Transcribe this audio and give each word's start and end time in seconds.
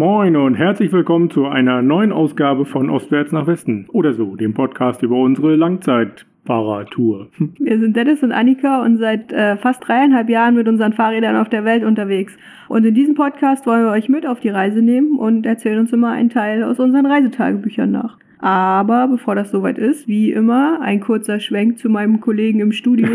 Moin 0.00 0.34
und 0.34 0.54
herzlich 0.54 0.90
willkommen 0.92 1.28
zu 1.28 1.44
einer 1.44 1.82
neuen 1.82 2.10
Ausgabe 2.10 2.64
von 2.64 2.88
Ostwärts 2.88 3.32
nach 3.32 3.46
Westen 3.46 3.84
oder 3.92 4.14
so, 4.14 4.34
dem 4.34 4.54
Podcast 4.54 5.02
über 5.02 5.16
unsere 5.16 5.56
Langzeitfahrradtour. 5.56 7.28
Wir 7.58 7.78
sind 7.78 7.94
Dennis 7.94 8.22
und 8.22 8.32
Annika 8.32 8.82
und 8.82 8.96
seit 8.96 9.30
äh, 9.30 9.58
fast 9.58 9.86
dreieinhalb 9.86 10.30
Jahren 10.30 10.54
mit 10.54 10.68
unseren 10.68 10.94
Fahrrädern 10.94 11.36
auf 11.36 11.50
der 11.50 11.66
Welt 11.66 11.84
unterwegs. 11.84 12.34
Und 12.70 12.86
in 12.86 12.94
diesem 12.94 13.14
Podcast 13.14 13.66
wollen 13.66 13.84
wir 13.84 13.90
euch 13.90 14.08
mit 14.08 14.26
auf 14.26 14.40
die 14.40 14.48
Reise 14.48 14.80
nehmen 14.80 15.18
und 15.18 15.44
erzählen 15.44 15.80
uns 15.80 15.92
immer 15.92 16.12
einen 16.12 16.30
Teil 16.30 16.62
aus 16.62 16.80
unseren 16.80 17.04
Reisetagebüchern 17.04 17.90
nach. 17.90 18.16
Aber 18.38 19.06
bevor 19.06 19.34
das 19.34 19.50
soweit 19.50 19.76
ist, 19.76 20.08
wie 20.08 20.32
immer, 20.32 20.80
ein 20.80 21.00
kurzer 21.00 21.40
Schwenk 21.40 21.76
zu 21.76 21.90
meinem 21.90 22.22
Kollegen 22.22 22.60
im 22.60 22.72
Studio. 22.72 23.10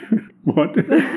What? 0.44 0.76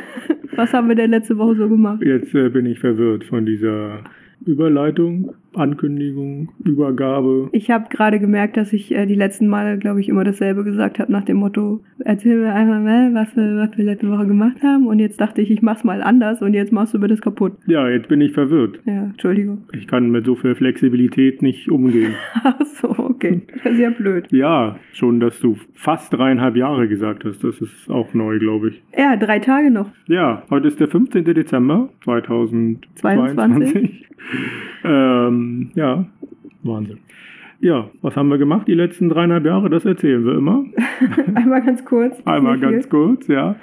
Was 0.56 0.74
haben 0.74 0.88
wir 0.88 0.96
denn 0.96 1.12
letzte 1.12 1.38
Woche 1.38 1.54
so 1.54 1.70
gemacht? 1.70 2.02
Jetzt 2.02 2.34
äh, 2.34 2.50
bin 2.50 2.66
ich 2.66 2.80
verwirrt 2.80 3.26
von 3.26 3.46
dieser 3.46 4.00
Überleitung, 4.46 5.36
Ankündigung, 5.56 6.50
Übergabe. 6.64 7.50
Ich 7.52 7.72
habe 7.72 7.86
gerade 7.90 8.20
gemerkt, 8.20 8.58
dass 8.58 8.74
ich 8.74 8.94
äh, 8.94 9.06
die 9.06 9.16
letzten 9.16 9.48
Male, 9.48 9.78
glaube 9.78 10.02
ich, 10.02 10.10
immer 10.10 10.24
dasselbe 10.24 10.64
gesagt 10.64 11.00
habe 11.00 11.12
nach 11.12 11.24
dem 11.24 11.38
Motto, 11.38 11.82
erzähl 12.00 12.38
mir 12.38 12.54
einfach 12.54 12.80
mal, 12.80 13.14
was 13.14 13.36
wir, 13.36 13.58
was 13.58 13.78
wir 13.78 13.86
letzte 13.86 14.10
Woche 14.10 14.28
gemacht 14.28 14.62
haben. 14.64 14.88
Und 14.88 15.00
jetzt 15.00 15.20
dachte 15.22 15.42
ich, 15.42 15.52
ich 15.52 15.62
mach's 15.62 15.84
mal 15.84 16.02
anders 16.02 16.42
und 16.42 16.54
jetzt 16.54 16.72
machst 16.72 16.94
du 16.94 17.00
mir 17.00 17.08
das 17.08 17.22
kaputt. 17.22 17.54
Ja, 17.68 17.88
jetzt 17.90 18.08
bin 18.08 18.22
ich 18.22 18.34
verwirrt. 18.34 18.80
Ja, 18.86 19.04
Entschuldigung. 19.04 19.64
Ich 19.74 19.88
kann 19.88 20.10
mit 20.10 20.26
so 20.26 20.36
viel 20.36 20.56
Flexibilität 20.56 21.42
nicht 21.42 21.70
umgehen. 21.70 22.16
Ach 22.44 22.66
so, 22.66 22.90
okay. 22.90 23.42
Das 23.64 23.74
ist 23.74 23.80
ja 23.80 23.90
blöd. 23.90 24.28
ja, 24.32 24.78
schon, 24.94 25.20
dass 25.20 25.40
du 25.40 25.58
fast 25.74 26.14
dreieinhalb 26.14 26.56
Jahre 26.56 26.88
gesagt 26.88 27.26
hast. 27.26 27.44
Das 27.44 27.60
ist 27.62 27.90
auch 27.90 28.14
neu, 28.14 28.40
glaube 28.40 28.70
ich. 28.70 28.84
Ja, 28.98 29.16
drei 29.16 29.40
Tage 29.40 29.72
noch. 29.72 29.90
Ja, 30.08 30.44
heute 30.50 30.68
ist 30.68 30.80
der 30.80 30.88
15. 30.88 31.26
Dezember 31.26 31.90
2022. 32.04 32.94
22. 32.96 34.10
ähm, 35.44 35.72
ja, 35.76 36.06
Wahnsinn. 36.64 37.00
Ja, 37.64 37.90
was 38.02 38.18
haben 38.18 38.28
wir 38.28 38.38
gemacht 38.38 38.68
die 38.68 38.74
letzten 38.74 39.08
dreieinhalb 39.08 39.46
Jahre? 39.46 39.70
Das 39.70 39.86
erzählen 39.86 40.26
wir 40.26 40.36
immer. 40.36 40.66
Einmal 41.34 41.62
ganz 41.62 41.86
kurz. 41.86 42.22
Einmal 42.26 42.58
viel. 42.60 42.72
ganz 42.72 42.90
kurz, 42.90 43.28
ja. 43.30 43.56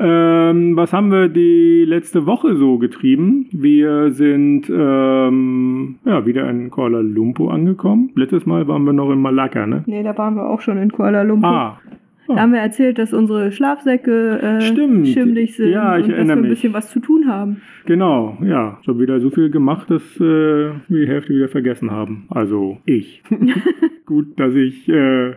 Ähm, 0.00 0.76
was 0.76 0.92
haben 0.92 1.12
wir 1.12 1.28
die 1.28 1.84
letzte 1.84 2.26
Woche 2.26 2.56
so 2.56 2.78
getrieben? 2.78 3.46
Wir 3.52 4.10
sind 4.10 4.68
ähm, 4.68 5.98
ja, 6.04 6.26
wieder 6.26 6.50
in 6.50 6.68
Kuala 6.70 6.98
Lumpur 6.98 7.52
angekommen. 7.52 8.10
Letztes 8.16 8.44
Mal 8.44 8.66
waren 8.66 8.82
wir 8.86 8.92
noch 8.92 9.12
in 9.12 9.20
Malakka, 9.20 9.68
ne? 9.68 9.84
Nee, 9.86 10.02
da 10.02 10.18
waren 10.18 10.34
wir 10.34 10.50
auch 10.50 10.60
schon 10.60 10.76
in 10.78 10.90
Kuala 10.90 11.22
Lumpur. 11.22 11.48
Ah, 11.48 11.80
Da 12.28 12.36
haben 12.36 12.52
wir 12.52 12.60
erzählt, 12.60 12.98
dass 12.98 13.12
unsere 13.12 13.52
Schlafsäcke 13.52 14.40
äh, 14.40 14.60
Stimmt. 14.62 15.06
sind 15.06 15.36
Ja, 15.58 15.98
ich 15.98 16.06
und 16.06 16.12
dass 16.12 16.26
wir 16.26 16.32
ein 16.32 16.40
mich. 16.42 16.50
bisschen 16.50 16.72
was 16.72 16.90
zu 16.90 17.00
tun 17.00 17.26
haben. 17.28 17.60
genau, 17.86 18.38
ja. 18.42 18.78
Ich 18.82 18.88
habe 18.88 18.98
wieder 19.00 19.20
so 19.20 19.30
viel 19.30 19.50
gemacht, 19.50 19.90
dass 19.90 20.02
äh, 20.16 20.20
wir 20.20 20.72
die 20.88 21.08
Hälfte 21.08 21.34
wieder 21.34 21.48
vergessen 21.48 21.90
haben. 21.90 22.26
Also 22.30 22.78
ich. 22.86 23.22
Gut, 24.06 24.38
dass 24.38 24.54
ich 24.54 24.88
äh, 24.88 25.32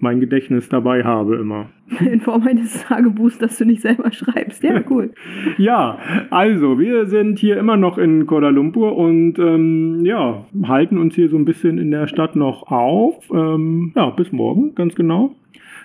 mein 0.00 0.20
Gedächtnis 0.20 0.68
dabei 0.68 1.04
habe 1.04 1.36
immer. 1.36 1.70
In 2.00 2.20
Form 2.20 2.46
eines 2.46 2.84
Tagebuchs, 2.84 3.38
das 3.38 3.58
du 3.58 3.64
nicht 3.64 3.82
selber 3.82 4.10
schreibst. 4.12 4.62
Ja, 4.62 4.80
cool. 4.90 5.10
Ja, 5.58 5.98
also 6.30 6.78
wir 6.78 7.06
sind 7.06 7.38
hier 7.38 7.58
immer 7.58 7.76
noch 7.76 7.98
in 7.98 8.26
Kuala 8.26 8.48
Lumpur 8.50 8.96
und 8.96 9.38
ähm, 9.38 10.04
ja, 10.04 10.46
halten 10.64 10.98
uns 10.98 11.14
hier 11.14 11.28
so 11.28 11.36
ein 11.36 11.44
bisschen 11.44 11.78
in 11.78 11.90
der 11.90 12.06
Stadt 12.06 12.36
noch 12.36 12.70
auf. 12.70 13.16
Ähm, 13.32 13.92
ja, 13.96 14.10
bis 14.10 14.32
morgen, 14.32 14.74
ganz 14.74 14.94
genau. 14.94 15.34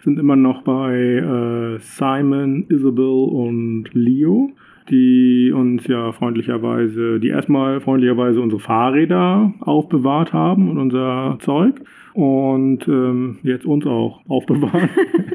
Sind 0.03 0.19
immer 0.19 0.35
noch 0.35 0.61
bei 0.61 0.95
äh, 0.95 1.79
Simon, 1.79 2.65
Isabel 2.69 3.27
und 3.29 3.85
Leo, 3.93 4.51
die 4.89 5.51
uns 5.53 5.87
ja 5.87 6.11
freundlicherweise, 6.11 7.19
die 7.19 7.27
erstmal 7.27 7.81
freundlicherweise 7.81 8.41
unsere 8.41 8.61
Fahrräder 8.61 9.53
aufbewahrt 9.59 10.33
haben 10.33 10.69
und 10.69 10.77
unser 10.77 11.37
Zeug 11.41 11.81
und 12.13 12.87
ähm, 12.87 13.37
jetzt 13.43 13.65
uns 13.65 13.85
auch 13.85 14.21
aufbewahren. 14.27 14.89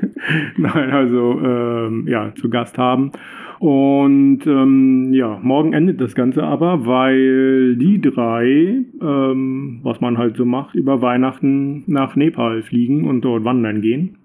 Nein, 0.56 0.90
also 0.90 1.40
ähm, 1.40 2.06
ja, 2.08 2.34
zu 2.34 2.48
Gast 2.48 2.78
haben. 2.78 3.12
Und 3.60 4.46
ähm, 4.46 5.12
ja, 5.12 5.38
morgen 5.42 5.72
endet 5.72 6.00
das 6.00 6.14
Ganze 6.14 6.42
aber, 6.42 6.86
weil 6.86 7.76
die 7.76 8.00
drei, 8.00 8.84
ähm, 9.00 9.80
was 9.82 10.00
man 10.00 10.18
halt 10.18 10.36
so 10.36 10.44
macht, 10.44 10.74
über 10.74 11.00
Weihnachten 11.00 11.84
nach 11.86 12.16
Nepal 12.16 12.62
fliegen 12.62 13.04
und 13.04 13.22
dort 13.22 13.44
wandern 13.44 13.80
gehen. 13.80 14.18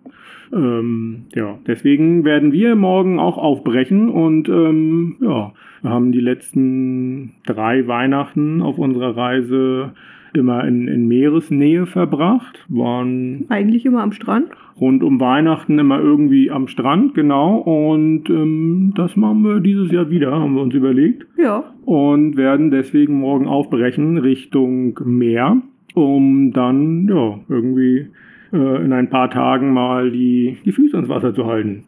Ähm, 0.53 1.25
ja, 1.35 1.57
deswegen 1.67 2.23
werden 2.23 2.51
wir 2.51 2.75
morgen 2.75 3.19
auch 3.19 3.37
aufbrechen 3.37 4.09
und 4.09 4.49
ähm, 4.49 5.17
ja, 5.21 5.53
wir 5.81 5.89
haben 5.89 6.11
die 6.11 6.21
letzten 6.21 7.33
drei 7.45 7.87
Weihnachten 7.87 8.61
auf 8.61 8.77
unserer 8.77 9.15
Reise 9.15 9.93
immer 10.33 10.63
in, 10.65 10.87
in 10.87 11.07
Meeresnähe 11.07 11.85
verbracht, 11.85 12.65
waren 12.69 13.45
Eigentlich 13.49 13.85
immer 13.85 14.03
am 14.03 14.11
Strand. 14.11 14.49
rund 14.79 15.03
um 15.03 15.19
Weihnachten 15.19 15.79
immer 15.79 15.99
irgendwie 15.99 16.51
am 16.51 16.67
Strand, 16.67 17.13
genau. 17.15 17.57
Und 17.57 18.29
ähm, 18.29 18.93
das 18.95 19.15
machen 19.15 19.43
wir 19.43 19.59
dieses 19.59 19.91
Jahr 19.91 20.09
wieder, 20.09 20.31
haben 20.31 20.55
wir 20.55 20.61
uns 20.61 20.75
überlegt. 20.75 21.25
Ja. 21.37 21.63
Und 21.85 22.37
werden 22.37 22.71
deswegen 22.71 23.15
morgen 23.15 23.47
aufbrechen 23.47 24.17
Richtung 24.17 24.99
Meer, 25.03 25.61
um 25.95 26.51
dann 26.53 27.07
ja 27.07 27.39
irgendwie 27.49 28.07
in 28.51 28.93
ein 28.93 29.09
paar 29.09 29.29
Tagen 29.29 29.73
mal 29.73 30.11
die, 30.11 30.57
die 30.65 30.71
Füße 30.71 30.97
ins 30.97 31.09
Wasser 31.09 31.33
zu 31.33 31.45
halten. 31.45 31.85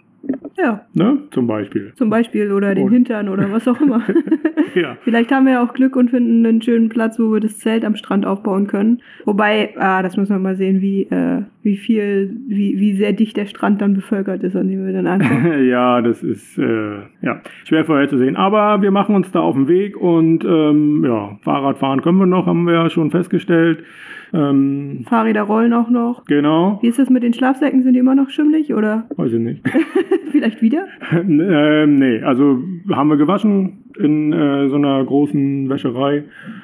Ja. 0.58 0.86
Ne? 0.94 1.20
Zum 1.32 1.48
Beispiel. 1.48 1.94
Zum 1.96 2.10
Beispiel 2.10 2.52
oder 2.52 2.76
den 2.76 2.90
Hintern 2.90 3.30
oder 3.30 3.52
was 3.52 3.68
auch 3.68 3.80
immer. 3.82 4.04
Ja. 4.76 4.98
Vielleicht 5.02 5.32
haben 5.32 5.46
wir 5.46 5.54
ja 5.54 5.64
auch 5.64 5.74
Glück 5.74 5.96
und 5.96 6.10
finden 6.10 6.46
einen 6.46 6.62
schönen 6.62 6.90
Platz, 6.90 7.20
wo 7.20 7.32
wir 7.32 7.40
das 7.40 7.58
Zelt 7.58 7.86
am 7.86 7.96
Strand 7.96 8.26
aufbauen 8.26 8.68
können. 8.68 9.02
Wobei, 9.26 9.74
ah, 9.78 10.02
das 10.02 10.18
müssen 10.18 10.34
wir 10.34 10.40
mal 10.40 10.56
sehen, 10.56 10.82
wie, 10.82 11.04
äh, 11.04 11.44
wie 11.64 11.78
viel, 11.78 12.36
wie, 12.48 12.80
wie 12.80 12.94
sehr 12.94 13.14
dicht 13.14 13.38
der 13.38 13.46
Strand 13.46 13.82
dann 13.82 13.94
bevölkert 13.94 14.44
ist, 14.44 14.56
an 14.56 14.68
dem 14.68 14.86
wir 14.86 14.94
dann 14.94 15.08
ankommen. 15.08 15.66
ja, 15.70 16.02
das 16.02 16.24
ist 16.24 16.58
äh, 16.58 17.00
ja, 17.22 17.42
schwer 17.66 17.86
vorherzusehen. 17.86 18.36
Aber 18.36 18.82
wir 18.82 18.92
machen 18.92 19.16
uns 19.16 19.32
da 19.32 19.40
auf 19.40 19.56
den 19.56 19.68
Weg 19.68 19.98
und 19.98 20.44
ähm, 20.46 21.04
ja, 21.06 21.38
Fahrradfahren 21.42 22.02
können 22.02 22.18
wir 22.18 22.26
noch, 22.26 22.46
haben 22.46 22.66
wir 22.66 22.74
ja 22.74 22.90
schon 22.90 23.12
festgestellt. 23.12 23.84
Ähm, 24.34 25.04
Fahrräder 25.10 25.42
rollen 25.42 25.74
auch 25.74 25.90
noch. 25.90 26.24
genau, 26.26 26.80
Wie 26.82 26.88
ist 26.88 27.00
das 27.00 27.10
mit 27.10 27.22
den 27.22 27.34
Schlafsäcken? 27.34 27.84
Sind 27.84 27.94
die 27.94 28.00
immer 28.00 28.16
noch 28.16 28.30
schimmlig 28.30 28.74
oder 28.74 29.04
weiß 29.18 29.34
ich 29.34 29.40
nicht. 29.40 29.62
vielleicht 30.32 30.62
wieder? 30.62 30.88
ähm, 31.12 31.96
nee, 31.96 32.22
also 32.22 32.60
haben 32.92 33.10
wir 33.10 33.18
gewaschen 33.18 33.84
in 34.00 34.34
äh, 34.34 34.70
so 34.70 34.76
einer 34.76 35.04
großen 35.04 35.70
Wäscherei 35.70 36.24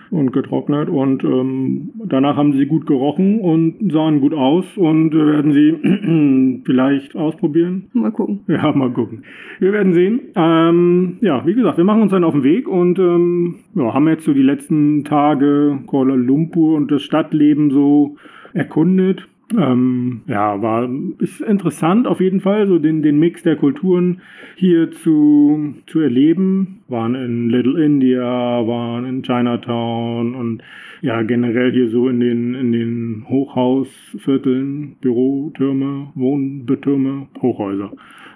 und 0.09 0.31
getrocknet 0.31 0.89
und 0.89 1.23
ähm, 1.23 1.91
danach 2.05 2.37
haben 2.37 2.53
sie 2.53 2.65
gut 2.65 2.85
gerochen 2.85 3.39
und 3.39 3.91
sahen 3.91 4.21
gut 4.21 4.33
aus 4.33 4.65
und 4.77 5.13
wir 5.13 5.27
werden 5.27 5.51
sie 5.51 6.61
vielleicht 6.65 7.15
ausprobieren. 7.15 7.89
Mal 7.93 8.11
gucken. 8.11 8.41
Ja, 8.57 8.71
mal 8.71 8.89
gucken. 8.89 9.23
Wir 9.59 9.71
werden 9.71 9.93
sehen. 9.93 10.19
Ähm, 10.35 11.17
ja, 11.21 11.45
wie 11.45 11.53
gesagt, 11.53 11.77
wir 11.77 11.83
machen 11.83 12.01
uns 12.01 12.11
dann 12.11 12.23
auf 12.23 12.33
den 12.33 12.43
Weg 12.43 12.67
und 12.67 12.97
ähm, 12.97 13.55
ja, 13.75 13.93
haben 13.93 14.07
jetzt 14.07 14.25
so 14.25 14.33
die 14.33 14.41
letzten 14.41 15.03
Tage 15.03 15.79
Kuala 15.85 16.15
Lumpur 16.15 16.75
und 16.75 16.89
das 16.91 17.03
Stadtleben 17.03 17.69
so 17.69 18.15
erkundet. 18.53 19.27
Ähm, 19.55 20.23
ja, 20.27 20.61
war 20.61 20.89
ist 21.19 21.39
interessant 21.39 22.05
auf 22.05 22.19
jeden 22.19 22.41
Fall, 22.41 22.67
so 22.67 22.79
den, 22.79 23.01
den 23.01 23.17
Mix 23.17 23.43
der 23.43 23.55
Kulturen 23.55 24.21
hier 24.55 24.91
zu, 24.91 25.75
zu 25.85 25.99
erleben. 26.01 26.81
Waren 26.89 27.15
in 27.15 27.49
Little 27.49 27.81
India, 27.83 28.25
waren 28.25 29.05
in 29.05 29.23
Chinatown 29.23 30.35
und 30.35 30.63
ja, 31.01 31.21
generell 31.21 31.71
hier 31.71 31.89
so 31.89 32.09
in 32.09 32.19
den, 32.19 32.55
in 32.55 32.71
den 32.71 33.25
Hochhausvierteln, 33.29 34.97
Bürotürme, 34.99 36.11
Wohnbetürme, 36.15 37.27
Hochhäuser. 37.41 37.93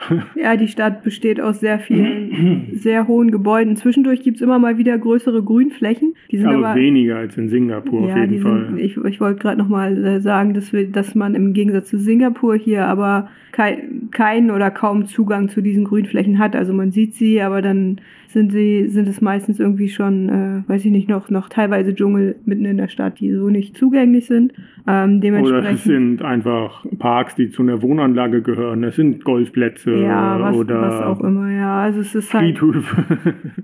Ja, 0.35 0.55
die 0.57 0.67
Stadt 0.67 1.03
besteht 1.03 1.39
aus 1.39 1.59
sehr 1.59 1.79
vielen, 1.79 2.69
sehr 2.73 3.07
hohen 3.07 3.31
Gebäuden. 3.31 3.75
Zwischendurch 3.75 4.23
gibt's 4.23 4.41
immer 4.41 4.59
mal 4.59 4.77
wieder 4.77 4.97
größere 4.97 5.43
Grünflächen. 5.43 6.15
Die 6.31 6.37
sind 6.37 6.47
aber, 6.47 6.69
aber. 6.69 6.79
weniger 6.79 7.17
als 7.17 7.37
in 7.37 7.49
Singapur 7.49 8.01
auf 8.01 8.09
ja, 8.09 8.17
jeden 8.19 8.31
die 8.31 8.39
Fall. 8.39 8.65
sind, 8.67 8.79
ich, 8.79 8.97
ich 8.97 9.21
wollte 9.21 9.39
gerade 9.39 9.57
nochmal 9.57 10.03
äh, 10.03 10.21
sagen, 10.21 10.53
dass, 10.53 10.73
wir, 10.73 10.87
dass 10.89 11.15
man 11.15 11.35
im 11.35 11.53
Gegensatz 11.53 11.89
zu 11.89 11.97
Singapur 11.97 12.55
hier 12.55 12.85
aber 12.85 13.29
kein, 13.51 14.09
keinen 14.11 14.51
oder 14.51 14.71
kaum 14.71 15.05
Zugang 15.05 15.49
zu 15.49 15.61
diesen 15.61 15.83
Grünflächen 15.83 16.39
hat. 16.39 16.55
Also 16.55 16.73
man 16.73 16.91
sieht 16.91 17.15
sie, 17.15 17.41
aber 17.41 17.61
dann 17.61 17.99
sind 18.33 18.51
sie, 18.51 18.87
sind 18.87 19.07
es 19.07 19.21
meistens 19.21 19.59
irgendwie 19.59 19.89
schon, 19.89 20.29
äh, 20.29 20.63
weiß 20.67 20.85
ich 20.85 20.91
nicht, 20.91 21.09
noch, 21.09 21.29
noch 21.29 21.49
teilweise 21.49 21.93
Dschungel 21.93 22.35
mitten 22.45 22.65
in 22.65 22.77
der 22.77 22.87
Stadt, 22.87 23.19
die 23.19 23.31
so 23.33 23.49
nicht 23.49 23.77
zugänglich 23.77 24.27
sind. 24.27 24.53
Ähm, 24.87 25.17
Oder 25.17 25.19
dementsprechend. 25.19 25.73
es 25.73 25.83
sind 25.83 26.21
einfach 26.21 26.85
Parks, 26.99 27.35
die 27.35 27.49
zu 27.49 27.61
einer 27.61 27.81
Wohnanlage 27.81 28.41
gehören. 28.41 28.83
Es 28.83 28.95
sind 28.95 29.23
Golfplätze 29.23 29.95
ja, 29.95 30.39
was, 30.39 30.55
oder 30.55 30.81
was 30.81 31.01
auch 31.01 31.21
immer, 31.21 31.51
ja. 31.51 31.81
Also 31.81 31.99
es 31.99 32.15
ist 32.15 32.33
halt. 32.33 32.57
Friedhöfe, 32.57 33.03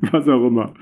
was 0.12 0.28
auch 0.28 0.46
immer. 0.46 0.74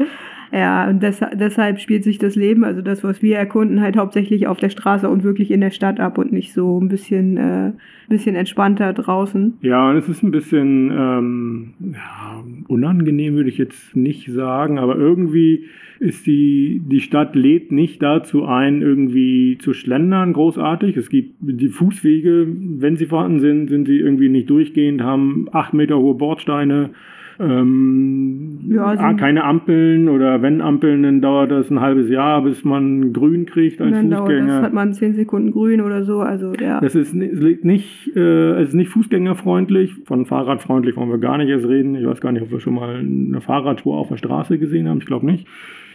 Ja, 0.51 0.87
und 0.87 1.01
des, 1.01 1.21
deshalb 1.33 1.79
spielt 1.79 2.03
sich 2.03 2.17
das 2.17 2.35
Leben, 2.35 2.63
also 2.63 2.81
das, 2.81 3.03
was 3.03 3.21
wir 3.21 3.37
erkunden, 3.37 3.81
halt 3.81 3.97
hauptsächlich 3.97 4.47
auf 4.47 4.57
der 4.57 4.69
Straße 4.69 5.09
und 5.09 5.23
wirklich 5.23 5.51
in 5.51 5.61
der 5.61 5.71
Stadt 5.71 5.99
ab 5.99 6.17
und 6.17 6.31
nicht 6.31 6.53
so 6.53 6.79
ein 6.79 6.87
bisschen, 6.87 7.37
äh, 7.37 7.71
bisschen 8.07 8.35
entspannter 8.35 8.93
draußen. 8.93 9.57
Ja, 9.61 9.89
und 9.89 9.97
es 9.97 10.07
ist 10.07 10.23
ein 10.23 10.31
bisschen 10.31 10.91
ähm, 10.91 11.73
ja, 11.93 12.43
unangenehm, 12.67 13.35
würde 13.35 13.49
ich 13.49 13.57
jetzt 13.57 13.74
nicht 13.93 14.31
sagen, 14.31 14.79
aber 14.79 14.95
irgendwie 14.95 15.65
ist 15.99 16.27
die, 16.27 16.81
die 16.85 17.01
Stadt 17.01 17.35
lädt 17.35 17.71
nicht 17.71 18.01
dazu 18.01 18.45
ein, 18.45 18.81
irgendwie 18.81 19.57
zu 19.59 19.73
schlendern, 19.73 20.33
großartig. 20.33 20.97
Es 20.97 21.09
gibt 21.09 21.35
die 21.39 21.69
Fußwege, 21.69 22.47
wenn 22.49 22.97
sie 22.97 23.05
vorhanden 23.05 23.39
sind, 23.39 23.69
sind 23.69 23.85
sie 23.85 23.99
irgendwie 23.99 24.29
nicht 24.29 24.49
durchgehend, 24.49 25.01
haben 25.01 25.47
acht 25.51 25.73
Meter 25.73 25.97
hohe 25.97 26.15
Bordsteine. 26.15 26.91
Ähm, 27.39 28.59
ja, 28.69 28.85
also 28.85 29.17
keine 29.17 29.43
Ampeln 29.43 30.07
oder 30.07 30.41
wenn 30.41 30.61
Ampeln, 30.61 31.03
dann 31.03 31.21
dauert 31.21 31.51
das 31.51 31.69
ein 31.69 31.81
halbes 31.81 32.09
Jahr, 32.09 32.41
bis 32.43 32.63
man 32.63 33.11
grün 33.13 33.45
kriegt 33.45 33.81
als 33.81 33.91
dann 33.91 34.11
Fußgänger. 34.11 34.47
Dauert 34.47 34.49
das 34.49 34.63
hat 34.63 34.73
man 34.73 34.93
zehn 34.93 35.15
Sekunden 35.15 35.51
grün 35.51 35.81
oder 35.81 36.03
so. 36.03 36.19
Also 36.19 36.53
ja. 36.53 36.79
Das 36.79 36.95
ist 36.95 37.13
nicht, 37.13 38.15
äh, 38.15 38.61
es 38.61 38.69
ist 38.69 38.75
nicht 38.75 38.89
fußgängerfreundlich. 38.89 39.93
Von 40.05 40.25
fahrradfreundlich 40.25 40.95
wollen 40.95 41.09
wir 41.09 41.17
gar 41.17 41.37
nicht 41.37 41.49
erst 41.49 41.67
reden. 41.67 41.95
Ich 41.95 42.05
weiß 42.05 42.21
gar 42.21 42.31
nicht, 42.31 42.43
ob 42.43 42.51
wir 42.51 42.59
schon 42.59 42.75
mal 42.75 42.95
eine 42.95 43.41
Fahrradspur 43.41 43.97
auf 43.97 44.07
der 44.09 44.17
Straße 44.17 44.57
gesehen 44.57 44.87
haben. 44.87 44.99
Ich 44.99 45.05
glaube 45.05 45.25
nicht. 45.25 45.47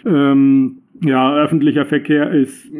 Ähm, 0.04 0.78
ja, 1.02 1.34
öffentlicher 1.34 1.86
Verkehr 1.86 2.30
ist, 2.30 2.70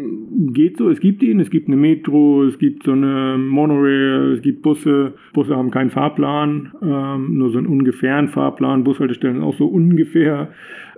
geht 0.52 0.76
so. 0.76 0.90
Es 0.90 1.00
gibt 1.00 1.22
ihn, 1.22 1.40
es 1.40 1.48
gibt 1.48 1.68
eine 1.68 1.76
Metro, 1.76 2.44
es 2.44 2.58
gibt 2.58 2.82
so 2.82 2.92
eine 2.92 3.38
Monorail, 3.38 4.32
es 4.32 4.42
gibt 4.42 4.62
Busse. 4.62 5.14
Busse 5.32 5.56
haben 5.56 5.70
keinen 5.70 5.90
Fahrplan, 5.90 6.72
ähm, 6.82 7.38
nur 7.38 7.50
so 7.50 7.58
einen 7.58 7.66
ungefähren 7.66 8.28
Fahrplan. 8.28 8.84
Bushaltestellen 8.84 9.42
auch 9.42 9.54
so 9.54 9.66
ungefähr. 9.66 10.48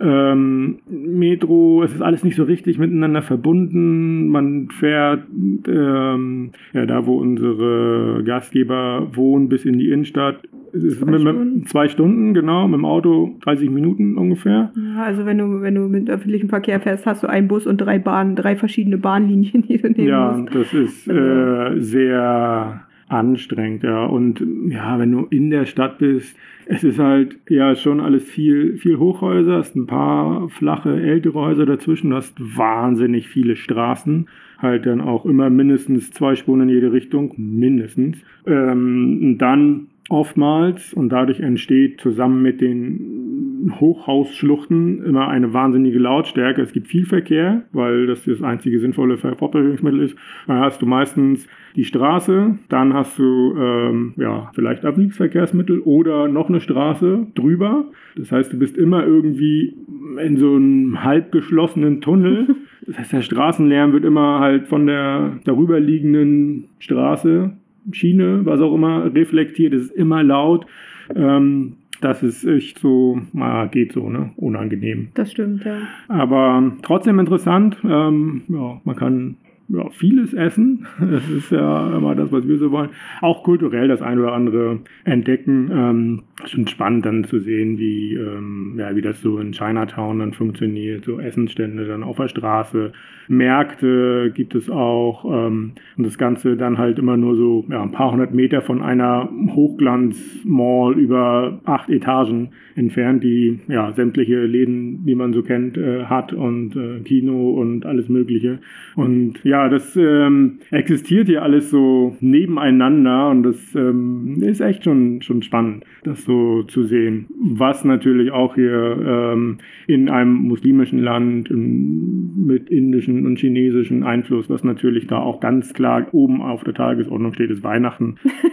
Ähm, 0.00 0.78
Metro, 0.88 1.84
es 1.84 1.94
ist 1.94 2.02
alles 2.02 2.24
nicht 2.24 2.34
so 2.34 2.42
richtig 2.42 2.78
miteinander 2.78 3.22
verbunden. 3.22 4.28
Man 4.28 4.68
fährt 4.70 5.24
ähm, 5.68 6.50
ja, 6.72 6.86
da, 6.86 7.06
wo 7.06 7.18
unsere 7.18 8.22
Gastgeber 8.24 9.10
wohnen, 9.14 9.48
bis 9.48 9.64
in 9.64 9.78
die 9.78 9.90
Innenstadt 9.90 10.40
zwei, 10.72 11.18
Stunden. 11.18 11.66
zwei 11.66 11.88
Stunden, 11.88 12.34
genau, 12.34 12.66
mit 12.66 12.78
dem 12.78 12.84
Auto 12.84 13.36
30 13.42 13.70
Minuten 13.70 14.16
ungefähr. 14.16 14.72
Ja, 14.76 15.04
also 15.04 15.26
wenn 15.26 15.38
du, 15.38 15.60
wenn 15.60 15.74
du 15.74 15.82
mit 15.82 16.08
öffentlichem 16.08 16.48
Verkehr 16.48 16.80
fährst, 16.80 17.06
hast 17.06 17.22
du 17.22 17.28
einen 17.28 17.48
Bus 17.48 17.66
und 17.66 17.78
drei 17.78 17.98
Bahnen, 17.98 18.36
drei 18.36 18.56
verschiedene 18.56 18.98
Bahnlinien, 18.98 19.62
die 19.68 19.78
du 19.78 19.90
nehmen 19.90 20.08
ja, 20.08 20.32
musst. 20.32 20.54
Ja, 20.54 20.60
das 20.60 20.74
ist 20.74 21.10
also. 21.10 21.20
äh, 21.20 21.80
sehr 21.80 22.86
anstrengend, 23.08 23.82
ja. 23.82 24.04
Und 24.04 24.42
ja, 24.68 24.98
wenn 24.98 25.12
du 25.12 25.26
in 25.30 25.50
der 25.50 25.66
Stadt 25.66 25.98
bist, 25.98 26.36
es 26.66 26.82
ist 26.82 26.98
halt 26.98 27.36
ja 27.48 27.74
schon 27.74 28.00
alles 28.00 28.24
viel, 28.24 28.76
viel 28.76 28.98
Hochhäuser, 28.98 29.58
hast 29.58 29.76
ein 29.76 29.86
paar 29.86 30.48
flache, 30.48 31.00
ältere 31.00 31.34
Häuser 31.34 31.66
dazwischen, 31.66 32.10
du 32.10 32.16
hast 32.16 32.34
wahnsinnig 32.38 33.28
viele 33.28 33.56
Straßen, 33.56 34.28
halt 34.58 34.86
dann 34.86 35.00
auch 35.00 35.26
immer 35.26 35.50
mindestens 35.50 36.10
zwei 36.12 36.36
Spuren 36.36 36.62
in 36.62 36.68
jede 36.70 36.92
Richtung, 36.92 37.34
mindestens. 37.36 38.24
Ähm, 38.46 39.36
dann 39.38 39.88
oftmals 40.12 40.92
und 40.92 41.08
dadurch 41.08 41.40
entsteht 41.40 42.00
zusammen 42.00 42.42
mit 42.42 42.60
den 42.60 43.72
Hochhausschluchten 43.80 45.04
immer 45.04 45.28
eine 45.28 45.52
wahnsinnige 45.52 45.98
Lautstärke. 45.98 46.62
Es 46.62 46.72
gibt 46.72 46.88
viel 46.88 47.06
Verkehr, 47.06 47.62
weil 47.72 48.06
das 48.06 48.24
das 48.24 48.42
einzige 48.42 48.78
sinnvolle 48.78 49.16
Fortbewegungsmittel 49.16 50.00
ist. 50.00 50.16
Dann 50.46 50.58
hast 50.58 50.82
du 50.82 50.86
meistens 50.86 51.46
die 51.76 51.84
Straße, 51.84 52.58
dann 52.68 52.92
hast 52.92 53.18
du 53.18 53.54
ähm, 53.56 54.14
ja 54.16 54.50
vielleicht 54.54 54.84
Öffentlichkeitsverkehrsmittel 54.84 55.80
oder 55.80 56.28
noch 56.28 56.48
eine 56.48 56.60
Straße 56.60 57.28
drüber. 57.34 57.86
Das 58.16 58.30
heißt, 58.30 58.52
du 58.52 58.58
bist 58.58 58.76
immer 58.76 59.06
irgendwie 59.06 59.74
in 60.22 60.36
so 60.36 60.54
einem 60.54 61.02
halb 61.02 61.32
geschlossenen 61.32 62.00
Tunnel. 62.00 62.54
Das 62.84 62.98
heißt, 62.98 63.12
der 63.12 63.22
Straßenlärm 63.22 63.92
wird 63.92 64.04
immer 64.04 64.40
halt 64.40 64.66
von 64.66 64.88
der 64.88 65.38
darüber 65.44 65.78
liegenden 65.78 66.64
Straße 66.80 67.52
Schiene, 67.90 68.44
was 68.44 68.60
auch 68.60 68.74
immer, 68.74 69.12
reflektiert. 69.14 69.74
Es 69.74 69.84
ist 69.86 69.96
immer 69.96 70.22
laut. 70.22 70.66
Ähm, 71.14 71.74
das 72.00 72.22
ist 72.22 72.44
echt 72.44 72.80
so, 72.80 73.20
na, 73.32 73.66
geht 73.66 73.92
so, 73.92 74.08
ne? 74.10 74.30
Unangenehm. 74.36 75.08
Das 75.14 75.30
stimmt, 75.30 75.64
ja. 75.64 75.82
Aber 76.08 76.72
trotzdem 76.82 77.18
interessant. 77.20 77.76
Ähm, 77.84 78.42
ja, 78.48 78.80
man 78.84 78.96
kann 78.96 79.36
ja, 79.68 79.88
vieles 79.90 80.32
essen. 80.34 80.86
Das 81.12 81.28
ist 81.28 81.50
ja 81.50 81.96
immer 81.96 82.14
das, 82.14 82.32
was 82.32 82.48
wir 82.48 82.58
so 82.58 82.70
wollen. 82.70 82.90
Auch 83.20 83.42
kulturell 83.42 83.88
das 83.88 84.02
eine 84.02 84.22
oder 84.22 84.32
andere 84.32 84.80
entdecken. 85.04 85.70
Ähm, 85.72 86.22
schon 86.46 86.66
spannend 86.66 87.06
dann 87.06 87.24
zu 87.24 87.38
sehen, 87.38 87.78
wie, 87.78 88.14
ähm, 88.14 88.76
ja, 88.78 88.94
wie 88.96 89.02
das 89.02 89.20
so 89.20 89.38
in 89.38 89.52
Chinatown 89.52 90.20
dann 90.20 90.32
funktioniert. 90.32 91.04
So 91.04 91.20
Essensstände 91.20 91.86
dann 91.86 92.02
auf 92.02 92.16
der 92.16 92.28
Straße. 92.28 92.92
Märkte 93.28 94.32
gibt 94.34 94.54
es 94.54 94.70
auch. 94.70 95.24
Ähm, 95.24 95.72
und 95.96 96.06
das 96.06 96.18
Ganze 96.18 96.56
dann 96.56 96.78
halt 96.78 96.98
immer 96.98 97.16
nur 97.16 97.36
so 97.36 97.64
ja, 97.68 97.82
ein 97.82 97.92
paar 97.92 98.12
hundert 98.12 98.34
Meter 98.34 98.62
von 98.62 98.82
einer 98.82 99.28
Hochglanz-Mall 99.50 100.98
über 100.98 101.60
acht 101.64 101.88
Etagen 101.88 102.50
entfernt, 102.74 103.22
die 103.22 103.60
ja 103.68 103.92
sämtliche 103.92 104.44
Läden, 104.44 105.04
die 105.04 105.14
man 105.14 105.32
so 105.32 105.42
kennt, 105.42 105.76
äh, 105.76 106.04
hat 106.04 106.32
und 106.32 106.76
äh, 106.76 107.00
Kino 107.00 107.50
und 107.50 107.86
alles 107.86 108.08
Mögliche. 108.08 108.60
Und 108.96 109.42
ja, 109.44 109.61
das 109.68 109.96
ähm, 109.96 110.58
existiert 110.70 111.28
hier 111.28 111.42
alles 111.42 111.70
so 111.70 112.16
nebeneinander 112.20 113.30
und 113.30 113.42
das 113.42 113.74
ähm, 113.74 114.42
ist 114.42 114.60
echt 114.60 114.84
schon, 114.84 115.22
schon 115.22 115.42
spannend, 115.42 115.84
das 116.04 116.24
so 116.24 116.62
zu 116.64 116.84
sehen. 116.84 117.26
Was 117.38 117.84
natürlich 117.84 118.30
auch 118.30 118.54
hier 118.54 118.98
ähm, 119.04 119.58
in 119.86 120.08
einem 120.08 120.34
muslimischen 120.34 120.98
Land 120.98 121.50
mit 121.50 122.70
indischen 122.70 123.26
und 123.26 123.38
chinesischen 123.38 124.02
Einfluss, 124.02 124.48
was 124.48 124.64
natürlich 124.64 125.06
da 125.06 125.18
auch 125.18 125.40
ganz 125.40 125.74
klar 125.74 126.06
oben 126.12 126.42
auf 126.42 126.64
der 126.64 126.74
Tagesordnung 126.74 127.32
steht, 127.34 127.50
ist 127.50 127.62
Weihnachten. 127.62 128.16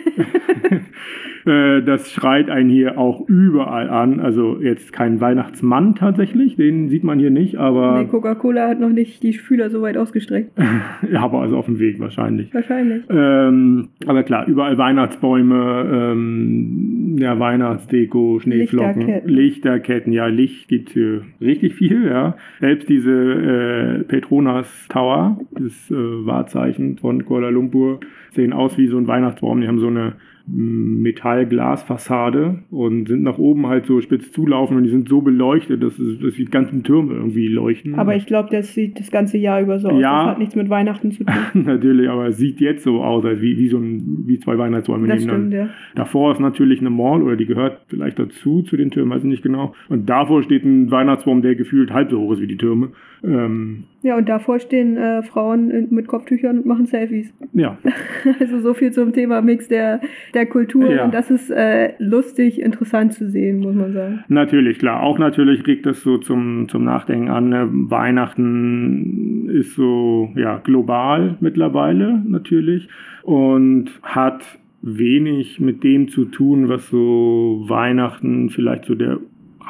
Äh, 1.49 1.81
das 1.81 2.11
schreit 2.11 2.49
einen 2.51 2.69
hier 2.69 2.99
auch 2.99 3.27
überall 3.27 3.89
an. 3.89 4.19
Also 4.19 4.59
jetzt 4.61 4.93
kein 4.93 5.19
Weihnachtsmann 5.19 5.95
tatsächlich, 5.95 6.55
den 6.55 6.89
sieht 6.89 7.03
man 7.03 7.17
hier 7.17 7.31
nicht, 7.31 7.57
aber. 7.57 7.99
Nee, 7.99 8.07
Coca-Cola 8.07 8.67
hat 8.67 8.79
noch 8.79 8.89
nicht 8.89 9.23
die 9.23 9.33
Fühler 9.33 9.71
so 9.71 9.81
weit 9.81 9.97
ausgestreckt. 9.97 10.51
ja, 11.11 11.21
aber 11.21 11.41
also 11.41 11.57
auf 11.57 11.65
dem 11.65 11.79
Weg 11.79 11.99
wahrscheinlich. 11.99 12.53
Wahrscheinlich. 12.53 13.03
Ähm, 13.09 13.89
aber 14.05 14.23
klar, 14.23 14.47
überall 14.47 14.77
Weihnachtsbäume, 14.77 16.11
ähm, 16.11 17.15
ja, 17.17 17.39
Weihnachtsdeko, 17.39 18.39
Schneeflocken, 18.39 19.01
Lichterketten. 19.01 19.29
Lichterketten. 19.29 20.13
Ja, 20.13 20.27
Licht 20.27 20.67
gibt 20.67 20.89
hier 20.91 21.23
richtig 21.41 21.73
viel, 21.73 22.05
ja. 22.05 22.35
Selbst 22.59 22.87
diese 22.89 23.11
äh, 23.11 24.03
Petronas 24.03 24.67
Tower, 24.89 25.39
das 25.51 25.89
äh, 25.89 25.95
Wahrzeichen 25.95 26.97
von 26.97 27.25
Kuala 27.25 27.49
Lumpur, 27.49 28.01
sehen 28.33 28.53
aus 28.53 28.77
wie 28.77 28.87
so 28.87 28.97
ein 28.97 29.07
Weihnachtsbaum. 29.07 29.61
Die 29.61 29.67
haben 29.67 29.79
so 29.79 29.87
eine 29.87 30.13
Metallglasfassade 30.51 32.59
und 32.71 33.07
sind 33.07 33.23
nach 33.23 33.37
oben 33.37 33.67
halt 33.67 33.85
so 33.85 34.01
spitz 34.01 34.31
zulaufen 34.31 34.77
und 34.77 34.83
die 34.83 34.89
sind 34.89 35.09
so 35.09 35.21
beleuchtet, 35.21 35.83
dass, 35.83 35.99
es, 35.99 36.19
dass 36.19 36.33
die 36.33 36.45
ganzen 36.45 36.83
Türme 36.83 37.13
irgendwie 37.13 37.47
leuchten. 37.47 37.95
Aber 37.95 38.15
ich 38.15 38.25
glaube, 38.25 38.49
das 38.51 38.73
sieht 38.73 38.99
das 38.99 39.11
ganze 39.11 39.37
Jahr 39.37 39.61
über 39.61 39.79
so 39.79 39.89
aus. 39.89 40.01
Ja, 40.01 40.23
das 40.23 40.31
hat 40.31 40.39
nichts 40.39 40.55
mit 40.55 40.69
Weihnachten 40.69 41.11
zu 41.11 41.23
tun. 41.23 41.35
natürlich, 41.65 42.09
aber 42.09 42.27
es 42.27 42.37
sieht 42.37 42.59
jetzt 42.59 42.83
so 42.83 43.03
aus, 43.03 43.25
als 43.25 43.41
wie, 43.41 43.57
wie 43.57 43.67
so 43.67 43.77
ein, 43.77 44.23
wie 44.25 44.39
zwei 44.39 44.57
Weihnachtsbäume 44.57 45.07
das 45.07 45.23
stimmt, 45.23 45.53
ja. 45.53 45.69
Davor 45.95 46.31
ist 46.31 46.39
natürlich 46.39 46.79
eine 46.79 46.89
Mall 46.89 47.21
oder 47.21 47.35
die 47.35 47.45
gehört 47.45 47.81
vielleicht 47.87 48.19
dazu, 48.19 48.63
zu 48.63 48.77
den 48.77 48.91
Türmen, 48.91 49.11
weiß 49.11 49.23
ich 49.23 49.29
nicht 49.29 49.43
genau. 49.43 49.73
Und 49.87 50.09
davor 50.09 50.43
steht 50.43 50.63
ein 50.63 50.91
Weihnachtsbaum, 50.91 51.41
der 51.41 51.55
gefühlt 51.55 51.91
halb 51.91 52.09
so 52.09 52.19
hoch 52.19 52.33
ist 52.33 52.41
wie 52.41 52.47
die 52.47 52.57
Türme. 52.57 52.89
Ähm, 53.23 53.83
ja, 54.01 54.17
und 54.17 54.29
davor 54.29 54.59
stehen 54.59 54.95
äh, 54.95 55.23
Frauen 55.23 55.87
mit 55.89 56.07
Kopftüchern 56.07 56.59
und 56.59 56.65
machen 56.65 56.85
Selfies. 56.85 57.33
Ja. 57.53 57.77
also 58.39 58.61
so 58.61 58.73
viel 58.73 58.91
zum 58.91 59.11
Thema 59.11 59.41
Mix 59.41 59.67
der, 59.67 59.99
der 60.33 60.45
Kultur. 60.45 60.89
Ja. 60.89 61.05
Und 61.05 61.13
das 61.13 61.29
ist 61.29 61.49
äh, 61.49 61.93
lustig, 61.99 62.61
interessant 62.61 63.13
zu 63.13 63.29
sehen, 63.29 63.59
muss 63.59 63.75
man 63.75 63.93
sagen. 63.93 64.23
Natürlich, 64.29 64.79
klar. 64.79 65.03
Auch 65.03 65.19
natürlich 65.19 65.67
regt 65.67 65.85
das 65.85 66.01
so 66.01 66.17
zum, 66.17 66.69
zum 66.69 66.85
Nachdenken 66.85 67.29
an. 67.29 67.49
Ne? 67.49 67.67
Weihnachten 67.69 69.49
ist 69.49 69.75
so 69.75 70.29
ja, 70.35 70.59
global 70.59 71.37
mittlerweile 71.41 72.21
natürlich 72.25 72.87
und 73.23 73.91
hat 74.01 74.43
wenig 74.81 75.59
mit 75.59 75.83
dem 75.83 76.07
zu 76.07 76.25
tun, 76.25 76.69
was 76.69 76.89
so 76.89 77.65
Weihnachten 77.67 78.49
vielleicht 78.49 78.85
so 78.85 78.95
der 78.95 79.19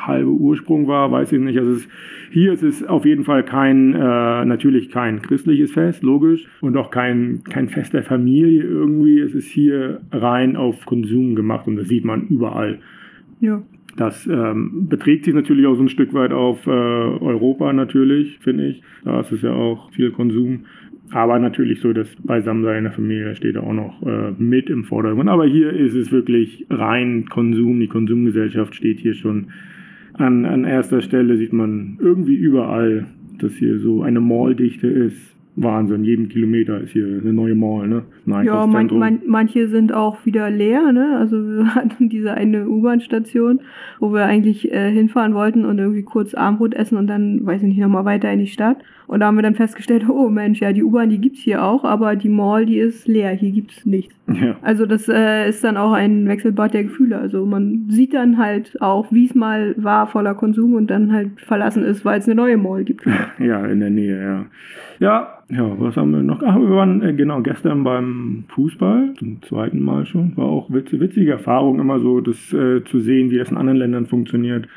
halbe 0.08 0.30
Ursprung 0.30 0.88
war, 0.88 1.12
weiß 1.12 1.32
ich 1.32 1.40
nicht. 1.40 1.58
Also 1.58 1.74
es, 1.74 1.88
hier 2.32 2.54
ist 2.54 2.64
es 2.64 2.84
auf 2.84 3.06
jeden 3.06 3.24
Fall 3.24 3.44
kein, 3.44 3.94
äh, 3.94 4.46
natürlich 4.46 4.90
kein 4.90 5.22
christliches 5.22 5.72
Fest, 5.72 6.04
logisch, 6.04 6.48
und 6.62 6.78
auch 6.78 6.92
kein, 6.92 7.42
kein 7.44 7.70
Fest 7.70 7.94
der 7.94 8.04
Familie 8.04 8.64
irgendwie. 8.64 9.20
Es 9.20 9.34
ist 9.34 9.48
hier 9.48 10.02
rein 10.12 10.56
auf 10.56 10.86
Konsum 10.86 11.36
gemacht 11.36 11.68
und 11.68 11.76
das 11.78 11.88
sieht 11.88 12.06
man 12.06 12.28
überall. 12.28 12.80
Ja. 13.40 13.62
Das 13.98 14.28
ähm, 14.28 14.88
beträgt 14.88 15.26
sich 15.26 15.34
natürlich 15.34 15.66
auch 15.66 15.76
so 15.76 15.82
ein 15.82 15.90
Stück 15.90 16.14
weit 16.14 16.32
auf 16.32 16.66
äh, 16.68 16.70
Europa 16.70 17.74
natürlich, 17.74 18.40
finde 18.40 18.68
ich. 18.68 18.84
Da 19.04 19.20
ist 19.20 19.32
es 19.32 19.42
ja 19.42 19.52
auch 19.52 19.92
viel 19.92 20.12
Konsum. 20.12 20.66
Aber 21.12 21.40
natürlich 21.40 21.80
so 21.82 21.92
das 21.92 22.16
Beisammensein 22.24 22.84
der 22.84 22.94
Familie 22.94 23.36
steht 23.36 23.58
auch 23.58 23.74
noch 23.74 24.02
äh, 24.04 24.32
mit 24.38 24.70
im 24.70 24.84
Vordergrund. 24.84 25.28
Aber 25.28 25.46
hier 25.46 25.74
ist 25.74 25.96
es 25.96 26.12
wirklich 26.12 26.68
rein 26.70 27.26
Konsum. 27.30 27.80
Die 27.80 27.88
Konsumgesellschaft 27.88 28.76
steht 28.76 29.00
hier 29.00 29.16
schon 29.16 29.48
an, 30.20 30.46
an 30.46 30.66
erster 30.66 31.02
Stelle 31.02 31.38
sieht 31.38 31.54
man 31.54 31.98
irgendwie 32.00 32.36
überall, 32.36 33.08
dass 33.40 33.54
hier 33.54 33.80
so 33.80 34.04
eine 34.04 34.20
Malldichte 34.20 34.88
ist. 34.88 35.36
Wahnsinn, 35.56 36.06
jeden 36.06 36.30
Kilometer 36.30 36.80
ist 36.80 36.92
hier 36.92 37.06
eine 37.06 37.34
neue 37.34 37.56
Mall, 37.56 37.88
ne? 37.88 38.04
Ein 38.28 38.46
Ja, 38.46 38.66
man, 38.66 38.88
man, 38.98 39.20
manche 39.26 39.68
sind 39.68 39.94
auch 39.94 40.26
wieder 40.26 40.50
leer, 40.50 40.94
ne? 40.94 41.18
Also 41.18 41.36
wir 41.38 41.76
hatten 41.76 42.08
diese 42.08 42.34
eine 42.34 42.70
U-Bahn-Station, 42.70 43.60
wo 44.00 44.14
wir 44.14 44.26
eigentlich 44.26 44.72
äh, 44.72 44.90
hinfahren 44.92 45.34
wollten 45.34 45.66
und 45.66 45.78
irgendwie 45.78 46.04
kurz 46.04 46.34
Armbrot 46.34 46.74
essen 46.74 46.98
und 46.98 47.08
dann, 47.08 47.46
weiß 47.46 47.62
ich 47.62 47.68
nicht, 47.68 47.80
nochmal 47.80 48.06
weiter 48.06 48.32
in 48.32 48.40
die 48.40 48.48
Stadt. 48.48 48.78
Und 49.10 49.22
da 49.22 49.26
haben 49.26 49.38
wir 49.38 49.42
dann 49.42 49.56
festgestellt, 49.56 50.08
oh 50.08 50.30
Mensch, 50.30 50.62
ja, 50.62 50.72
die 50.72 50.84
U-Bahn, 50.84 51.10
die 51.10 51.20
gibt's 51.20 51.40
hier 51.40 51.64
auch, 51.64 51.84
aber 51.84 52.16
die 52.16 52.30
Mall, 52.30 52.68
die 52.68 52.78
ist 52.78 53.08
leer, 53.08 53.32
hier 53.32 53.50
gibt's 53.50 53.84
nichts. 53.84 54.14
Ja. 54.28 54.56
Also 54.62 54.86
das 54.86 55.10
äh, 55.10 55.50
ist 55.50 55.64
dann 55.64 55.78
auch 55.78 55.94
ein 55.94 56.28
Wechselbad 56.28 56.76
der 56.76 56.84
Gefühle. 56.84 57.18
Also 57.18 57.44
man 57.44 57.86
sieht 57.90 58.14
dann 58.14 58.38
halt 58.38 58.80
auch, 58.82 59.12
wie 59.12 59.26
es 59.26 59.34
mal 59.34 59.74
war, 59.78 60.06
voller 60.06 60.36
Konsum 60.36 60.76
und 60.76 60.92
dann 60.92 61.12
halt 61.12 61.42
verlassen 61.42 61.84
ist, 61.84 62.06
weil 62.06 62.20
es 62.20 62.28
eine 62.28 62.36
neue 62.36 62.58
Mall 62.58 62.84
gibt. 62.84 63.04
Ja, 63.40 63.66
in 63.66 63.80
der 63.80 63.90
Nähe, 63.90 64.22
ja. 64.22 64.46
Ja, 65.00 65.40
ja, 65.50 65.80
was 65.80 65.96
haben 65.96 66.12
wir 66.12 66.22
noch? 66.22 66.44
Ach, 66.44 66.60
wir 66.60 66.70
waren 66.70 67.02
äh, 67.02 67.14
genau 67.14 67.42
gestern 67.42 67.84
beim 67.84 68.44
Fußball, 68.50 69.14
zum 69.18 69.42
zweiten 69.42 69.82
Mal 69.82 70.06
schon. 70.06 70.38
War 70.38 70.46
auch 70.46 70.70
witz, 70.70 70.92
witzige 70.92 71.32
Erfahrung, 71.32 71.80
immer 71.80 72.00
so 72.00 72.22
das 72.22 72.54
äh, 72.54 72.84
zu 72.84 73.00
sehen, 73.00 73.32
wie 73.32 73.38
das 73.38 73.50
in 73.50 73.58
anderen 73.58 73.80
Ländern 73.80 74.06
funktioniert. 74.06 74.68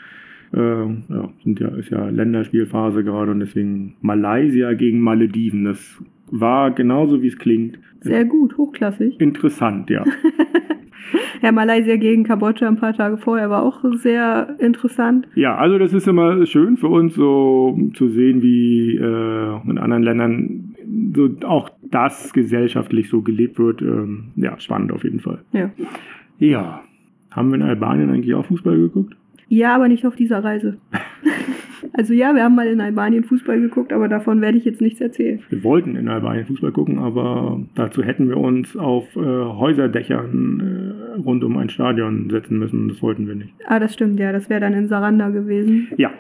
Äh, 0.55 0.59
ja, 0.59 1.31
sind 1.43 1.61
ja, 1.61 1.69
ist 1.69 1.91
ja 1.91 2.09
Länderspielphase 2.09 3.05
gerade 3.05 3.31
und 3.31 3.41
deswegen 3.41 3.95
Malaysia 4.01 4.73
gegen 4.75 5.01
Malediven. 5.01 5.65
Das 5.65 6.03
war 6.31 6.71
genauso 6.71 7.23
wie 7.23 7.29
es 7.29 7.39
klingt. 7.39 7.79
Sehr 8.01 8.25
gut, 8.25 8.57
hochklassig. 8.59 9.21
Interessant, 9.21 9.91
ja. 9.91 10.05
Ja, 11.43 11.51
Malaysia 11.51 11.97
gegen 11.97 12.23
Kambodscha 12.23 12.69
ein 12.69 12.77
paar 12.77 12.95
Tage 12.95 13.17
vorher 13.17 13.51
war 13.51 13.65
auch 13.65 13.81
sehr 13.95 14.55
interessant. 14.61 15.27
Ja, 15.35 15.57
also 15.57 15.77
das 15.77 15.93
ist 15.93 16.07
immer 16.07 16.47
schön 16.47 16.77
für 16.77 16.87
uns 16.87 17.15
so 17.17 17.77
zu 17.95 18.09
sehen, 18.09 18.43
wie 18.43 18.97
äh, 18.97 19.61
in 19.69 19.79
anderen 19.79 20.05
Ländern 20.05 20.75
so 21.15 21.31
auch 21.45 21.71
das 21.91 22.33
gesellschaftlich 22.33 23.09
so 23.09 23.23
gelebt 23.23 23.59
wird. 23.59 23.83
Ähm, 23.83 24.29
ja, 24.37 24.59
spannend 24.61 24.93
auf 24.93 25.03
jeden 25.03 25.19
Fall. 25.19 25.41
Ja. 25.53 25.71
Ja. 26.39 26.83
Haben 27.33 27.49
wir 27.49 27.57
in 27.57 27.63
Albanien 27.63 28.11
eigentlich 28.11 28.35
auch 28.35 28.47
Fußball 28.47 28.77
geguckt? 28.77 29.17
Ja, 29.49 29.75
aber 29.75 29.89
nicht 29.89 30.07
auf 30.07 30.17
dieser 30.17 30.43
Reise. 30.43 30.79
also 31.93 32.15
ja, 32.15 32.35
wir 32.35 32.45
haben 32.45 32.55
mal 32.55 32.67
in 32.67 32.81
Albanien 32.81 33.25
Fußball 33.25 33.61
geguckt, 33.61 33.93
aber 33.93 34.09
davon 34.09 34.41
werde 34.41 34.59
ich 34.59 34.65
jetzt 34.65 34.81
nichts 34.81 35.01
erzählen. 35.01 35.41
Wir 35.51 35.63
wollten 35.65 35.97
in 35.97 36.09
Albanien 36.09 36.47
Fußball 36.47 36.73
gucken, 36.73 36.99
aber 36.99 37.61
dazu 37.75 38.03
hätten 38.03 38.29
wir 38.29 38.39
uns 38.39 38.77
auf 38.77 39.15
äh, 39.17 39.21
Häuserdächern 39.21 41.15
äh, 41.17 41.21
rund 41.21 41.45
um 41.45 41.57
ein 41.59 41.69
Stadion 41.69 42.31
setzen 42.31 42.59
müssen. 42.59 42.89
Das 42.89 43.03
wollten 43.03 43.27
wir 43.27 43.35
nicht. 43.35 43.53
Ah, 43.67 43.79
das 43.79 43.95
stimmt, 43.95 44.19
ja, 44.19 44.33
das 44.33 44.49
wäre 44.49 44.61
dann 44.61 44.73
in 44.75 44.89
Saranda 44.89 45.29
gewesen. 45.31 45.89
Ja. 45.97 46.11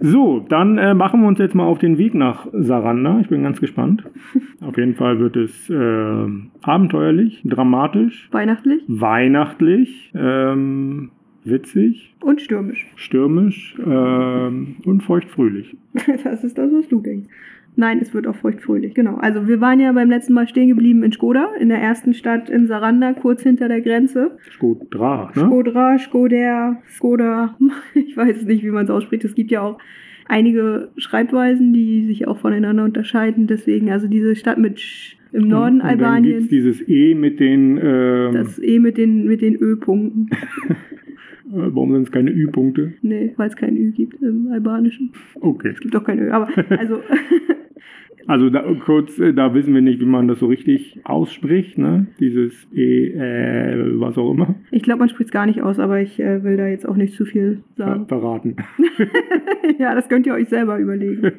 So, 0.00 0.46
dann 0.48 0.78
äh, 0.78 0.94
machen 0.94 1.22
wir 1.22 1.28
uns 1.28 1.40
jetzt 1.40 1.56
mal 1.56 1.64
auf 1.64 1.78
den 1.78 1.98
Weg 1.98 2.14
nach 2.14 2.46
Saranda. 2.52 3.18
Ich 3.20 3.28
bin 3.28 3.42
ganz 3.42 3.60
gespannt. 3.60 4.04
auf 4.60 4.76
jeden 4.76 4.94
Fall 4.94 5.18
wird 5.18 5.36
es 5.36 5.68
äh, 5.68 6.26
abenteuerlich, 6.62 7.42
dramatisch, 7.44 8.28
Weihnachtlich 8.30 8.82
weihnachtlich, 8.86 10.12
ähm, 10.14 11.10
witzig, 11.50 12.14
und 12.20 12.40
stürmisch. 12.40 12.86
stürmisch 12.96 13.76
ähm, 13.84 14.76
und 14.84 15.02
feuchtfröhlich. 15.02 15.76
Das 16.24 16.44
ist 16.44 16.58
das, 16.58 16.72
was 16.72 16.88
du 16.88 17.00
denkst. 17.00 17.28
Nein, 17.76 18.00
es 18.02 18.12
wird 18.12 18.26
auch 18.26 18.34
feuchtfröhlich, 18.34 18.92
genau. 18.94 19.18
Also 19.18 19.46
wir 19.46 19.60
waren 19.60 19.78
ja 19.78 19.92
beim 19.92 20.10
letzten 20.10 20.32
Mal 20.32 20.48
stehen 20.48 20.68
geblieben 20.68 21.04
in 21.04 21.12
Skoda, 21.12 21.50
in 21.60 21.68
der 21.68 21.78
ersten 21.78 22.12
Stadt 22.12 22.50
in 22.50 22.66
Saranda, 22.66 23.12
kurz 23.12 23.42
hinter 23.42 23.68
der 23.68 23.80
Grenze. 23.82 24.36
Skodra, 24.50 25.30
ne? 25.36 25.42
Skodra, 25.46 25.98
Skoder, 25.98 26.82
Skoda, 26.88 27.56
ich 27.94 28.16
weiß 28.16 28.42
nicht, 28.46 28.64
wie 28.64 28.70
man 28.70 28.86
es 28.86 28.90
ausspricht. 28.90 29.24
Es 29.24 29.36
gibt 29.36 29.52
ja 29.52 29.60
auch 29.60 29.78
einige 30.26 30.90
Schreibweisen, 30.96 31.72
die 31.72 32.04
sich 32.06 32.26
auch 32.26 32.38
voneinander 32.38 32.82
unterscheiden. 32.82 33.46
Deswegen, 33.46 33.90
also 33.90 34.08
diese 34.08 34.34
Stadt 34.34 34.58
mit 34.58 34.80
Sch 34.80 35.16
im 35.30 35.46
Norden 35.46 35.80
und, 35.80 35.82
und 35.82 36.00
Dann 36.00 36.14
Albaniens, 36.14 36.36
gibt's 36.36 36.48
dieses 36.48 36.88
E 36.88 37.14
mit 37.14 37.38
den. 37.38 37.78
Ähm, 37.80 38.34
das 38.34 38.58
E 38.58 38.78
mit 38.78 38.96
den, 38.96 39.26
mit 39.26 39.40
den 39.40 39.54
Ö-Punkten. 39.54 40.30
äh, 41.52 41.74
warum 41.74 41.92
sind 41.92 42.02
es 42.02 42.12
keine 42.12 42.30
Ü-Punkte? 42.30 42.94
nee, 43.02 43.32
weil 43.36 43.48
es 43.48 43.56
kein 43.56 43.76
Ü 43.76 43.92
gibt 43.92 44.22
im 44.22 44.48
Albanischen. 44.52 45.10
Okay. 45.40 45.70
Es 45.70 45.80
gibt 45.80 45.94
auch 45.96 46.04
kein 46.04 46.18
Ö, 46.18 46.30
aber 46.30 46.48
also 46.78 47.00
Also 48.28 48.50
da, 48.50 48.62
kurz, 48.84 49.18
äh, 49.18 49.32
da 49.32 49.54
wissen 49.54 49.72
wir 49.72 49.80
nicht, 49.80 50.00
wie 50.02 50.04
man 50.04 50.28
das 50.28 50.38
so 50.40 50.48
richtig 50.48 51.00
ausspricht, 51.04 51.78
ne? 51.78 52.08
Dieses 52.20 52.52
E, 52.74 53.06
äh, 53.06 53.98
was 53.98 54.18
auch 54.18 54.30
immer. 54.30 54.54
ich 54.70 54.82
glaube, 54.82 54.98
man 55.00 55.08
spricht 55.08 55.28
es 55.28 55.32
gar 55.32 55.46
nicht 55.46 55.62
aus, 55.62 55.78
aber 55.78 56.02
ich 56.02 56.20
äh, 56.20 56.44
will 56.44 56.58
da 56.58 56.66
jetzt 56.66 56.86
auch 56.86 56.96
nicht 56.96 57.14
zu 57.14 57.24
viel 57.24 57.62
Ver 57.76 57.86
sagen. 57.86 58.06
verraten. 58.06 58.56
ja, 59.78 59.94
das 59.94 60.10
könnt 60.10 60.26
ihr 60.26 60.34
euch 60.34 60.50
selber 60.50 60.78
überlegen. 60.78 61.32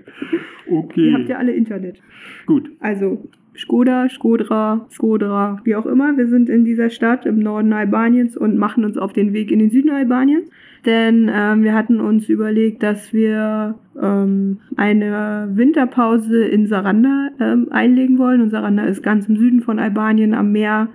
Okay. 0.67 1.09
Ihr 1.11 1.13
habt 1.13 1.29
ja 1.29 1.37
alle 1.37 1.51
Internet. 1.51 2.01
Gut. 2.47 2.71
Also 2.79 3.29
Skoda, 3.59 4.07
Skodra, 4.09 4.85
Skodra, 4.89 5.59
wie 5.65 5.75
auch 5.75 5.85
immer. 5.85 6.15
Wir 6.17 6.27
sind 6.27 6.49
in 6.49 6.63
dieser 6.63 6.89
Stadt 6.89 7.25
im 7.25 7.39
Norden 7.39 7.73
Albaniens 7.73 8.37
und 8.37 8.57
machen 8.57 8.85
uns 8.85 8.97
auf 8.97 9.11
den 9.11 9.33
Weg 9.33 9.51
in 9.51 9.59
den 9.59 9.69
Süden 9.69 9.89
Albaniens. 9.89 10.49
Denn 10.85 11.29
ähm, 11.33 11.63
wir 11.63 11.73
hatten 11.73 11.99
uns 11.99 12.29
überlegt, 12.29 12.83
dass 12.83 13.11
wir 13.11 13.75
ähm, 14.01 14.59
eine 14.77 15.49
Winterpause 15.53 16.45
in 16.45 16.67
Saranda 16.67 17.29
ähm, 17.39 17.67
einlegen 17.71 18.17
wollen. 18.17 18.41
Und 18.41 18.49
Saranda 18.49 18.83
ist 18.83 19.03
ganz 19.03 19.27
im 19.27 19.37
Süden 19.37 19.61
von 19.61 19.79
Albanien 19.79 20.33
am 20.33 20.51
Meer, 20.51 20.89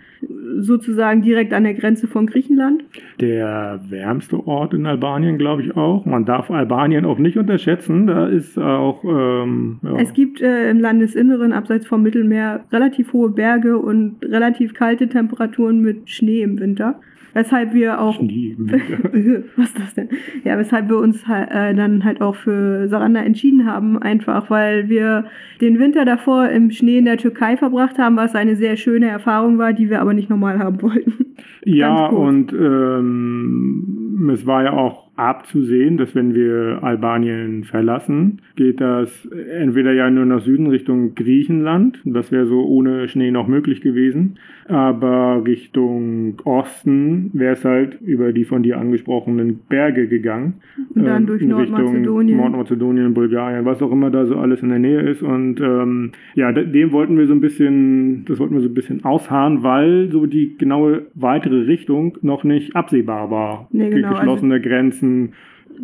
sozusagen 0.59 1.23
direkt 1.23 1.53
an 1.53 1.65
der 1.65 1.75
Grenze 1.75 2.07
von 2.07 2.27
Griechenland. 2.27 2.85
Der 3.21 3.81
wärmste 3.89 4.47
Ort 4.47 4.75
in 4.75 4.87
Albanien, 4.87 5.39
glaube 5.39 5.63
ich 5.63 5.77
auch. 5.77 6.05
Man 6.07 6.25
darf 6.25 6.51
Albanien 6.51 7.05
auch 7.05 7.19
nicht 7.19 7.37
unterschätzen. 7.37 8.07
Da 8.07 8.27
ist 8.27 8.59
auch. 8.59 9.05
Ähm, 9.05 9.79
ja. 9.83 9.97
Es 9.99 10.13
gibt 10.13 10.41
äh, 10.41 10.71
im 10.71 10.81
Landesinneren, 10.81 11.53
abseits 11.53 11.87
vom 11.87 12.03
Mittelmeer, 12.03 12.65
relativ 12.73 13.13
hohe 13.13 13.31
Berge 13.31 13.79
und 13.79 14.25
relativ 14.25 14.75
kalte 14.75 15.09
Temperaturen 15.09 15.81
mit 15.81 16.11
Schnee 16.11 16.43
im 16.43 16.59
Winter. 16.59 17.01
Weshalb 17.35 17.75
wir 17.75 18.01
auch. 18.01 18.15
Schnee. 18.15 18.57
Was 19.57 19.67
ist 19.67 19.79
das 19.79 19.95
denn? 19.95 20.09
Ja, 20.45 20.57
weshalb 20.57 20.89
wir 20.89 20.99
uns 20.99 21.27
halt, 21.27 21.51
äh, 21.51 21.75
dann 21.75 22.05
halt 22.05 22.21
auch 22.21 22.37
für 22.37 22.89
Saranda 22.95 23.21
entschieden 23.21 23.67
haben, 23.67 23.99
einfach 23.99 24.51
weil 24.51 24.89
wir 24.89 25.25
den 25.61 25.81
Winter 25.81 26.05
davor 26.05 26.49
im 26.49 26.71
Schnee 26.71 26.99
in 26.99 27.05
der 27.07 27.17
Türkei 27.17 27.57
verbracht 27.57 27.99
haben, 27.99 28.17
was 28.17 28.37
eine 28.37 28.55
sehr 28.55 28.77
schöne 28.77 29.09
Erfahrung 29.09 29.59
war, 29.59 29.73
die 29.73 29.91
wir 29.91 30.01
aber 30.01 30.15
nicht 30.15 30.31
nochmal 30.31 30.59
haben 30.59 30.81
wollten. 30.81 31.13
Ja, 31.67 32.09
und 32.09 32.53
ähm, 32.53 34.04
es 34.33 34.47
war 34.47 34.63
ja 34.65 34.73
auch 34.73 35.05
abzusehen, 35.17 35.97
dass 35.97 36.15
wenn 36.17 36.35
wir 36.35 36.81
Albanien 36.83 37.63
verlassen, 37.65 38.41
geht 38.57 38.81
das 38.81 39.29
entweder 39.57 39.93
ja 39.93 40.11
nur 40.11 40.25
nach 40.27 40.41
Süden 40.41 40.67
Richtung 40.67 41.15
Griechenland, 41.15 42.01
das 42.05 42.33
wäre 42.33 42.47
so 42.47 42.65
ohne 42.65 43.07
Schnee 43.09 43.31
noch 43.31 43.47
möglich 43.47 43.81
gewesen, 43.81 44.39
aber 44.67 45.43
Richtung 45.47 46.35
Osten 46.45 47.31
wäre 47.33 47.53
es 47.53 47.65
halt 47.65 48.01
über 48.01 48.33
die 48.33 48.45
von 48.45 48.65
dir 48.65 48.79
angesprochenen 48.79 49.61
Berge 49.69 50.09
gegangen. 50.09 50.55
Und 50.95 51.05
dann 51.05 51.23
ähm, 51.23 51.27
durch 51.29 51.43
Nordmazedonien. 51.45 52.37
Nordmazedonien, 52.39 53.15
Bulgarien, 53.15 53.65
was 53.65 53.83
auch 53.83 53.93
immer 53.93 54.11
da 54.11 54.27
so 54.27 54.37
alles 54.37 54.63
in 54.63 54.71
der 54.71 54.79
Nähe 54.81 55.01
ist. 55.01 55.23
Und 55.23 55.61
ähm, 55.61 56.11
ja, 56.35 56.51
de- 56.51 56.67
dem 56.71 56.91
wollten 56.93 57.17
wir 57.19 57.27
so 57.27 57.35
ein 57.35 57.41
bisschen, 57.41 58.25
das 58.27 58.41
wollten 58.41 58.55
wir 58.55 58.63
so 58.63 58.69
ein 58.69 58.75
bisschen 58.75 59.05
ausharren, 59.05 59.63
weil 59.63 60.11
so 60.11 60.27
die 60.27 60.57
genaue 60.59 61.03
weitere 61.15 61.63
Richtung 61.67 62.19
noch 62.23 62.43
nicht 62.43 62.75
absehbar 62.75 63.31
war. 63.31 63.69
Nee, 63.71 63.91
genau, 63.91 64.04
also- 64.09 64.19
Geschlossene 64.21 64.61
Grenzen, 64.61 65.33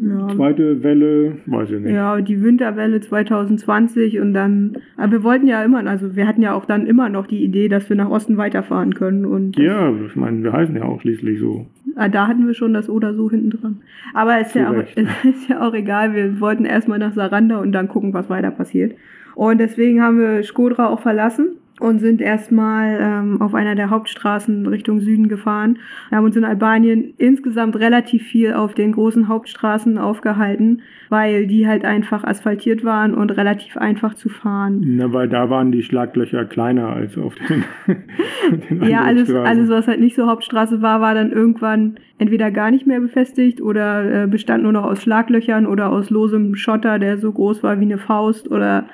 Ja, 0.00 0.28
zweite 0.36 0.84
Welle, 0.84 1.38
weiß 1.46 1.70
ich 1.72 1.80
nicht. 1.80 1.92
Ja, 1.92 2.20
die 2.20 2.40
Winterwelle 2.44 3.00
2020 3.00 4.20
und 4.20 4.32
dann, 4.34 4.74
aber 4.96 5.12
wir 5.12 5.22
wollten 5.24 5.48
ja 5.48 5.64
immer, 5.64 5.84
also 5.84 6.14
wir 6.14 6.28
hatten 6.28 6.42
ja 6.42 6.54
auch 6.54 6.64
dann 6.64 6.86
immer 6.86 7.08
noch 7.08 7.26
die 7.26 7.42
Idee, 7.42 7.68
dass 7.68 7.88
wir 7.88 7.96
nach 7.96 8.08
Osten 8.08 8.36
weiterfahren 8.36 8.94
können 8.94 9.24
und 9.24 9.58
Ja, 9.58 9.92
ich 10.06 10.14
meine, 10.14 10.44
wir 10.44 10.52
heißen 10.52 10.76
ja 10.76 10.84
auch 10.84 11.00
schließlich 11.00 11.40
so. 11.40 11.66
ah, 11.96 12.08
da 12.08 12.28
hatten 12.28 12.46
wir 12.46 12.54
schon 12.54 12.72
das 12.72 12.88
oder 12.88 13.14
so 13.14 13.28
hinten 13.30 13.50
dran. 13.50 13.80
Aber 14.14 14.40
ist 14.40 14.52
Zu 14.52 14.60
ja, 14.60 14.70
auch, 14.70 14.74
ist 15.24 15.48
ja 15.48 15.60
auch 15.66 15.74
egal, 15.74 16.14
wir 16.14 16.40
wollten 16.40 16.64
erstmal 16.66 17.00
nach 17.00 17.12
Saranda 17.14 17.58
und 17.58 17.72
dann 17.72 17.88
gucken, 17.88 18.14
was 18.14 18.30
weiter 18.30 18.52
passiert. 18.52 18.94
Und 19.34 19.58
deswegen 19.58 20.02
haben 20.02 20.18
wir 20.20 20.42
Skodra 20.44 20.88
auch 20.88 21.00
verlassen 21.00 21.56
und 21.80 21.98
sind 21.98 22.20
erstmal 22.20 22.98
ähm, 23.00 23.40
auf 23.42 23.54
einer 23.54 23.74
der 23.74 23.90
Hauptstraßen 23.90 24.66
Richtung 24.66 25.00
Süden 25.00 25.28
gefahren. 25.28 25.78
Wir 26.08 26.18
haben 26.18 26.24
uns 26.24 26.36
in 26.36 26.44
Albanien 26.44 27.14
insgesamt 27.18 27.76
relativ 27.76 28.22
viel 28.22 28.52
auf 28.52 28.74
den 28.74 28.92
großen 28.92 29.28
Hauptstraßen 29.28 29.98
aufgehalten, 29.98 30.82
weil 31.08 31.46
die 31.46 31.66
halt 31.66 31.84
einfach 31.84 32.22
asphaltiert 32.24 32.84
waren 32.84 33.14
und 33.14 33.30
relativ 33.30 33.76
einfach 33.76 34.14
zu 34.14 34.28
fahren. 34.28 34.82
Na, 34.84 35.12
weil 35.12 35.28
da 35.28 35.50
waren 35.50 35.72
die 35.72 35.82
Schlaglöcher 35.82 36.44
kleiner 36.44 36.88
als 36.88 37.16
auf 37.18 37.34
den, 37.34 37.64
den 38.70 38.82
Ja, 38.88 38.98
anderen 39.00 39.06
alles, 39.06 39.28
Straßen. 39.28 39.46
alles, 39.46 39.68
was 39.70 39.88
halt 39.88 40.00
nicht 40.00 40.16
so 40.16 40.26
Hauptstraße 40.26 40.82
war, 40.82 41.00
war 41.00 41.14
dann 41.14 41.32
irgendwann 41.32 41.96
entweder 42.18 42.50
gar 42.50 42.70
nicht 42.70 42.86
mehr 42.86 43.00
befestigt 43.00 43.60
oder 43.62 44.24
äh, 44.24 44.26
bestand 44.26 44.62
nur 44.62 44.72
noch 44.72 44.84
aus 44.84 45.02
Schlaglöchern 45.02 45.66
oder 45.66 45.90
aus 45.90 46.10
losem 46.10 46.54
Schotter, 46.54 46.98
der 46.98 47.16
so 47.18 47.32
groß 47.32 47.62
war 47.62 47.80
wie 47.80 47.84
eine 47.84 47.98
Faust 47.98 48.50
oder 48.50 48.84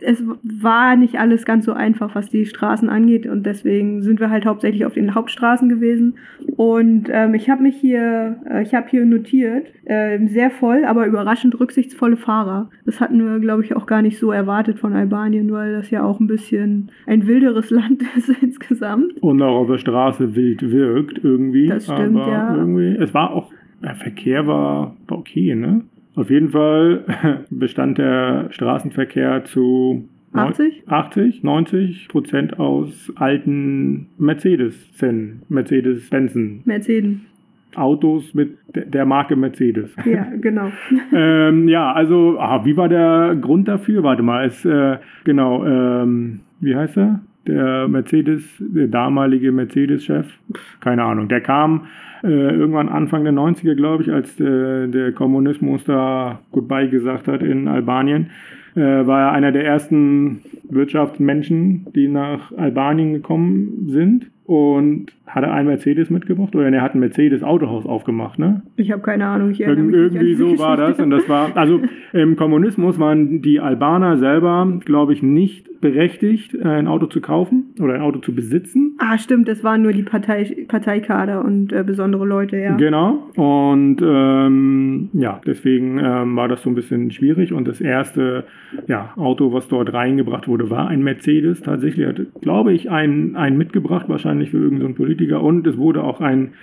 es 0.00 0.22
war 0.42 0.96
nicht 0.96 1.18
alles 1.18 1.44
ganz 1.44 1.64
so 1.64 1.72
einfach, 1.72 2.14
was 2.14 2.28
die 2.28 2.46
Straßen 2.46 2.88
angeht 2.88 3.26
und 3.26 3.44
deswegen 3.44 4.02
sind 4.02 4.20
wir 4.20 4.30
halt 4.30 4.46
hauptsächlich 4.46 4.84
auf 4.84 4.94
den 4.94 5.14
Hauptstraßen 5.14 5.68
gewesen. 5.68 6.16
Und 6.56 7.08
ähm, 7.10 7.34
ich 7.34 7.50
habe 7.50 7.62
mich 7.62 7.76
hier, 7.76 8.36
äh, 8.48 8.62
ich 8.62 8.74
habe 8.74 8.88
hier 8.88 9.04
notiert, 9.04 9.66
äh, 9.84 10.24
sehr 10.26 10.50
voll, 10.50 10.84
aber 10.84 11.06
überraschend 11.06 11.58
rücksichtsvolle 11.58 12.16
Fahrer. 12.16 12.70
Das 12.86 13.00
hatten 13.00 13.24
wir, 13.24 13.40
glaube 13.40 13.64
ich, 13.64 13.74
auch 13.74 13.86
gar 13.86 14.02
nicht 14.02 14.18
so 14.18 14.30
erwartet 14.30 14.78
von 14.78 14.92
Albanien, 14.92 15.50
weil 15.52 15.72
das 15.72 15.90
ja 15.90 16.04
auch 16.04 16.20
ein 16.20 16.26
bisschen 16.26 16.90
ein 17.06 17.26
wilderes 17.26 17.70
Land 17.74 18.02
ist 18.16 18.30
insgesamt. 18.40 19.22
Und 19.22 19.42
auch 19.42 19.62
auf 19.62 19.68
der 19.68 19.78
Straße 19.78 20.34
wild 20.36 20.70
wirkt 20.70 21.24
irgendwie. 21.24 21.66
Das 21.66 21.84
stimmt, 21.84 22.20
aber 22.20 22.30
ja. 22.30 22.54
Irgendwie, 22.54 22.96
es 22.96 23.12
war 23.12 23.32
auch, 23.32 23.52
der 23.82 23.96
Verkehr 23.96 24.46
war 24.46 24.96
okay, 25.08 25.54
ne? 25.54 25.82
Auf 26.16 26.30
jeden 26.30 26.50
Fall 26.50 27.04
bestand 27.50 27.98
der 27.98 28.48
Straßenverkehr 28.50 29.44
zu 29.44 30.08
80? 30.32 30.84
80, 30.88 31.42
90 31.42 32.08
Prozent 32.08 32.58
aus 32.58 33.12
alten 33.16 34.08
Mercedes-Zennen, 34.18 35.42
Mercedes-Benzen. 35.48 36.62
Mercedes. 36.64 37.16
Autos 37.76 38.34
mit 38.34 38.56
der 38.74 39.04
Marke 39.04 39.36
Mercedes. 39.36 39.94
Ja, 40.04 40.26
genau. 40.40 40.70
ähm, 41.12 41.68
ja, 41.68 41.92
also, 41.92 42.38
ah, 42.38 42.64
wie 42.64 42.76
war 42.76 42.88
der 42.88 43.36
Grund 43.40 43.68
dafür? 43.68 44.02
Warte 44.02 44.22
mal, 44.22 44.46
es, 44.46 44.64
äh, 44.64 44.98
genau, 45.24 45.64
ähm, 45.64 46.40
wie 46.60 46.76
heißt 46.76 46.96
er? 46.96 47.20
Der 47.46 47.88
Mercedes, 47.88 48.42
der 48.58 48.88
damalige 48.88 49.52
Mercedes-Chef, 49.52 50.26
keine 50.80 51.04
Ahnung, 51.04 51.28
der 51.28 51.40
kam 51.40 51.86
äh, 52.22 52.28
irgendwann 52.28 52.88
Anfang 52.88 53.24
der 53.24 53.34
90er, 53.34 53.74
glaube 53.74 54.02
ich, 54.02 54.10
als 54.10 54.36
der, 54.36 54.86
der 54.86 55.12
Kommunismus 55.12 55.84
da 55.84 56.40
Goodbye 56.52 56.88
gesagt 56.88 57.28
hat 57.28 57.42
in 57.42 57.68
Albanien, 57.68 58.30
äh, 58.74 58.80
war 58.80 59.20
er 59.20 59.32
einer 59.32 59.52
der 59.52 59.64
ersten 59.66 60.40
Wirtschaftsmenschen, 60.70 61.86
die 61.94 62.08
nach 62.08 62.50
Albanien 62.56 63.12
gekommen 63.12 63.88
sind 63.88 64.30
und 64.44 65.06
hatte 65.26 65.50
ein 65.50 65.66
Mercedes 65.66 66.10
mitgebracht 66.10 66.54
oder 66.54 66.68
er 66.68 66.82
hat 66.82 66.94
ein 66.94 67.00
Mercedes 67.00 67.42
Autohaus 67.42 67.86
aufgemacht, 67.86 68.38
ne? 68.38 68.62
Ich 68.76 68.92
habe 68.92 69.02
keine 69.02 69.26
Ahnung, 69.26 69.50
ich 69.50 69.62
erinnere 69.62 69.84
mich 69.84 69.94
Irgendwie 69.94 70.34
so 70.34 70.58
war 70.58 70.76
das 70.76 70.98
und 70.98 71.10
das 71.10 71.28
war 71.28 71.56
also 71.56 71.80
im 72.12 72.36
Kommunismus 72.36 72.98
waren 72.98 73.40
die 73.40 73.58
Albaner 73.58 74.18
selber, 74.18 74.80
glaube 74.84 75.14
ich, 75.14 75.22
nicht 75.22 75.80
berechtigt, 75.80 76.58
ein 76.62 76.86
Auto 76.86 77.06
zu 77.06 77.20
kaufen 77.20 77.74
oder 77.80 77.94
ein 77.94 78.00
Auto 78.00 78.18
zu 78.20 78.34
besitzen. 78.34 78.96
Ah, 78.98 79.18
stimmt, 79.18 79.48
das 79.48 79.64
waren 79.64 79.82
nur 79.82 79.92
die 79.92 80.02
Partei, 80.02 80.64
Parteikader 80.68 81.44
und 81.44 81.72
äh, 81.72 81.82
besondere 81.84 82.26
Leute, 82.26 82.58
ja. 82.58 82.76
Genau 82.76 83.30
und 83.36 84.00
ähm, 84.02 85.08
ja, 85.12 85.40
deswegen 85.46 85.98
ähm, 85.98 86.36
war 86.36 86.48
das 86.48 86.62
so 86.62 86.70
ein 86.70 86.74
bisschen 86.74 87.10
schwierig 87.10 87.52
und 87.52 87.66
das 87.66 87.80
erste 87.80 88.44
ja, 88.86 89.12
Auto, 89.16 89.52
was 89.52 89.68
dort 89.68 89.92
reingebracht 89.92 90.48
wurde, 90.48 90.70
war 90.70 90.88
ein 90.88 91.02
Mercedes. 91.02 91.62
Tatsächlich 91.62 92.06
hat, 92.06 92.20
glaube 92.40 92.72
ich, 92.72 92.90
ein, 92.90 93.36
ein 93.36 93.56
mitgebracht, 93.56 94.08
wahrscheinlich 94.08 94.33
für 94.50 94.58
irgendeinen 94.58 94.94
Politiker. 94.94 95.42
Und 95.42 95.66
es 95.66 95.76
wurde 95.76 96.02
auch 96.02 96.20
ein 96.20 96.54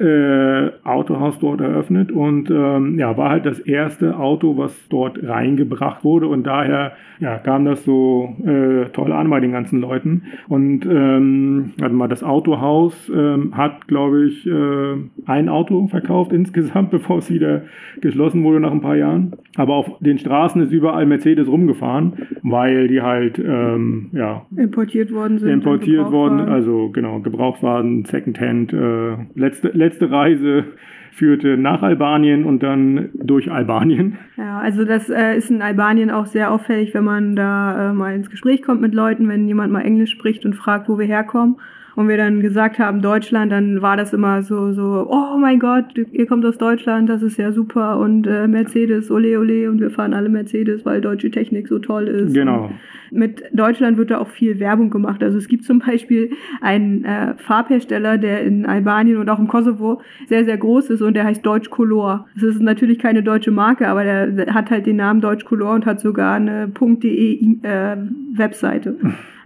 äh, 0.00 0.70
Autohaus 0.82 1.38
dort 1.38 1.60
eröffnet 1.60 2.10
und 2.10 2.50
ähm, 2.50 2.98
ja, 2.98 3.16
war 3.16 3.30
halt 3.30 3.44
das 3.44 3.58
erste 3.58 4.16
Auto, 4.16 4.56
was 4.56 4.88
dort 4.88 5.22
reingebracht 5.22 6.04
wurde 6.04 6.26
und 6.26 6.46
daher 6.46 6.92
ja, 7.20 7.36
kam 7.36 7.66
das 7.66 7.84
so 7.84 8.34
äh, 8.44 8.86
toll 8.92 9.12
an 9.12 9.28
bei 9.28 9.40
den 9.40 9.52
ganzen 9.52 9.80
Leuten. 9.80 10.22
Und 10.48 10.86
ähm, 10.86 11.72
also 11.80 11.94
mal 11.94 12.08
das 12.08 12.24
Autohaus 12.24 13.12
ähm, 13.14 13.56
hat, 13.56 13.88
glaube 13.88 14.26
ich, 14.26 14.46
äh, 14.46 14.96
ein 15.26 15.48
Auto 15.50 15.86
verkauft 15.88 16.32
insgesamt, 16.40 16.90
bevor 16.90 17.18
es 17.18 17.30
wieder 17.30 17.62
geschlossen 18.00 18.42
wurde 18.42 18.60
nach 18.60 18.72
ein 18.72 18.80
paar 18.80 18.96
Jahren. 18.96 19.34
Aber 19.56 19.74
auf 19.74 19.98
den 20.00 20.18
Straßen 20.18 20.62
ist 20.62 20.72
überall 20.72 21.04
Mercedes 21.04 21.46
rumgefahren, 21.46 22.14
weil 22.42 22.88
die 22.88 23.02
halt 23.02 23.38
ähm, 23.38 24.08
ja, 24.12 24.46
importiert 24.56 25.12
worden 25.12 25.38
sind. 25.38 25.50
Importiert 25.50 26.10
worden, 26.10 26.40
also 26.40 26.88
genau, 26.88 27.20
Gebrauchtwagen, 27.20 28.06
Secondhand, 28.06 28.72
äh, 28.72 29.16
letzte, 29.34 29.68
letzte 29.68 29.89
Reise 30.00 30.64
führte 31.12 31.56
nach 31.56 31.82
Albanien 31.82 32.44
und 32.44 32.62
dann 32.62 33.10
durch 33.14 33.50
Albanien. 33.50 34.18
Ja, 34.36 34.58
also 34.58 34.84
das 34.84 35.10
äh, 35.10 35.36
ist 35.36 35.50
in 35.50 35.60
Albanien 35.60 36.10
auch 36.10 36.26
sehr 36.26 36.50
auffällig, 36.50 36.94
wenn 36.94 37.04
man 37.04 37.36
da 37.36 37.90
äh, 37.90 37.92
mal 37.92 38.14
ins 38.14 38.30
Gespräch 38.30 38.62
kommt 38.62 38.80
mit 38.80 38.94
Leuten, 38.94 39.28
wenn 39.28 39.46
jemand 39.46 39.72
mal 39.72 39.82
Englisch 39.82 40.12
spricht 40.12 40.46
und 40.46 40.54
fragt, 40.54 40.88
wo 40.88 40.98
wir 40.98 41.06
herkommen 41.06 41.56
und 41.96 42.08
wir 42.08 42.16
dann 42.16 42.40
gesagt 42.40 42.78
haben 42.78 43.02
Deutschland, 43.02 43.52
dann 43.52 43.82
war 43.82 43.96
das 43.96 44.12
immer 44.12 44.42
so, 44.42 44.72
so, 44.72 45.06
oh 45.08 45.38
mein 45.38 45.58
Gott, 45.58 45.86
ihr 46.12 46.26
kommt 46.26 46.44
aus 46.44 46.58
Deutschland, 46.58 47.08
das 47.08 47.22
ist 47.22 47.36
ja 47.36 47.52
super 47.52 47.98
und 47.98 48.26
äh, 48.26 48.46
Mercedes, 48.46 49.10
ole 49.10 49.38
ole 49.38 49.70
und 49.70 49.80
wir 49.80 49.90
fahren 49.90 50.14
alle 50.14 50.28
Mercedes, 50.28 50.84
weil 50.84 51.00
deutsche 51.00 51.30
Technik 51.30 51.68
so 51.68 51.78
toll 51.78 52.08
ist. 52.08 52.34
Genau. 52.34 52.64
Und 52.64 52.74
mit 53.10 53.42
Deutschland 53.52 53.96
wird 53.96 54.10
da 54.10 54.18
auch 54.18 54.28
viel 54.28 54.60
Werbung 54.60 54.90
gemacht. 54.90 55.22
Also 55.22 55.38
es 55.38 55.48
gibt 55.48 55.64
zum 55.64 55.80
Beispiel 55.80 56.30
einen 56.60 57.04
äh, 57.04 57.34
Farbhersteller, 57.38 58.18
der 58.18 58.42
in 58.42 58.66
Albanien 58.66 59.16
und 59.18 59.28
auch 59.28 59.38
im 59.38 59.48
Kosovo 59.48 60.00
sehr, 60.28 60.44
sehr 60.44 60.56
groß 60.56 60.90
ist 60.90 61.02
und 61.02 61.14
der 61.14 61.24
heißt 61.24 61.44
Deutsch 61.44 61.70
Color. 61.70 62.26
Das 62.34 62.44
ist 62.44 62.60
natürlich 62.60 62.98
keine 62.98 63.22
deutsche 63.22 63.50
Marke, 63.50 63.88
aber 63.88 64.04
der, 64.04 64.26
der 64.28 64.54
hat 64.54 64.70
halt 64.70 64.86
den 64.86 64.96
Namen 64.96 65.20
Deutsch 65.20 65.44
Color 65.44 65.74
und 65.74 65.86
hat 65.86 66.00
sogar 66.00 66.34
eine 66.34 66.68
.de 66.68 67.58
äh, 67.62 67.96
Webseite. 68.34 68.96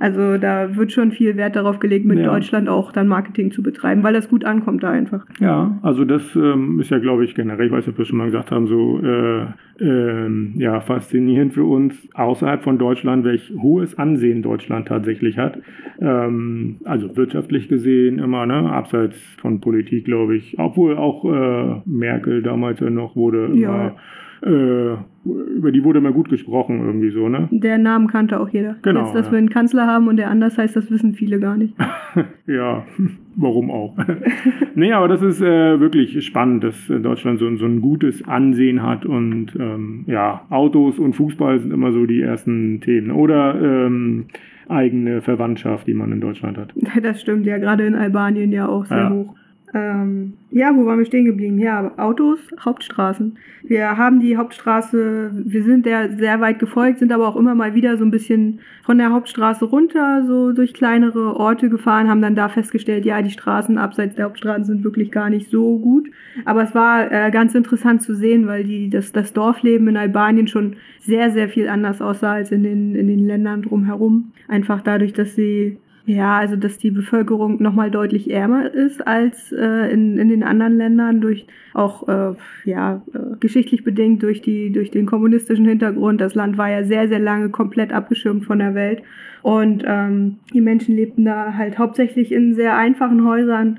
Also 0.04 0.36
da 0.36 0.76
wird 0.76 0.92
schon 0.92 1.12
viel 1.12 1.34
Wert 1.38 1.56
darauf 1.56 1.80
gelegt, 1.80 2.04
mit 2.04 2.18
ja. 2.18 2.26
Deutschland 2.26 2.68
auch 2.68 2.92
dann 2.92 3.08
Marketing 3.08 3.52
zu 3.52 3.62
betreiben, 3.62 4.02
weil 4.02 4.12
das 4.12 4.28
gut 4.28 4.44
ankommt 4.44 4.82
da 4.82 4.90
einfach. 4.90 5.24
Ja, 5.40 5.78
also 5.80 6.04
das 6.04 6.36
ähm, 6.36 6.78
ist 6.78 6.90
ja, 6.90 6.98
glaube 6.98 7.24
ich, 7.24 7.34
generell, 7.34 7.68
ich 7.68 7.72
weiß 7.72 7.86
nicht, 7.86 7.94
ob 7.94 7.98
wir 7.98 8.04
schon 8.04 8.18
mal 8.18 8.26
gesagt 8.26 8.50
haben, 8.50 8.66
so 8.66 9.00
äh, 9.02 9.46
äh, 9.80 10.28
ja, 10.56 10.82
faszinierend 10.82 11.54
für 11.54 11.64
uns 11.64 11.94
außerhalb 12.12 12.62
von 12.62 12.76
Deutschland, 12.76 13.24
welch 13.24 13.50
hohes 13.58 13.96
Ansehen 13.96 14.42
Deutschland 14.42 14.88
tatsächlich 14.88 15.38
hat. 15.38 15.58
Ähm, 15.98 16.80
also 16.84 17.16
wirtschaftlich 17.16 17.68
gesehen 17.70 18.18
immer, 18.18 18.44
ne, 18.44 18.70
abseits 18.70 19.16
von 19.38 19.62
Politik, 19.62 20.04
glaube 20.04 20.36
ich. 20.36 20.58
Obwohl 20.58 20.98
auch 20.98 21.24
äh, 21.24 21.80
Merkel 21.86 22.42
damals 22.42 22.78
ja 22.80 22.90
noch 22.90 23.16
wurde 23.16 23.46
immer 23.46 23.58
ja 23.58 23.96
äh, 24.44 24.96
über 25.24 25.72
die 25.72 25.82
wurde 25.84 25.98
immer 25.98 26.12
gut 26.12 26.28
gesprochen, 26.28 26.80
irgendwie 26.84 27.10
so, 27.10 27.28
ne? 27.28 27.48
Der 27.50 27.78
Namen 27.78 28.08
kannte 28.08 28.40
auch 28.40 28.48
jeder. 28.48 28.76
Genau. 28.82 29.04
Jetzt, 29.04 29.14
dass 29.14 29.26
ja. 29.26 29.32
wir 29.32 29.38
einen 29.38 29.48
Kanzler 29.48 29.86
haben 29.86 30.08
und 30.08 30.16
der 30.16 30.30
anders 30.30 30.58
heißt, 30.58 30.76
das 30.76 30.90
wissen 30.90 31.14
viele 31.14 31.40
gar 31.40 31.56
nicht. 31.56 31.74
ja, 32.46 32.84
warum 33.36 33.70
auch? 33.70 33.96
nee, 34.74 34.92
aber 34.92 35.08
das 35.08 35.22
ist 35.22 35.40
äh, 35.40 35.80
wirklich 35.80 36.24
spannend, 36.26 36.64
dass 36.64 36.76
Deutschland 36.88 37.38
so, 37.38 37.56
so 37.56 37.64
ein 37.66 37.80
gutes 37.80 38.26
Ansehen 38.26 38.82
hat 38.82 39.06
und 39.06 39.56
ähm, 39.58 40.04
ja, 40.06 40.42
Autos 40.50 40.98
und 40.98 41.14
Fußball 41.14 41.58
sind 41.60 41.72
immer 41.72 41.92
so 41.92 42.06
die 42.06 42.20
ersten 42.20 42.80
Themen. 42.80 43.10
Oder 43.10 43.86
ähm, 43.86 44.26
eigene 44.68 45.20
Verwandtschaft, 45.20 45.86
die 45.86 45.94
man 45.94 46.12
in 46.12 46.20
Deutschland 46.20 46.58
hat. 46.58 46.74
Das 47.02 47.20
stimmt, 47.20 47.46
ja, 47.46 47.58
gerade 47.58 47.84
in 47.86 47.94
Albanien 47.94 48.52
ja 48.52 48.68
auch 48.68 48.86
sehr 48.86 48.98
Ja. 48.98 49.10
hoch. 49.10 49.34
Ähm, 49.74 50.34
ja, 50.52 50.70
wo 50.76 50.86
waren 50.86 51.00
wir 51.00 51.04
stehen 51.04 51.24
geblieben? 51.24 51.58
Ja, 51.58 51.90
Autos, 51.96 52.38
Hauptstraßen. 52.64 53.36
Wir 53.64 53.96
haben 53.96 54.20
die 54.20 54.36
Hauptstraße, 54.36 55.32
wir 55.34 55.64
sind 55.64 55.84
der 55.84 56.16
sehr 56.16 56.40
weit 56.40 56.60
gefolgt, 56.60 57.00
sind 57.00 57.10
aber 57.10 57.26
auch 57.26 57.34
immer 57.34 57.56
mal 57.56 57.74
wieder 57.74 57.96
so 57.96 58.04
ein 58.04 58.12
bisschen 58.12 58.60
von 58.84 58.98
der 58.98 59.10
Hauptstraße 59.10 59.64
runter, 59.64 60.22
so 60.28 60.52
durch 60.52 60.74
kleinere 60.74 61.34
Orte 61.34 61.70
gefahren, 61.70 62.08
haben 62.08 62.22
dann 62.22 62.36
da 62.36 62.48
festgestellt, 62.48 63.04
ja, 63.04 63.20
die 63.20 63.30
Straßen 63.30 63.76
abseits 63.76 64.14
der 64.14 64.26
Hauptstraßen 64.26 64.64
sind 64.64 64.84
wirklich 64.84 65.10
gar 65.10 65.28
nicht 65.28 65.50
so 65.50 65.78
gut. 65.80 66.08
Aber 66.44 66.62
es 66.62 66.72
war 66.72 67.10
äh, 67.10 67.32
ganz 67.32 67.56
interessant 67.56 68.02
zu 68.02 68.14
sehen, 68.14 68.46
weil 68.46 68.62
die, 68.62 68.90
das, 68.90 69.10
das 69.10 69.32
Dorfleben 69.32 69.88
in 69.88 69.96
Albanien 69.96 70.46
schon 70.46 70.76
sehr, 71.00 71.32
sehr 71.32 71.48
viel 71.48 71.68
anders 71.68 72.00
aussah 72.00 72.34
als 72.34 72.52
in 72.52 72.62
den, 72.62 72.94
in 72.94 73.08
den 73.08 73.26
Ländern 73.26 73.62
drumherum. 73.62 74.30
Einfach 74.46 74.82
dadurch, 74.82 75.14
dass 75.14 75.34
sie 75.34 75.78
ja, 76.06 76.36
also 76.36 76.56
dass 76.56 76.76
die 76.76 76.90
Bevölkerung 76.90 77.62
nochmal 77.62 77.90
deutlich 77.90 78.30
ärmer 78.30 78.70
ist 78.72 79.06
als 79.06 79.52
äh, 79.52 79.90
in, 79.90 80.18
in 80.18 80.28
den 80.28 80.42
anderen 80.42 80.76
Ländern, 80.76 81.22
durch 81.22 81.46
auch 81.72 82.06
äh, 82.08 82.34
ja, 82.64 83.02
äh, 83.14 83.36
geschichtlich 83.40 83.84
bedingt 83.84 84.22
durch, 84.22 84.42
die, 84.42 84.70
durch 84.70 84.90
den 84.90 85.06
kommunistischen 85.06 85.64
Hintergrund. 85.64 86.20
Das 86.20 86.34
Land 86.34 86.58
war 86.58 86.68
ja 86.68 86.84
sehr, 86.84 87.08
sehr 87.08 87.20
lange 87.20 87.48
komplett 87.48 87.92
abgeschirmt 87.92 88.44
von 88.44 88.58
der 88.58 88.74
Welt. 88.74 89.02
Und 89.40 89.82
ähm, 89.86 90.36
die 90.52 90.60
Menschen 90.60 90.94
lebten 90.94 91.24
da 91.24 91.54
halt 91.54 91.78
hauptsächlich 91.78 92.32
in 92.32 92.54
sehr 92.54 92.76
einfachen 92.76 93.26
Häusern. 93.26 93.78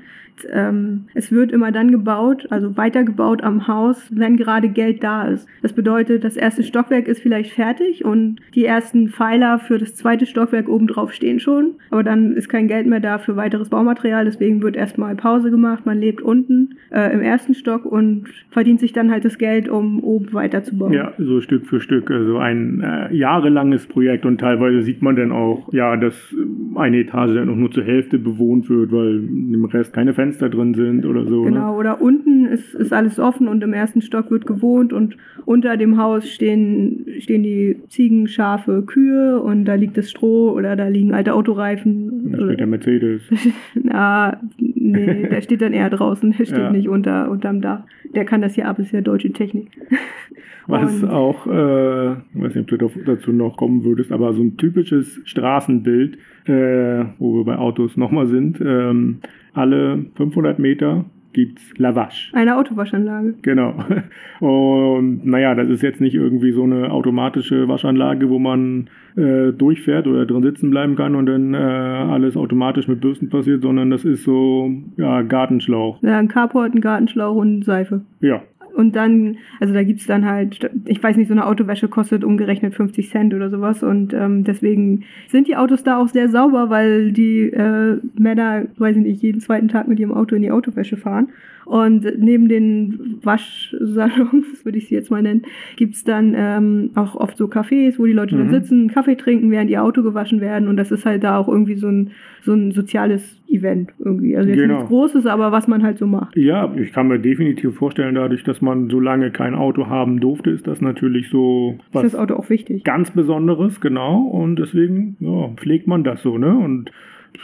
Ähm, 0.50 1.04
es 1.14 1.32
wird 1.32 1.52
immer 1.52 1.72
dann 1.72 1.90
gebaut, 1.90 2.46
also 2.50 2.76
weitergebaut 2.76 3.42
am 3.42 3.68
Haus, 3.68 4.10
wenn 4.10 4.36
gerade 4.36 4.68
Geld 4.68 5.02
da 5.02 5.28
ist. 5.28 5.48
Das 5.62 5.72
bedeutet, 5.72 6.24
das 6.24 6.36
erste 6.36 6.62
Stockwerk 6.62 7.08
ist 7.08 7.22
vielleicht 7.22 7.52
fertig 7.52 8.04
und 8.04 8.36
die 8.54 8.64
ersten 8.64 9.08
Pfeiler 9.08 9.58
für 9.58 9.78
das 9.78 9.94
zweite 9.94 10.26
Stockwerk 10.26 10.68
obendrauf 10.68 11.12
stehen 11.12 11.40
schon. 11.40 11.74
Aber 11.90 12.02
dann 12.02 12.32
ist 12.32 12.48
kein 12.48 12.68
Geld 12.68 12.86
mehr 12.86 13.00
da 13.00 13.18
für 13.18 13.36
weiteres 13.36 13.70
Baumaterial. 13.70 14.24
Deswegen 14.24 14.62
wird 14.62 14.76
erstmal 14.76 15.14
Pause 15.16 15.50
gemacht. 15.50 15.86
Man 15.86 15.98
lebt 15.98 16.20
unten 16.20 16.76
äh, 16.90 17.12
im 17.12 17.20
ersten 17.20 17.54
Stock 17.54 17.84
und 17.84 18.26
verdient 18.50 18.80
sich 18.80 18.92
dann 18.92 19.10
halt 19.10 19.24
das 19.24 19.38
Geld, 19.38 19.68
um 19.68 20.02
oben 20.02 20.32
weiterzubauen. 20.32 20.92
Ja, 20.92 21.12
so 21.18 21.40
Stück 21.40 21.66
für 21.66 21.80
Stück. 21.80 22.10
Also 22.10 22.38
ein 22.38 22.80
äh, 22.80 23.14
jahrelanges 23.14 23.86
Projekt 23.86 24.26
und 24.26 24.38
teilweise 24.38 24.82
sieht 24.82 25.02
man 25.02 25.16
dann 25.16 25.32
auch, 25.32 25.72
ja, 25.72 25.96
dass 25.96 26.34
eine 26.76 26.98
Etage 26.98 27.34
dann 27.34 27.48
auch 27.48 27.56
nur 27.56 27.70
zur 27.70 27.84
Hälfte 27.84 28.18
bewohnt 28.18 28.68
wird, 28.68 28.92
weil 28.92 29.16
im 29.16 29.64
Rest 29.64 29.92
keine 29.92 30.14
Fenster 30.14 30.25
Fenster 30.26 30.48
drin 30.50 30.74
sind 30.74 31.04
oder 31.06 31.24
so. 31.26 31.42
Genau, 31.42 31.72
Ne? 31.72 31.78
oder 31.78 32.00
unten 32.00 32.46
ist, 32.46 32.74
ist 32.74 32.92
alles 32.92 33.18
offen 33.18 33.48
und 33.48 33.62
im 33.62 33.72
ersten 33.72 34.00
Stock 34.02 34.30
wird 34.30 34.46
gewohnt 34.46 34.92
und 34.92 35.16
unter 35.44 35.76
dem 35.76 35.96
Haus 35.98 36.28
stehen, 36.28 37.06
stehen 37.20 37.42
die 37.42 37.76
Ziegen, 37.88 38.26
Schafe, 38.28 38.82
Kühe 38.86 39.40
und 39.40 39.64
da 39.64 39.74
liegt 39.74 39.96
das 39.96 40.10
Stroh 40.10 40.50
oder 40.52 40.76
da 40.76 40.88
liegen 40.88 41.14
alte 41.14 41.34
Autoreifen. 41.34 42.32
Da 42.32 42.44
steht 42.46 42.60
der 42.60 42.66
Mercedes. 42.66 43.22
Na, 43.82 44.40
nee, 44.58 45.28
der 45.28 45.40
steht 45.42 45.62
dann 45.62 45.72
eher 45.72 45.90
draußen, 45.90 46.34
der 46.38 46.44
steht 46.44 46.58
Ja. 46.58 46.70
nicht 46.70 46.88
unter, 46.88 47.30
unterm 47.30 47.60
Dach. 47.60 47.84
Der 48.14 48.24
kann 48.24 48.40
das 48.42 48.54
hier 48.54 48.68
ab, 48.68 48.78
ist 48.78 48.92
ja 48.92 49.00
deutsche 49.00 49.32
Technik. 49.32 49.68
Was 50.68 51.00
Und- 51.02 51.08
auch, 51.10 51.46
äh, 51.46 52.12
ich 52.12 52.42
weiß 52.42 52.54
nicht, 52.56 52.58
ob 52.58 52.66
du 52.66 52.76
da- 52.76 52.90
dazu 53.14 53.32
noch 53.32 53.56
kommen 53.56 53.84
würdest, 53.84 54.10
aber 54.10 54.32
so 54.32 54.42
ein 54.42 54.56
typisches 54.56 55.20
Straßenbild, 55.24 56.18
äh, 56.46 57.04
wo 57.18 57.36
wir 57.36 57.44
bei 57.44 57.56
Autos 57.56 57.96
nochmal 57.96 58.26
sind, 58.26 58.60
ähm, 58.60 59.18
alle 59.56 60.06
500 60.16 60.58
Meter 60.58 61.04
gibt's 61.36 61.74
Lavage. 61.76 62.30
Eine 62.32 62.56
Autowaschanlage. 62.56 63.34
Genau. 63.42 63.74
Und 64.40 65.26
naja, 65.26 65.54
das 65.54 65.68
ist 65.68 65.82
jetzt 65.82 66.00
nicht 66.00 66.14
irgendwie 66.14 66.52
so 66.52 66.62
eine 66.62 66.90
automatische 66.90 67.68
Waschanlage, 67.68 68.30
wo 68.30 68.38
man 68.38 68.88
äh, 69.16 69.52
durchfährt 69.52 70.06
oder 70.06 70.24
drin 70.24 70.42
sitzen 70.42 70.70
bleiben 70.70 70.96
kann 70.96 71.14
und 71.14 71.26
dann 71.26 71.52
äh, 71.52 71.58
alles 71.58 72.36
automatisch 72.36 72.88
mit 72.88 73.02
Bürsten 73.02 73.28
passiert, 73.28 73.62
sondern 73.62 73.90
das 73.90 74.04
ist 74.04 74.24
so, 74.24 74.70
ja, 74.96 75.22
Gartenschlauch. 75.22 76.02
Ja, 76.02 76.18
ein 76.18 76.28
Carport, 76.28 76.74
ein 76.74 76.80
Gartenschlauch 76.80 77.36
und 77.36 77.64
Seife. 77.64 78.02
Ja, 78.20 78.42
Und 78.76 78.94
dann, 78.94 79.38
also 79.58 79.72
da 79.72 79.82
gibt's 79.82 80.06
dann 80.06 80.26
halt, 80.26 80.70
ich 80.84 81.02
weiß 81.02 81.16
nicht, 81.16 81.28
so 81.28 81.34
eine 81.34 81.46
Autowäsche 81.46 81.88
kostet 81.88 82.24
umgerechnet 82.24 82.74
50 82.74 83.08
Cent 83.10 83.32
oder 83.32 83.48
sowas. 83.48 83.82
Und 83.82 84.12
ähm, 84.12 84.44
deswegen 84.44 85.04
sind 85.28 85.48
die 85.48 85.56
Autos 85.56 85.82
da 85.82 85.96
auch 85.96 86.08
sehr 86.08 86.28
sauber, 86.28 86.68
weil 86.68 87.10
die 87.12 87.44
äh, 87.52 87.98
Männer, 88.18 88.66
weiß 88.76 88.96
ich 88.96 89.02
nicht, 89.02 89.22
jeden 89.22 89.40
zweiten 89.40 89.68
Tag 89.68 89.88
mit 89.88 89.98
ihrem 89.98 90.12
Auto 90.12 90.36
in 90.36 90.42
die 90.42 90.50
Autowäsche 90.50 90.96
fahren. 90.98 91.28
Und 91.64 92.04
neben 92.18 92.48
den 92.48 93.18
Waschsalons, 93.22 94.46
würde 94.64 94.78
ich 94.78 94.88
sie 94.88 94.94
jetzt 94.94 95.10
mal 95.10 95.22
nennen, 95.22 95.42
gibt's 95.76 96.04
dann 96.04 96.34
ähm, 96.36 96.90
auch 96.94 97.16
oft 97.16 97.36
so 97.36 97.46
Cafés, 97.46 97.98
wo 97.98 98.06
die 98.06 98.12
Leute 98.12 98.36
dann 98.36 98.46
Mhm. 98.48 98.50
sitzen, 98.50 98.88
Kaffee 98.88 99.16
trinken, 99.16 99.50
während 99.50 99.70
ihr 99.70 99.82
Auto 99.82 100.02
gewaschen 100.02 100.40
werden. 100.40 100.68
Und 100.68 100.76
das 100.76 100.92
ist 100.92 101.04
halt 101.06 101.24
da 101.24 101.38
auch 101.38 101.48
irgendwie 101.48 101.74
so 101.74 101.88
ein, 101.88 102.10
so 102.44 102.52
ein 102.52 102.72
soziales 102.72 103.40
Event 103.48 103.92
irgendwie. 103.98 104.36
Also 104.36 104.48
jetzt 104.48 104.58
Genau. 104.58 104.74
nichts 104.76 104.88
Großes, 104.88 105.26
aber 105.26 105.52
was 105.52 105.68
man 105.68 105.82
halt 105.82 105.98
so 105.98 106.06
macht. 106.06 106.36
Ja, 106.36 106.72
ich 106.76 106.92
kann 106.92 107.08
mir 107.08 107.18
definitiv 107.18 107.74
vorstellen, 107.76 108.14
dadurch, 108.14 108.42
dass 108.44 108.60
man 108.60 108.88
so 108.90 109.00
lange 109.00 109.30
kein 109.30 109.54
Auto 109.54 109.86
haben 109.86 110.20
durfte, 110.20 110.50
ist 110.50 110.66
das 110.66 110.80
natürlich 110.80 111.28
so 111.30 111.76
Ist 111.78 111.94
was 111.94 112.02
das 112.04 112.14
Auto 112.16 112.34
auch 112.34 112.50
wichtig. 112.50 112.84
ganz 112.84 113.10
Besonderes, 113.10 113.80
genau. 113.80 114.18
Und 114.22 114.56
deswegen 114.58 115.16
ja, 115.20 115.48
pflegt 115.56 115.86
man 115.86 116.04
das 116.04 116.22
so, 116.22 116.38
ne? 116.38 116.56
Und 116.56 116.90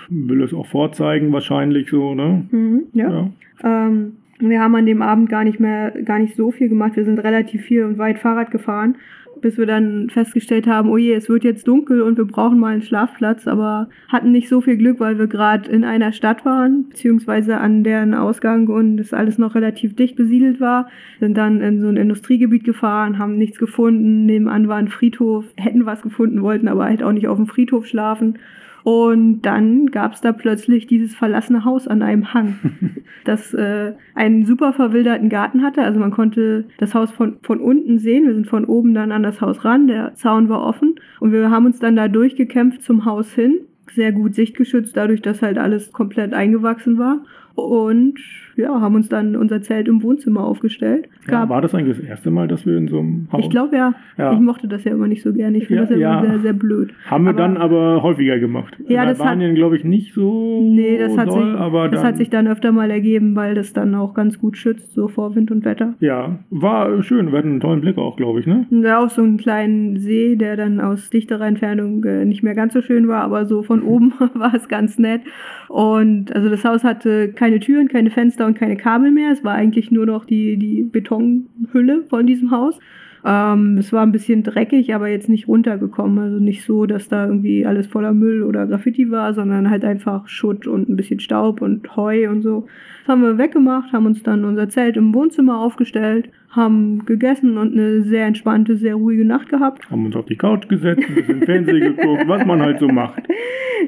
will 0.08 0.42
es 0.42 0.54
auch 0.54 0.66
vorzeigen, 0.66 1.32
wahrscheinlich 1.32 1.90
so, 1.90 2.14
ne? 2.14 2.44
Mhm, 2.50 2.82
ja. 2.94 3.28
Ähm, 3.62 4.12
wir 4.40 4.60
haben 4.60 4.74
an 4.74 4.86
dem 4.86 5.02
Abend 5.02 5.28
gar 5.30 5.44
nicht 5.44 5.60
mehr, 5.60 5.92
gar 6.04 6.18
nicht 6.18 6.34
so 6.34 6.50
viel 6.50 6.68
gemacht. 6.68 6.96
Wir 6.96 7.04
sind 7.04 7.18
relativ 7.20 7.62
viel 7.62 7.84
und 7.84 7.98
weit 7.98 8.18
Fahrrad 8.18 8.50
gefahren, 8.50 8.96
bis 9.42 9.58
wir 9.58 9.66
dann 9.66 10.08
festgestellt 10.08 10.66
haben, 10.66 10.88
oh 10.88 10.96
je, 10.96 11.12
es 11.12 11.28
wird 11.28 11.44
jetzt 11.44 11.68
dunkel 11.68 12.00
und 12.00 12.16
wir 12.16 12.24
brauchen 12.24 12.58
mal 12.58 12.72
einen 12.72 12.82
Schlafplatz, 12.82 13.46
aber 13.46 13.88
hatten 14.08 14.32
nicht 14.32 14.48
so 14.48 14.60
viel 14.60 14.76
Glück, 14.76 15.00
weil 15.00 15.18
wir 15.18 15.26
gerade 15.26 15.70
in 15.70 15.84
einer 15.84 16.12
Stadt 16.12 16.44
waren, 16.44 16.88
beziehungsweise 16.88 17.58
an 17.58 17.84
deren 17.84 18.14
Ausgang 18.14 18.68
und 18.68 18.96
das 18.96 19.12
alles 19.12 19.36
noch 19.36 19.54
relativ 19.54 19.94
dicht 19.94 20.16
besiedelt 20.16 20.60
war. 20.60 20.88
Sind 21.20 21.36
dann 21.36 21.60
in 21.60 21.80
so 21.80 21.88
ein 21.88 21.96
Industriegebiet 21.96 22.64
gefahren, 22.64 23.18
haben 23.18 23.36
nichts 23.36 23.58
gefunden. 23.58 24.24
Nebenan 24.24 24.68
war 24.68 24.76
ein 24.76 24.88
Friedhof, 24.88 25.44
hätten 25.56 25.84
was 25.84 26.00
gefunden, 26.00 26.42
wollten 26.42 26.68
aber 26.68 26.84
halt 26.84 27.02
auch 27.02 27.12
nicht 27.12 27.28
auf 27.28 27.36
dem 27.36 27.46
Friedhof 27.46 27.86
schlafen. 27.86 28.38
Und 28.84 29.42
dann 29.42 29.86
gab 29.86 30.14
es 30.14 30.20
da 30.20 30.32
plötzlich 30.32 30.86
dieses 30.86 31.14
verlassene 31.14 31.64
Haus 31.64 31.86
an 31.86 32.02
einem 32.02 32.34
Hang, 32.34 32.56
das 33.24 33.54
äh, 33.54 33.92
einen 34.14 34.44
super 34.44 34.72
verwilderten 34.72 35.28
Garten 35.28 35.62
hatte. 35.62 35.82
Also 35.82 36.00
man 36.00 36.10
konnte 36.10 36.64
das 36.78 36.94
Haus 36.94 37.10
von, 37.10 37.36
von 37.42 37.60
unten 37.60 37.98
sehen. 37.98 38.26
Wir 38.26 38.34
sind 38.34 38.48
von 38.48 38.64
oben 38.64 38.94
dann 38.94 39.12
an 39.12 39.22
das 39.22 39.40
Haus 39.40 39.64
ran. 39.64 39.86
Der 39.86 40.14
Zaun 40.14 40.48
war 40.48 40.62
offen 40.62 40.96
und 41.20 41.32
wir 41.32 41.50
haben 41.50 41.66
uns 41.66 41.78
dann 41.78 41.96
da 41.96 42.08
durchgekämpft 42.08 42.82
zum 42.82 43.04
Haus 43.04 43.32
hin. 43.32 43.60
Sehr 43.92 44.12
gut 44.12 44.34
sichtgeschützt, 44.34 44.96
dadurch, 44.96 45.22
dass 45.22 45.42
halt 45.42 45.58
alles 45.58 45.92
komplett 45.92 46.34
eingewachsen 46.34 46.98
war. 46.98 47.24
Und 47.54 48.18
ja, 48.56 48.80
haben 48.80 48.94
uns 48.94 49.08
dann 49.08 49.36
unser 49.36 49.62
Zelt 49.62 49.88
im 49.88 50.02
Wohnzimmer 50.02 50.44
aufgestellt. 50.44 51.08
Es 51.24 51.30
Ja, 51.32 51.48
war 51.48 51.60
das 51.62 51.74
eigentlich 51.74 51.96
das 51.98 52.06
erste 52.06 52.30
Mal, 52.30 52.48
dass 52.48 52.66
wir 52.66 52.76
in 52.76 52.88
so 52.88 52.98
einem 53.00 53.28
Haus... 53.32 53.40
ich 53.44 53.50
glaube 53.50 53.76
ja, 53.76 53.94
Ja. 54.18 54.32
ich 54.32 54.40
mochte 54.40 54.68
das 54.68 54.84
ja 54.84 54.92
immer 54.92 55.06
nicht 55.08 55.22
so 55.22 55.32
gerne. 55.32 55.58
Ich 55.58 55.66
finde 55.66 55.82
Ja, 55.84 55.88
das 55.88 55.98
ja, 55.98 56.02
ja. 56.12 56.18
immer 56.20 56.30
sehr, 56.32 56.40
sehr 56.40 56.52
blöd. 56.52 56.92
Haben 57.06 57.24
wir 57.24 57.30
Aber- 57.30 57.38
dann 57.38 57.56
aber 57.56 58.02
häufiger 58.02 58.38
gemacht. 58.38 58.76
Ja, 58.88 59.02
In 59.02 59.08
das 59.08 59.18
hat- 59.18 59.26
Albanien, 59.26 59.54
glaube 59.54 59.76
ich, 59.76 59.84
nicht 59.84 60.14
so 60.14 60.60
Nee, 60.62 60.98
das 60.98 61.16
hat, 61.16 61.28
doll, 61.28 61.52
sich, 61.52 61.60
aber 61.60 61.88
das 61.88 62.00
dann, 62.00 62.08
hat 62.08 62.16
sich 62.16 62.30
dann 62.30 62.46
öfter 62.48 62.72
mal 62.72 62.90
ergeben, 62.90 63.36
weil 63.36 63.54
das 63.54 63.72
dann 63.72 63.94
auch 63.94 64.14
ganz 64.14 64.38
gut 64.38 64.56
schützt, 64.56 64.92
so 64.94 65.08
vor 65.08 65.34
Wind 65.34 65.50
und 65.50 65.64
Wetter. 65.64 65.94
Ja, 66.00 66.38
war 66.50 67.02
schön. 67.02 67.30
Wir 67.32 67.38
hatten 67.38 67.50
einen 67.50 67.60
tollen 67.60 67.80
Blick 67.80 67.98
auch, 67.98 68.16
glaube 68.16 68.40
ich, 68.40 68.46
ne? 68.46 68.66
Da 68.70 68.98
auch 69.04 69.10
so 69.10 69.22
einen 69.22 69.36
kleinen 69.38 69.98
See, 69.98 70.36
der 70.36 70.56
dann 70.56 70.80
aus 70.80 71.10
dichterer 71.10 71.46
Entfernung 71.46 72.04
äh, 72.04 72.24
nicht 72.24 72.42
mehr 72.42 72.54
ganz 72.54 72.74
so 72.74 72.82
schön 72.82 73.08
war, 73.08 73.22
aber 73.22 73.46
so 73.46 73.62
von 73.62 73.82
oben 73.92 74.12
war 74.34 74.54
es 74.54 74.68
ganz 74.68 74.98
nett. 74.98 75.22
Und 75.68 76.34
also 76.34 76.48
das 76.50 76.64
Haus 76.64 76.84
hatte 76.84 77.32
keine 77.32 77.58
Türen, 77.60 77.88
keine 77.88 78.10
Fenster 78.10 78.41
und 78.46 78.58
keine 78.58 78.76
Kabel 78.76 79.10
mehr. 79.10 79.32
Es 79.32 79.44
war 79.44 79.54
eigentlich 79.54 79.90
nur 79.90 80.06
noch 80.06 80.24
die, 80.24 80.56
die 80.56 80.82
Betonhülle 80.82 82.04
von 82.08 82.26
diesem 82.26 82.50
Haus. 82.50 82.78
Ähm, 83.24 83.76
es 83.78 83.92
war 83.92 84.02
ein 84.02 84.12
bisschen 84.12 84.42
dreckig, 84.42 84.94
aber 84.94 85.08
jetzt 85.08 85.28
nicht 85.28 85.46
runtergekommen. 85.46 86.18
Also 86.18 86.38
nicht 86.38 86.64
so, 86.64 86.86
dass 86.86 87.08
da 87.08 87.26
irgendwie 87.26 87.64
alles 87.64 87.86
voller 87.86 88.12
Müll 88.12 88.42
oder 88.42 88.66
Graffiti 88.66 89.10
war, 89.10 89.32
sondern 89.34 89.70
halt 89.70 89.84
einfach 89.84 90.28
Schutt 90.28 90.66
und 90.66 90.88
ein 90.88 90.96
bisschen 90.96 91.20
Staub 91.20 91.62
und 91.62 91.96
Heu 91.96 92.28
und 92.28 92.42
so. 92.42 92.66
Haben 93.06 93.22
wir 93.22 93.38
weggemacht, 93.38 93.92
haben 93.92 94.06
uns 94.06 94.22
dann 94.22 94.44
unser 94.44 94.68
Zelt 94.68 94.96
im 94.96 95.14
Wohnzimmer 95.14 95.58
aufgestellt, 95.58 96.30
haben 96.50 97.04
gegessen 97.04 97.58
und 97.58 97.72
eine 97.72 98.02
sehr 98.02 98.26
entspannte, 98.26 98.76
sehr 98.76 98.94
ruhige 98.94 99.24
Nacht 99.24 99.48
gehabt. 99.48 99.90
Haben 99.90 100.06
uns 100.06 100.16
auf 100.16 100.26
die 100.26 100.36
Couch 100.36 100.68
gesetzt, 100.68 101.02
ein 101.08 101.14
bisschen 101.14 101.42
Fernsehen 101.42 101.80
geguckt, 101.96 102.28
was 102.28 102.46
man 102.46 102.60
halt 102.60 102.78
so 102.78 102.88
macht. 102.88 103.22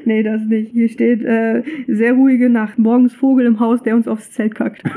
Nee, 0.03 0.23
das 0.23 0.43
nicht. 0.45 0.71
Hier 0.71 0.89
steht 0.89 1.23
äh, 1.23 1.63
sehr 1.87 2.13
ruhige 2.13 2.49
Nacht. 2.49 2.77
Morgens 2.77 3.13
Vogel 3.13 3.45
im 3.45 3.59
Haus, 3.59 3.81
der 3.83 3.95
uns 3.95 4.07
aufs 4.07 4.31
Zelt 4.31 4.55
kackt. 4.55 4.83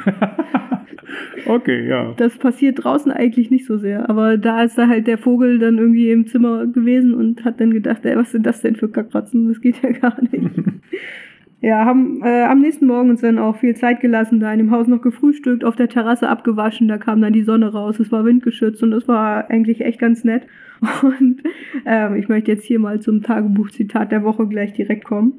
Okay, 1.46 1.88
ja. 1.88 2.12
Das 2.16 2.36
passiert 2.36 2.84
draußen 2.84 3.10
eigentlich 3.10 3.50
nicht 3.50 3.66
so 3.66 3.78
sehr. 3.78 4.08
Aber 4.10 4.36
da 4.36 4.62
ist 4.62 4.76
da 4.76 4.88
halt 4.88 5.06
der 5.06 5.18
Vogel 5.18 5.58
dann 5.58 5.78
irgendwie 5.78 6.10
im 6.10 6.26
Zimmer 6.26 6.66
gewesen 6.66 7.14
und 7.14 7.44
hat 7.44 7.60
dann 7.60 7.70
gedacht, 7.70 8.04
ey, 8.04 8.16
was 8.16 8.32
sind 8.32 8.44
das 8.44 8.60
denn 8.60 8.76
für 8.76 8.88
Kackratzen? 8.88 9.48
Das 9.48 9.60
geht 9.60 9.82
ja 9.82 9.90
gar 9.92 10.20
nicht. 10.22 10.34
Ja, 11.60 11.84
haben 11.84 12.22
äh, 12.22 12.44
am 12.44 12.60
nächsten 12.60 12.86
Morgen 12.86 13.10
uns 13.10 13.20
dann 13.20 13.38
auch 13.38 13.56
viel 13.56 13.74
Zeit 13.74 14.00
gelassen, 14.00 14.38
da 14.38 14.52
in 14.52 14.58
dem 14.58 14.70
Haus 14.70 14.86
noch 14.86 15.02
gefrühstückt, 15.02 15.64
auf 15.64 15.74
der 15.74 15.88
Terrasse 15.88 16.28
abgewaschen, 16.28 16.86
da 16.86 16.98
kam 16.98 17.20
dann 17.20 17.32
die 17.32 17.42
Sonne 17.42 17.72
raus, 17.72 17.98
es 17.98 18.12
war 18.12 18.24
windgeschützt 18.24 18.82
und 18.84 18.92
es 18.92 19.08
war 19.08 19.50
eigentlich 19.50 19.80
echt 19.80 19.98
ganz 19.98 20.24
nett. 20.24 20.46
Und 21.02 21.42
ähm, 21.86 22.14
ich 22.14 22.28
möchte 22.28 22.52
jetzt 22.52 22.64
hier 22.64 22.78
mal 22.78 23.00
zum 23.00 23.20
Tagebuchzitat 23.20 24.12
der 24.12 24.22
Woche 24.22 24.46
gleich 24.46 24.72
direkt 24.74 25.04
kommen. 25.04 25.32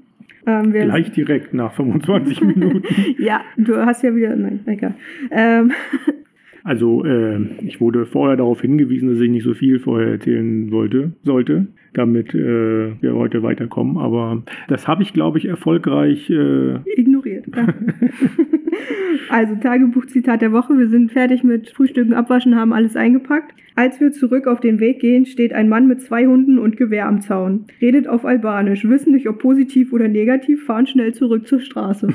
Ähm, 0.45 0.71
Gleich 0.73 1.11
direkt 1.11 1.53
nach 1.53 1.73
25 1.73 2.41
Minuten. 2.55 2.83
Ja, 3.17 3.41
du 3.55 3.77
hast 3.77 4.03
ja 4.03 4.13
wieder, 4.15 4.35
nein, 4.35 4.59
egal. 4.65 4.95
Ähm, 5.31 5.71
Also, 6.69 7.03
äh, 7.03 7.39
ich 7.65 7.81
wurde 7.81 8.05
vorher 8.05 8.37
darauf 8.37 8.61
hingewiesen, 8.61 9.09
dass 9.09 9.19
ich 9.19 9.31
nicht 9.31 9.43
so 9.43 9.55
viel 9.55 9.79
vorher 9.79 10.09
erzählen 10.09 10.69
wollte, 10.69 11.13
sollte, 11.23 11.65
damit 11.95 12.35
äh, 12.35 12.91
wir 13.01 13.15
heute 13.15 13.41
weiterkommen. 13.41 13.97
Aber 13.97 14.43
das 14.67 14.87
habe 14.87 15.01
ich, 15.01 15.11
glaube 15.11 15.39
ich, 15.39 15.45
erfolgreich. 15.45 16.29
Äh, 16.29 16.75
ignoriert. 16.95 17.45
Ja. 17.55 17.73
also 19.31 19.55
Tagebuchzitat 19.55 20.43
der 20.43 20.51
Woche. 20.51 20.77
Wir 20.77 20.89
sind 20.89 21.11
fertig 21.11 21.43
mit 21.43 21.71
Frühstücken, 21.71 22.13
Abwaschen, 22.13 22.55
haben 22.55 22.71
alles 22.71 22.95
eingepackt. 22.95 23.55
Als 23.73 23.99
wir 23.99 24.11
zurück 24.11 24.45
auf 24.45 24.59
den 24.59 24.79
Weg 24.79 24.99
gehen, 24.99 25.25
steht 25.25 25.53
ein 25.53 25.69
Mann 25.69 25.87
mit 25.87 26.01
zwei 26.01 26.27
Hunden 26.27 26.59
und 26.59 26.77
Gewehr 26.77 27.07
am 27.07 27.21
Zaun. 27.21 27.65
Redet 27.81 28.07
auf 28.07 28.25
Albanisch, 28.25 28.87
wissen 28.87 29.13
nicht, 29.13 29.27
ob 29.27 29.39
positiv 29.39 29.91
oder 29.91 30.07
negativ, 30.07 30.65
fahren 30.65 30.85
schnell 30.85 31.15
zurück 31.15 31.47
zur 31.47 31.61
Straße. 31.61 32.09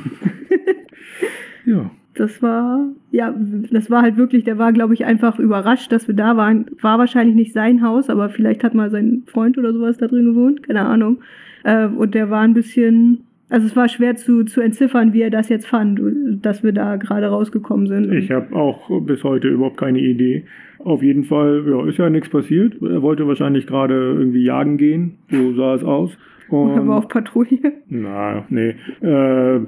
ja, 1.64 1.90
Das 2.14 2.42
war, 2.42 2.88
ja, 3.11 3.35
das 3.70 3.90
war 3.90 4.03
halt 4.03 4.16
wirklich, 4.16 4.44
der 4.44 4.59
war, 4.59 4.72
glaube 4.72 4.94
ich, 4.94 5.05
einfach 5.05 5.38
überrascht, 5.38 5.90
dass 5.90 6.07
wir 6.07 6.14
da 6.14 6.37
waren. 6.37 6.66
War 6.81 6.98
wahrscheinlich 6.98 7.35
nicht 7.35 7.53
sein 7.53 7.83
Haus, 7.83 8.09
aber 8.09 8.29
vielleicht 8.31 8.62
hat 8.62 8.74
mal 8.74 8.90
sein 8.90 9.24
Freund 9.27 9.59
oder 9.59 9.72
sowas 9.72 9.98
da 9.98 10.07
drin 10.07 10.24
gewohnt, 10.24 10.62
keine 10.62 10.83
Ahnung. 10.83 11.18
Äh, 11.64 11.87
und 11.87 12.14
der 12.14 12.31
war 12.31 12.42
ein 12.42 12.55
bisschen, 12.55 13.24
also 13.48 13.66
es 13.66 13.74
war 13.74 13.88
schwer 13.88 14.16
zu, 14.16 14.44
zu 14.44 14.61
entziffern, 14.61 15.12
wie 15.12 15.22
er 15.22 15.31
das 15.31 15.48
jetzt 15.48 15.66
fand, 15.66 16.00
dass 16.42 16.62
wir 16.62 16.72
da 16.72 16.96
gerade 16.96 17.27
rausgekommen 17.27 17.87
sind. 17.88 18.12
ich 18.12 18.31
habe 18.31 18.55
auch 18.55 18.88
bis 19.00 19.24
heute 19.24 19.48
überhaupt 19.48 19.79
keine 19.79 19.98
Idee. 19.98 20.44
Auf 20.79 21.03
jeden 21.03 21.24
Fall, 21.24 21.64
ja, 21.66 21.87
ist 21.87 21.98
ja 21.98 22.11
nichts 22.11 22.29
passiert. 22.29 22.74
Er 22.83 23.00
wollte 23.00 23.27
wahrscheinlich 23.27 23.66
gerade 23.66 23.94
irgendwie 23.94 24.44
jagen 24.44 24.77
gehen. 24.77 25.16
So 25.31 25.55
sah 25.55 25.74
es 25.74 25.83
aus. 25.83 26.16
Und 26.50 26.70
er 26.77 26.87
war 26.87 26.98
auf 26.98 27.09
Patrouille. 27.09 27.72
Na, 27.88 28.44
nee. 28.50 28.74
Äh, 29.00 29.61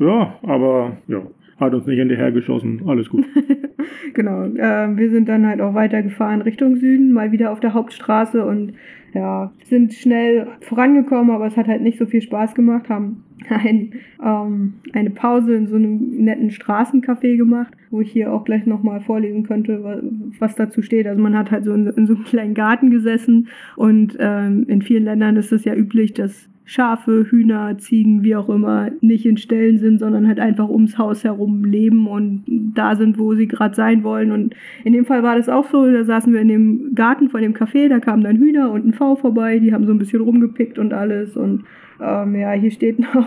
ja, 0.00 0.38
aber 0.42 0.98
ja, 1.08 1.22
hat 1.58 1.74
uns 1.74 1.86
nicht 1.86 1.98
hinterhergeschossen. 1.98 2.82
Alles 2.86 3.08
gut. 3.08 3.26
genau. 4.14 4.44
Äh, 4.44 4.96
wir 4.96 5.10
sind 5.10 5.28
dann 5.28 5.46
halt 5.46 5.60
auch 5.60 5.74
weitergefahren 5.74 6.42
Richtung 6.42 6.76
Süden, 6.76 7.12
mal 7.12 7.32
wieder 7.32 7.50
auf 7.52 7.60
der 7.60 7.74
Hauptstraße 7.74 8.44
und 8.44 8.74
ja, 9.14 9.52
sind 9.64 9.94
schnell 9.94 10.48
vorangekommen, 10.60 11.34
aber 11.34 11.46
es 11.46 11.56
hat 11.56 11.66
halt 11.66 11.82
nicht 11.82 11.98
so 11.98 12.06
viel 12.06 12.20
Spaß 12.20 12.54
gemacht, 12.54 12.88
haben 12.88 13.24
ein, 13.48 13.92
ähm, 14.24 14.74
eine 14.92 15.10
Pause 15.10 15.54
in 15.54 15.66
so 15.66 15.76
einem 15.76 16.24
netten 16.24 16.50
Straßencafé 16.50 17.36
gemacht, 17.36 17.72
wo 17.90 18.00
ich 18.00 18.12
hier 18.12 18.32
auch 18.32 18.44
gleich 18.44 18.66
nochmal 18.66 19.00
vorlesen 19.00 19.44
könnte, 19.44 19.82
was, 19.82 20.02
was, 20.38 20.54
dazu 20.56 20.82
steht. 20.82 21.06
Also 21.06 21.22
man 21.22 21.36
hat 21.36 21.50
halt 21.50 21.64
so 21.64 21.72
in, 21.72 21.86
in 21.86 22.06
so 22.06 22.14
einem 22.14 22.24
kleinen 22.24 22.54
Garten 22.54 22.90
gesessen 22.90 23.48
und 23.76 24.16
ähm, 24.20 24.66
in 24.68 24.82
vielen 24.82 25.04
Ländern 25.04 25.36
ist 25.36 25.52
es 25.52 25.64
ja 25.64 25.74
üblich, 25.74 26.12
dass 26.12 26.48
Schafe, 26.70 27.24
Hühner, 27.30 27.78
Ziegen, 27.78 28.22
wie 28.22 28.36
auch 28.36 28.50
immer, 28.50 28.90
nicht 29.00 29.24
in 29.24 29.38
Ställen 29.38 29.78
sind, 29.78 30.00
sondern 30.00 30.28
halt 30.28 30.38
einfach 30.38 30.68
ums 30.68 30.98
Haus 30.98 31.24
herum 31.24 31.64
leben 31.64 32.06
und 32.06 32.44
da 32.46 32.94
sind, 32.94 33.18
wo 33.18 33.34
sie 33.34 33.48
gerade 33.48 33.74
sein 33.74 34.04
wollen. 34.04 34.32
Und 34.32 34.54
in 34.84 34.92
dem 34.92 35.06
Fall 35.06 35.22
war 35.22 35.36
das 35.36 35.48
auch 35.48 35.64
so, 35.70 35.90
da 35.90 36.04
saßen 36.04 36.30
wir 36.30 36.42
in 36.42 36.48
dem 36.48 36.94
Garten 36.94 37.30
von 37.30 37.40
dem 37.40 37.54
Café, 37.54 37.88
da 37.88 38.00
kamen 38.00 38.22
dann 38.22 38.36
Hühner 38.36 38.70
und 38.70 38.84
ein 38.84 38.92
V 38.92 39.16
vorbei, 39.16 39.60
die 39.60 39.72
haben 39.72 39.86
so 39.86 39.92
ein 39.92 39.98
bisschen 39.98 40.20
rumgepickt 40.20 40.78
und 40.78 40.92
alles. 40.92 41.38
Und 41.38 41.64
ähm, 42.02 42.34
ja, 42.34 42.52
hier 42.52 42.70
steht 42.70 42.98
noch 43.14 43.26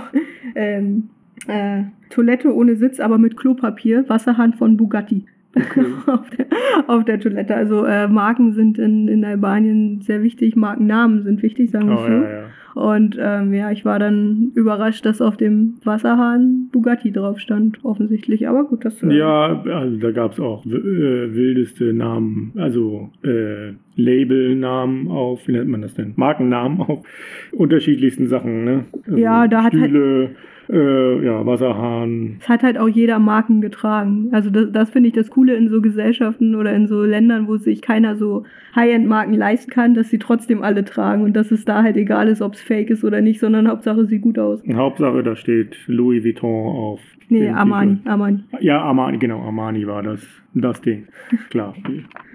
ähm, 0.54 1.10
äh, 1.48 1.86
Toilette 2.12 2.56
ohne 2.56 2.76
Sitz, 2.76 3.00
aber 3.00 3.18
mit 3.18 3.38
Klopapier, 3.38 4.08
Wasserhahn 4.08 4.54
von 4.54 4.78
Bugatti. 4.78 5.26
Okay. 5.56 5.86
auf, 6.06 6.30
der, 6.30 6.46
auf, 6.86 7.06
der, 7.06 7.20
Toilette. 7.20 7.56
Also 7.56 7.86
äh, 7.86 8.08
Marken 8.08 8.54
sind 8.54 8.78
in, 8.78 9.08
in 9.08 9.26
Albanien 9.26 10.02
sehr 10.02 10.22
wichtig, 10.22 10.56
Markennamen 10.56 11.24
sind 11.24 11.42
wichtig, 11.42 11.72
sagen 11.72 11.90
wir 11.90 12.00
oh, 12.00 12.06
so. 12.06 12.12
Ja, 12.12 12.22
ja. 12.22 12.44
Und 12.74 13.18
ähm, 13.20 13.54
ja, 13.54 13.72
ich 13.72 13.86
war 13.86 14.00
dann 14.00 14.52
überrascht, 14.56 15.06
dass 15.06 15.22
auf 15.22 15.38
dem 15.38 15.76
Wasserhahn 15.84 16.70
Bugatti 16.72 17.12
drauf 17.12 17.40
stand, 17.40 17.84
offensichtlich. 17.84 18.48
Aber 18.48 18.64
gut, 18.66 18.86
das. 18.86 19.02
Äh 19.04 19.14
ja, 19.14 19.62
also 19.64 19.98
da 19.98 20.12
gab 20.12 20.34
es 20.34 20.40
auch 20.40 20.66
äh, 20.66 20.70
wildeste 20.70 21.94
Namen, 21.94 22.54
also 22.56 23.10
äh, 23.24 23.74
Labelnamen 23.96 25.08
auf, 25.10 25.48
wie 25.48 25.54
nennt 25.54 25.70
man 25.70 25.82
das 25.82 25.94
denn? 25.94 26.14
Markennamen 26.16 26.80
auf 26.82 27.06
unterschiedlichsten 27.52 28.28
Sachen, 28.28 28.64
ne? 28.64 28.86
Also 29.06 29.18
ja, 29.18 29.48
da 29.48 29.64
hat 29.64 29.74
Stühle, 29.74 30.30
halt 30.30 30.36
äh, 30.72 31.26
ja, 31.26 31.46
Wasserhahn. 31.46 32.38
Es 32.40 32.48
hat 32.48 32.64
halt 32.64 32.78
auch 32.78 32.88
jeder 32.88 33.20
Marken 33.20 33.62
getragen. 33.62 34.30
Also 34.32 34.50
das, 34.50 34.72
das 34.72 34.90
finde 34.90 35.10
ich 35.10 35.16
das 35.16 35.30
Coole 35.30 35.56
in 35.56 35.70
so 35.70 35.82
Gesellschaften 35.82 36.56
oder 36.56 36.74
in 36.74 36.88
so 36.88 37.04
Ländern, 37.04 37.48
wo 37.48 37.58
sich 37.58 37.82
keiner 37.82 38.16
so 38.16 38.46
High-End-Marken 38.76 39.34
leisten 39.34 39.70
kann, 39.70 39.94
dass 39.94 40.10
sie 40.10 40.20
trotzdem 40.20 40.62
alle 40.62 40.86
tragen 40.86 41.24
und 41.24 41.34
dass 41.34 41.52
es 41.52 41.66
da 41.66 41.84
halt 41.84 41.98
egal 41.98 42.30
ist, 42.30 42.42
ob 42.42 42.54
es 42.54 42.62
fake 42.62 42.90
ist 42.90 43.04
oder 43.04 43.22
nicht, 43.22 43.40
sondern 43.40 43.68
Hauptsache 43.68 44.06
sieht 44.06 44.22
gut 44.22 44.40
aus. 44.40 44.64
Hauptsache, 44.74 45.24
da 45.24 45.36
steht 45.36 45.78
Louis 45.88 46.24
Vuitton 46.24 46.68
auf. 46.68 47.02
Nee, 47.28 47.50
Armani, 47.50 48.00
Armani. 48.06 48.44
Ja, 48.60 48.82
Armani, 48.82 49.18
genau, 49.18 49.42
Armani 49.42 49.88
war 49.88 50.04
das, 50.04 50.26
das 50.54 50.82
Ding. 50.82 51.08
Klar, 51.50 51.76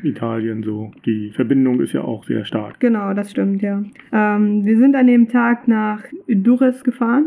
Italien 0.03 0.63
so. 0.63 0.93
Die 1.05 1.31
Verbindung 1.33 1.81
ist 1.81 1.93
ja 1.93 2.03
auch 2.03 2.25
sehr 2.25 2.45
stark. 2.45 2.81
Genau, 2.81 3.13
das 3.15 3.31
stimmt, 3.31 3.63
ja. 3.63 3.83
Ähm, 4.13 4.65
wir 4.65 4.79
sind 4.79 4.97
an 4.97 5.07
dem 5.07 5.29
Tag 5.29 5.69
nach 5.69 6.03
Durres 6.27 6.83
gefahren. 6.85 7.27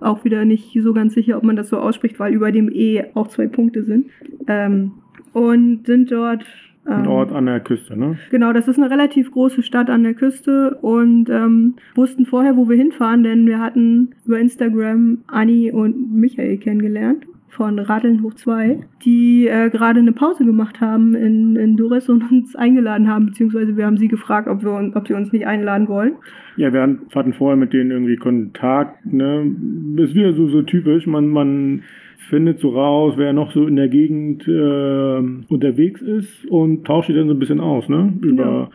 Auch 0.00 0.24
wieder 0.24 0.44
nicht 0.44 0.78
so 0.82 0.92
ganz 0.92 1.14
sicher, 1.14 1.36
ob 1.36 1.44
man 1.44 1.56
das 1.56 1.68
so 1.68 1.78
ausspricht, 1.78 2.18
weil 2.18 2.34
über 2.34 2.52
dem 2.52 2.70
E 2.70 3.04
auch 3.14 3.28
zwei 3.28 3.46
Punkte 3.46 3.82
sind. 3.82 4.06
Ähm, 4.46 4.92
und 5.32 5.86
sind 5.86 6.10
dort 6.10 6.44
ein 6.84 7.04
ähm, 7.04 7.10
Ort 7.10 7.32
an 7.32 7.46
der 7.46 7.60
Küste, 7.60 7.96
ne? 7.96 8.18
Genau, 8.30 8.52
das 8.52 8.66
ist 8.66 8.78
eine 8.78 8.90
relativ 8.90 9.30
große 9.30 9.62
Stadt 9.62 9.90
an 9.90 10.02
der 10.02 10.14
Küste 10.14 10.78
und 10.80 11.28
ähm, 11.28 11.74
wussten 11.94 12.26
vorher, 12.26 12.56
wo 12.56 12.68
wir 12.68 12.76
hinfahren, 12.76 13.22
denn 13.22 13.46
wir 13.46 13.60
hatten 13.60 14.14
über 14.24 14.40
Instagram 14.40 15.18
Anni 15.26 15.70
und 15.70 16.12
Michael 16.12 16.56
kennengelernt 16.56 17.26
von 17.50 17.78
Radeln 17.78 18.22
hoch 18.22 18.34
2, 18.34 18.80
die 19.04 19.48
äh, 19.48 19.70
gerade 19.70 20.00
eine 20.00 20.12
Pause 20.12 20.44
gemacht 20.44 20.80
haben 20.80 21.14
in, 21.14 21.56
in 21.56 21.76
Durres 21.76 22.08
und 22.08 22.30
uns 22.30 22.56
eingeladen 22.56 23.08
haben, 23.08 23.26
beziehungsweise 23.26 23.76
wir 23.76 23.86
haben 23.86 23.96
sie 23.96 24.08
gefragt, 24.08 24.48
ob, 24.48 24.62
wir, 24.62 24.92
ob 24.94 25.06
sie 25.06 25.14
uns 25.14 25.32
nicht 25.32 25.46
einladen 25.46 25.88
wollen. 25.88 26.14
Ja, 26.56 26.72
wir 26.72 26.98
hatten 27.14 27.32
vorher 27.32 27.56
mit 27.56 27.72
denen 27.72 27.90
irgendwie 27.90 28.16
Kontakt, 28.16 29.04
ne? 29.04 29.50
Ist 29.96 30.14
wieder 30.14 30.32
so, 30.32 30.48
so 30.48 30.62
typisch, 30.62 31.06
man, 31.06 31.28
man 31.28 31.82
findet 32.28 32.60
so 32.60 32.70
raus, 32.70 33.14
wer 33.16 33.32
noch 33.32 33.52
so 33.52 33.66
in 33.66 33.76
der 33.76 33.88
Gegend 33.88 34.46
äh, 34.46 35.52
unterwegs 35.52 36.00
ist 36.00 36.46
und 36.46 36.86
tauscht 36.86 37.08
die 37.08 37.14
dann 37.14 37.28
so 37.28 37.34
ein 37.34 37.38
bisschen 37.38 37.60
aus, 37.60 37.88
ne? 37.88 38.12
Über, 38.22 38.44
ja. 38.44 38.70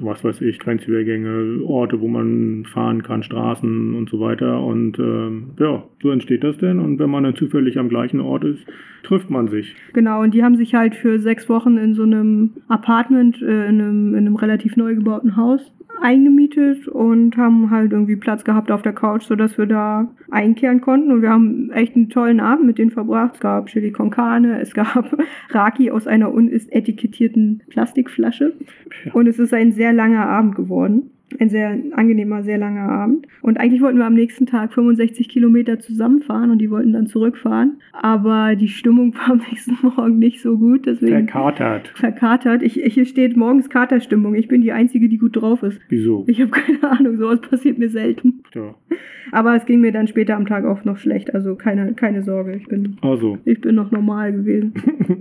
Was 0.00 0.22
weiß 0.22 0.40
ich, 0.42 0.58
Grenzübergänge, 0.58 1.62
Orte, 1.64 2.00
wo 2.00 2.08
man 2.08 2.64
fahren 2.64 3.02
kann, 3.02 3.22
Straßen 3.22 3.94
und 3.94 4.08
so 4.08 4.20
weiter. 4.20 4.62
Und 4.62 4.98
ähm, 4.98 5.50
ja, 5.58 5.84
so 6.02 6.10
entsteht 6.10 6.44
das 6.44 6.58
denn. 6.58 6.78
Und 6.78 6.98
wenn 6.98 7.10
man 7.10 7.24
dann 7.24 7.36
zufällig 7.36 7.78
am 7.78 7.88
gleichen 7.88 8.20
Ort 8.20 8.44
ist, 8.44 8.64
trifft 9.02 9.30
man 9.30 9.48
sich. 9.48 9.74
Genau, 9.92 10.22
und 10.22 10.34
die 10.34 10.42
haben 10.42 10.56
sich 10.56 10.74
halt 10.74 10.94
für 10.94 11.18
sechs 11.18 11.48
Wochen 11.48 11.76
in 11.76 11.94
so 11.94 12.02
einem 12.02 12.52
Apartment, 12.68 13.40
äh, 13.42 13.68
in, 13.68 13.80
einem, 13.80 14.14
in 14.14 14.26
einem 14.26 14.36
relativ 14.36 14.76
neu 14.76 14.94
gebauten 14.94 15.36
Haus 15.36 15.60
eingemietet 16.00 16.86
und 16.88 17.36
haben 17.36 17.70
halt 17.70 17.92
irgendwie 17.92 18.16
Platz 18.16 18.44
gehabt 18.44 18.70
auf 18.70 18.82
der 18.82 18.92
Couch, 18.92 19.24
sodass 19.24 19.58
wir 19.58 19.66
da 19.66 20.08
einkehren 20.30 20.80
konnten. 20.80 21.10
Und 21.10 21.22
wir 21.22 21.30
haben 21.30 21.70
echt 21.70 21.96
einen 21.96 22.08
tollen 22.08 22.40
Abend 22.40 22.66
mit 22.66 22.78
denen 22.78 22.90
verbracht. 22.90 23.34
Es 23.34 23.40
gab 23.40 23.66
Chili 23.66 23.90
con 23.90 24.10
Carne, 24.10 24.60
es 24.60 24.74
gab 24.74 25.16
Raki 25.50 25.90
aus 25.90 26.06
einer 26.06 26.32
unetikettierten 26.32 27.62
Plastikflasche. 27.68 28.54
Und 29.12 29.26
es 29.26 29.38
ist 29.38 29.52
ein 29.52 29.72
sehr 29.72 29.92
langer 29.92 30.26
Abend 30.26 30.54
geworden 30.54 31.10
ein 31.38 31.50
sehr 31.50 31.76
angenehmer, 31.92 32.42
sehr 32.42 32.58
langer 32.58 32.88
Abend. 32.88 33.26
Und 33.42 33.58
eigentlich 33.58 33.82
wollten 33.82 33.98
wir 33.98 34.06
am 34.06 34.14
nächsten 34.14 34.46
Tag 34.46 34.72
65 34.72 35.28
Kilometer 35.28 35.78
zusammenfahren 35.78 36.50
und 36.50 36.58
die 36.58 36.70
wollten 36.70 36.92
dann 36.92 37.06
zurückfahren. 37.06 37.80
Aber 37.92 38.56
die 38.56 38.68
Stimmung 38.68 39.14
war 39.18 39.30
am 39.30 39.42
nächsten 39.50 39.76
Morgen 39.82 40.18
nicht 40.18 40.40
so 40.40 40.56
gut. 40.58 40.86
Deswegen 40.86 41.28
verkatert. 41.28 41.88
Verkatert. 41.94 42.62
Ich, 42.62 42.74
hier 42.74 43.04
steht 43.04 43.36
morgens 43.36 43.68
Katerstimmung. 43.68 44.34
Ich 44.34 44.48
bin 44.48 44.62
die 44.62 44.72
Einzige, 44.72 45.08
die 45.08 45.18
gut 45.18 45.36
drauf 45.36 45.62
ist. 45.62 45.80
Wieso? 45.88 46.24
Ich 46.26 46.40
habe 46.40 46.50
keine 46.50 46.82
Ahnung. 46.82 47.16
Sowas 47.16 47.40
passiert 47.40 47.78
mir 47.78 47.88
selten. 47.88 48.42
Ja. 48.54 48.74
Aber 49.30 49.54
es 49.54 49.66
ging 49.66 49.80
mir 49.80 49.92
dann 49.92 50.08
später 50.08 50.36
am 50.36 50.46
Tag 50.46 50.64
auch 50.64 50.84
noch 50.84 50.96
schlecht. 50.96 51.34
Also 51.34 51.54
keine, 51.54 51.92
keine 51.94 52.22
Sorge. 52.22 52.56
Ich 52.56 52.66
bin, 52.66 52.96
also. 53.02 53.38
ich 53.44 53.60
bin 53.60 53.74
noch 53.74 53.90
normal 53.90 54.32
gewesen. 54.32 54.72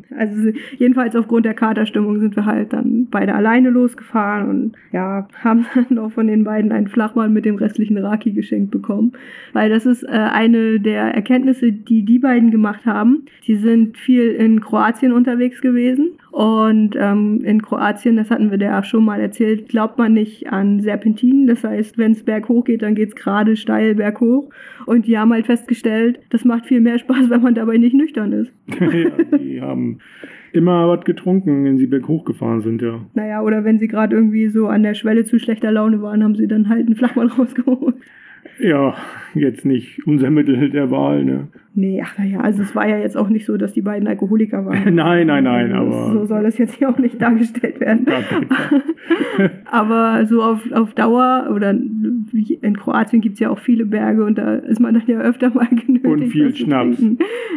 also 0.18 0.52
jedenfalls 0.78 1.16
aufgrund 1.16 1.46
der 1.46 1.54
Katerstimmung 1.54 2.20
sind 2.20 2.36
wir 2.36 2.46
halt 2.46 2.74
dann 2.74 3.08
beide 3.10 3.36
alleine 3.36 3.70
losgefahren 3.70 4.50
und 4.50 4.76
ja, 4.92 5.28
haben 5.44 5.66
dann 5.76 5.97
noch 5.98 6.12
von 6.12 6.28
den 6.28 6.44
beiden 6.44 6.72
einen 6.72 6.88
Flachmann 6.88 7.34
mit 7.34 7.46
dem 7.46 7.56
restlichen 7.56 7.98
Raki 7.98 8.32
geschenkt 8.32 8.72
bekommen. 8.72 9.14
Weil 9.54 9.70
das 9.70 9.86
ist 9.86 10.04
äh, 10.04 10.08
eine 10.08 10.80
der 10.80 11.14
Erkenntnisse, 11.14 11.72
die 11.72 12.04
die 12.04 12.20
beiden 12.20 12.52
gemacht 12.52 12.86
haben. 12.86 13.26
Sie 13.42 13.56
sind 13.56 13.98
viel 13.98 14.32
in 14.32 14.62
Kroatien 14.62 15.12
unterwegs 15.12 15.62
gewesen 15.62 16.12
und 16.38 16.96
ähm, 16.96 17.42
in 17.44 17.64
Kroatien, 17.64 18.16
das 18.16 18.30
hatten 18.30 18.52
wir 18.52 18.60
ja 18.60 18.84
schon 18.84 19.04
mal 19.04 19.20
erzählt, 19.20 19.70
glaubt 19.70 19.98
man 19.98 20.14
nicht 20.14 20.54
an 20.54 20.82
Serpentinen. 20.82 21.48
Das 21.48 21.64
heißt, 21.64 21.98
wenn 21.98 22.12
es 22.12 22.24
berghoch 22.24 22.64
geht, 22.64 22.84
dann 22.84 22.94
geht 22.94 23.10
es 23.10 23.16
gerade 23.16 23.56
steil 23.56 23.96
berghoch. 23.96 24.50
Und 24.86 25.08
die 25.08 25.18
haben 25.18 25.34
halt 25.34 25.48
festgestellt, 25.48 26.20
das 26.30 26.46
macht 26.46 26.68
viel 26.68 26.80
mehr 26.80 27.00
Spaß, 27.00 27.30
wenn 27.30 27.42
man 27.42 27.56
dabei 27.56 27.78
nicht 27.78 27.96
nüchtern 27.96 28.34
ist. 28.34 28.52
ja, 28.80 29.38
die 29.38 29.62
haben 29.62 29.98
immer 30.54 30.88
was 30.88 31.06
getrunken, 31.06 31.66
wenn 31.66 31.78
sie 31.78 31.88
berghoch 31.88 32.26
gefahren 32.26 32.62
sind, 32.62 32.82
ja. 32.82 33.00
Naja, 33.14 33.42
oder 33.42 33.64
wenn 33.64 33.80
sie 33.80 33.88
gerade 33.88 34.16
irgendwie 34.16 34.48
so 34.48 34.68
an 34.68 34.84
der 34.84 34.94
Schwelle 34.94 35.26
zu 35.26 35.40
schlechter 35.40 35.72
Laune 35.72 36.02
waren, 36.02 36.24
haben 36.24 36.36
sie 36.36 36.48
dann 36.48 36.70
halt 36.70 36.88
einen 36.88 36.96
Flachmann 36.96 37.28
rausgeholt. 37.38 37.96
Ja, 38.60 38.96
jetzt 39.36 39.66
nicht 39.66 40.06
unser 40.08 40.30
Mittel 40.30 40.70
der 40.70 40.90
Wahl, 40.90 41.24
ne? 41.24 41.48
Nee, 41.76 42.02
ach 42.04 42.18
naja, 42.18 42.40
also 42.40 42.64
es 42.64 42.76
war 42.76 42.88
ja 42.88 42.98
jetzt 42.98 43.16
auch 43.16 43.30
nicht 43.30 43.46
so, 43.46 43.56
dass 43.56 43.74
die 43.74 43.84
beiden 43.84 44.08
Alkoholiker 44.08 44.66
waren. 44.66 44.96
nein, 44.96 45.28
nein, 45.28 45.44
nein, 45.44 45.74
aber. 45.74 46.12
So 46.12 46.26
soll 46.26 46.44
das 46.44 46.58
jetzt 46.58 46.74
hier 46.76 46.90
auch 46.90 46.98
nicht 46.98 47.22
dargestellt 47.22 47.80
werden. 47.80 48.08
aber 49.72 50.26
so 50.26 50.42
auf, 50.42 50.72
auf 50.72 50.96
Dauer, 50.96 51.52
oder 51.54 51.70
in 51.70 52.78
Kroatien 52.78 53.22
gibt 53.22 53.36
es 53.36 53.40
ja 53.42 53.52
auch 53.52 53.60
viele 53.60 53.86
Berge 53.86 54.26
und 54.26 54.40
da 54.40 54.56
ist 54.56 54.80
man 54.80 54.96
dann 54.96 55.04
ja 55.06 55.20
öfter 55.20 55.52
mal 55.52 55.68
genötigt. 55.70 56.06
Und 56.06 56.28
viel 56.30 56.56
Schnaps. 56.56 57.04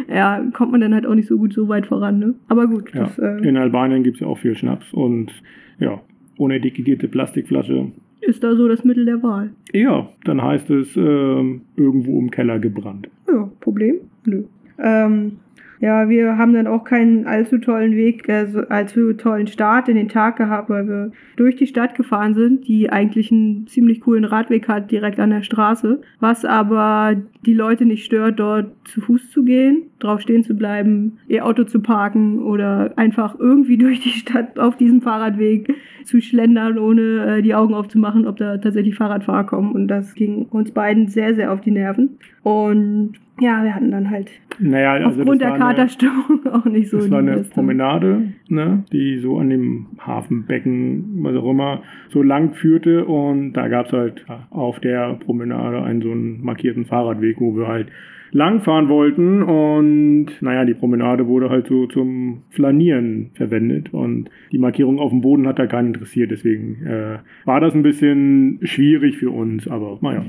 Ja, 0.07 0.43
kommt 0.53 0.71
man 0.71 0.81
dann 0.81 0.93
halt 0.93 1.07
auch 1.07 1.15
nicht 1.15 1.27
so 1.27 1.37
gut 1.37 1.53
so 1.53 1.67
weit 1.67 1.87
voran, 1.87 2.19
ne? 2.19 2.35
Aber 2.47 2.67
gut. 2.67 2.93
Ja. 2.93 3.05
Das, 3.05 3.17
äh, 3.17 3.37
in 3.47 3.57
Albanien 3.57 4.03
gibt 4.03 4.17
es 4.17 4.21
ja 4.21 4.27
auch 4.27 4.37
viel 4.37 4.55
Schnaps 4.55 4.93
und 4.93 5.31
ja, 5.79 5.99
ohne 6.37 6.57
etikettierte 6.57 7.07
Plastikflasche 7.07 7.91
ist 8.21 8.43
da 8.43 8.55
so 8.55 8.67
das 8.67 8.83
Mittel 8.83 9.05
der 9.05 9.21
Wahl. 9.23 9.51
Ja, 9.73 10.09
dann 10.23 10.41
heißt 10.41 10.69
es 10.69 10.95
äh, 10.95 10.99
irgendwo 10.99 12.19
im 12.19 12.31
Keller 12.31 12.59
gebrannt. 12.59 13.09
Ja, 13.27 13.49
Problem? 13.59 13.95
Nö. 14.25 14.43
Ähm, 14.79 15.37
ja, 15.81 16.09
wir 16.09 16.37
haben 16.37 16.53
dann 16.53 16.67
auch 16.67 16.83
keinen 16.83 17.25
allzu 17.25 17.57
tollen 17.57 17.95
Weg, 17.95 18.29
also 18.29 18.59
allzu 18.59 19.13
tollen 19.13 19.47
Start 19.47 19.89
in 19.89 19.95
den 19.95 20.09
Tag 20.09 20.37
gehabt, 20.37 20.69
weil 20.69 20.87
wir 20.87 21.11
durch 21.37 21.55
die 21.55 21.65
Stadt 21.65 21.95
gefahren 21.95 22.35
sind, 22.35 22.67
die 22.67 22.91
eigentlich 22.91 23.31
einen 23.31 23.65
ziemlich 23.65 24.01
coolen 24.01 24.23
Radweg 24.23 24.67
hat, 24.67 24.91
direkt 24.91 25.19
an 25.19 25.31
der 25.31 25.41
Straße, 25.41 25.99
was 26.19 26.45
aber 26.45 27.15
die 27.47 27.55
Leute 27.55 27.85
nicht 27.85 28.05
stört, 28.05 28.39
dort 28.39 28.73
zu 28.83 29.01
Fuß 29.01 29.31
zu 29.31 29.43
gehen, 29.43 29.87
drauf 29.97 30.21
stehen 30.21 30.43
zu 30.43 30.53
bleiben, 30.53 31.17
ihr 31.27 31.47
Auto 31.47 31.63
zu 31.63 31.81
parken 31.81 32.43
oder 32.43 32.93
einfach 32.95 33.39
irgendwie 33.39 33.77
durch 33.79 34.01
die 34.01 34.09
Stadt 34.09 34.59
auf 34.59 34.77
diesem 34.77 35.01
Fahrradweg 35.01 35.73
zu 36.03 36.21
schlendern, 36.21 36.77
ohne 36.77 37.37
äh, 37.37 37.41
die 37.41 37.55
Augen 37.55 37.73
aufzumachen, 37.73 38.27
ob 38.27 38.37
da 38.37 38.59
tatsächlich 38.59 38.93
Fahrradfahrer 38.93 39.45
kommen. 39.45 39.71
Und 39.71 39.87
das 39.87 40.13
ging 40.13 40.45
uns 40.45 40.69
beiden 40.69 41.07
sehr, 41.07 41.33
sehr 41.33 41.51
auf 41.51 41.61
die 41.61 41.71
Nerven. 41.71 42.19
Und 42.43 43.13
Ja, 43.39 43.63
wir 43.63 43.73
hatten 43.73 43.91
dann 43.91 44.09
halt 44.09 44.29
naja, 44.59 44.93
also 44.93 45.21
aufgrund 45.21 45.41
der 45.41 45.51
Katerstimmung 45.51 46.45
auch 46.51 46.65
nicht 46.65 46.89
so. 46.89 46.97
Das 46.97 47.09
war 47.09 47.19
eine 47.19 47.43
Promenade, 47.43 48.33
ne, 48.49 48.83
die 48.91 49.17
so 49.17 49.39
an 49.39 49.49
dem 49.49 49.87
Hafenbecken, 49.99 51.23
was 51.23 51.35
auch 51.35 51.49
immer, 51.49 51.81
so 52.09 52.21
lang 52.21 52.53
führte. 52.53 53.05
Und 53.05 53.53
da 53.53 53.67
gab 53.67 53.87
es 53.87 53.93
halt 53.93 54.25
auf 54.51 54.79
der 54.79 55.15
Promenade 55.15 55.81
einen 55.81 56.01
so 56.01 56.11
einen 56.11 56.43
markierten 56.43 56.85
Fahrradweg, 56.85 57.39
wo 57.39 57.55
wir 57.55 57.67
halt 57.67 57.87
langfahren 58.31 58.89
wollten. 58.89 59.41
Und 59.41 60.27
naja, 60.41 60.65
die 60.65 60.73
Promenade 60.73 61.27
wurde 61.27 61.49
halt 61.49 61.67
so 61.67 61.87
zum 61.87 62.43
Flanieren 62.49 63.31
verwendet. 63.33 63.93
Und 63.93 64.29
die 64.51 64.59
Markierung 64.59 64.99
auf 64.99 65.09
dem 65.09 65.21
Boden 65.21 65.47
hat 65.47 65.57
da 65.57 65.67
keinen 65.67 65.87
interessiert, 65.87 66.31
deswegen 66.31 66.85
äh, 66.85 67.17
war 67.45 67.59
das 67.59 67.73
ein 67.73 67.83
bisschen 67.83 68.59
schwierig 68.61 69.17
für 69.17 69.31
uns, 69.31 69.67
aber 69.67 69.97
naja. 70.01 70.23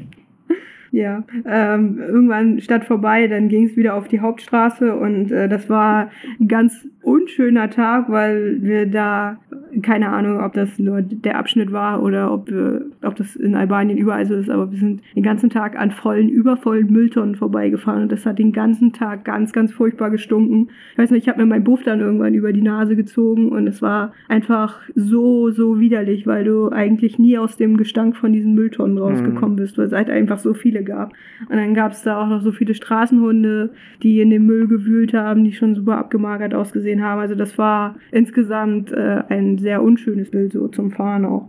Ja, 0.93 1.25
ähm, 1.47 1.99
irgendwann 1.99 2.61
statt 2.61 2.85
vorbei, 2.85 3.27
dann 3.27 3.49
ging 3.49 3.65
es 3.65 3.77
wieder 3.79 3.95
auf 3.95 4.09
die 4.09 4.21
Hauptstraße 4.21 4.95
und 4.95 5.33
äh, 5.33 5.49
das 5.49 5.71
war 5.71 6.11
ein 6.39 6.49
ganz 6.49 6.87
unschöner 7.03 7.71
Tag, 7.71 8.11
weil 8.11 8.63
wir 8.63 8.87
da, 8.87 9.39
keine 9.83 10.11
Ahnung, 10.11 10.41
ob 10.41 10.53
das 10.53 10.79
nur 10.79 11.01
der 11.01 11.39
Abschnitt 11.39 11.73
war 11.73 12.03
oder 12.03 12.33
ob, 12.33 12.51
wir, 12.51 12.85
ob 13.03 13.17
das 13.17 13.37
in 13.37 13.55
Albanien 13.55 13.97
überall 13.99 14.27
so 14.27 14.35
ist, 14.35 14.51
aber 14.51 14.71
wir 14.71 14.79
sind 14.79 15.01
den 15.17 15.23
ganzen 15.23 15.49
Tag 15.49 15.79
an 15.79 15.91
vollen, 15.91 16.29
übervollen 16.29 16.93
Mülltonnen 16.93 17.37
vorbeigefahren 17.37 18.03
und 18.03 18.13
das 18.13 18.27
hat 18.27 18.39
den 18.39 18.53
ganzen 18.53 18.93
Tag 18.93 19.25
ganz, 19.25 19.53
ganz 19.53 19.73
furchtbar 19.73 20.11
gestunken. 20.11 20.69
Ich 20.93 20.99
weiß 20.99 21.11
nicht, 21.11 21.23
ich 21.23 21.29
habe 21.31 21.41
mir 21.41 21.47
meinen 21.47 21.65
Buff 21.65 21.83
dann 21.83 22.01
irgendwann 22.01 22.35
über 22.35 22.53
die 22.53 22.63
Nase 22.63 22.97
gezogen 22.97 23.49
und 23.49 23.67
es 23.67 23.81
war 23.81 24.13
einfach 24.29 24.81
so, 24.95 25.51
so 25.51 25.81
widerlich, 25.81 26.27
weil 26.27 26.45
du 26.45 26.69
eigentlich 26.69 27.19
nie 27.19 27.39
aus 27.39 27.57
dem 27.57 27.79
Gestank 27.79 28.17
von 28.17 28.33
diesen 28.33 28.55
Mülltonnen 28.55 28.99
rausgekommen 28.99 29.53
mhm. 29.53 29.57
bist, 29.57 29.79
weil 29.79 29.87
es 29.87 29.93
halt 29.93 30.11
einfach 30.11 30.39
so 30.39 30.55
viele 30.55 30.82
gab. 30.85 31.13
Und 31.49 31.57
dann 31.57 31.75
gab 31.75 31.93
es 31.93 32.03
da 32.03 32.23
auch 32.23 32.29
noch 32.29 32.41
so 32.41 32.53
viele 32.53 32.75
Straßenhunde, 32.75 33.71
die 34.03 34.21
in 34.21 34.31
dem 34.31 34.47
Müll 34.47 34.67
gewühlt 34.69 35.15
haben, 35.15 35.45
die 35.45 35.53
schon 35.53 35.75
super 35.75 35.99
abgemagert 35.99 36.55
ausgesehen 36.55 37.03
haben. 37.03 37.21
Also 37.21 37.35
das 37.35 37.59
war 37.59 37.97
insgesamt 38.11 38.93
äh, 38.93 39.23
ein 39.29 39.59
sehr 39.59 39.83
unschönes 39.83 40.31
Bild 40.31 40.53
so 40.53 40.69
zum 40.69 40.91
Fahren 40.91 41.25
auch. 41.25 41.49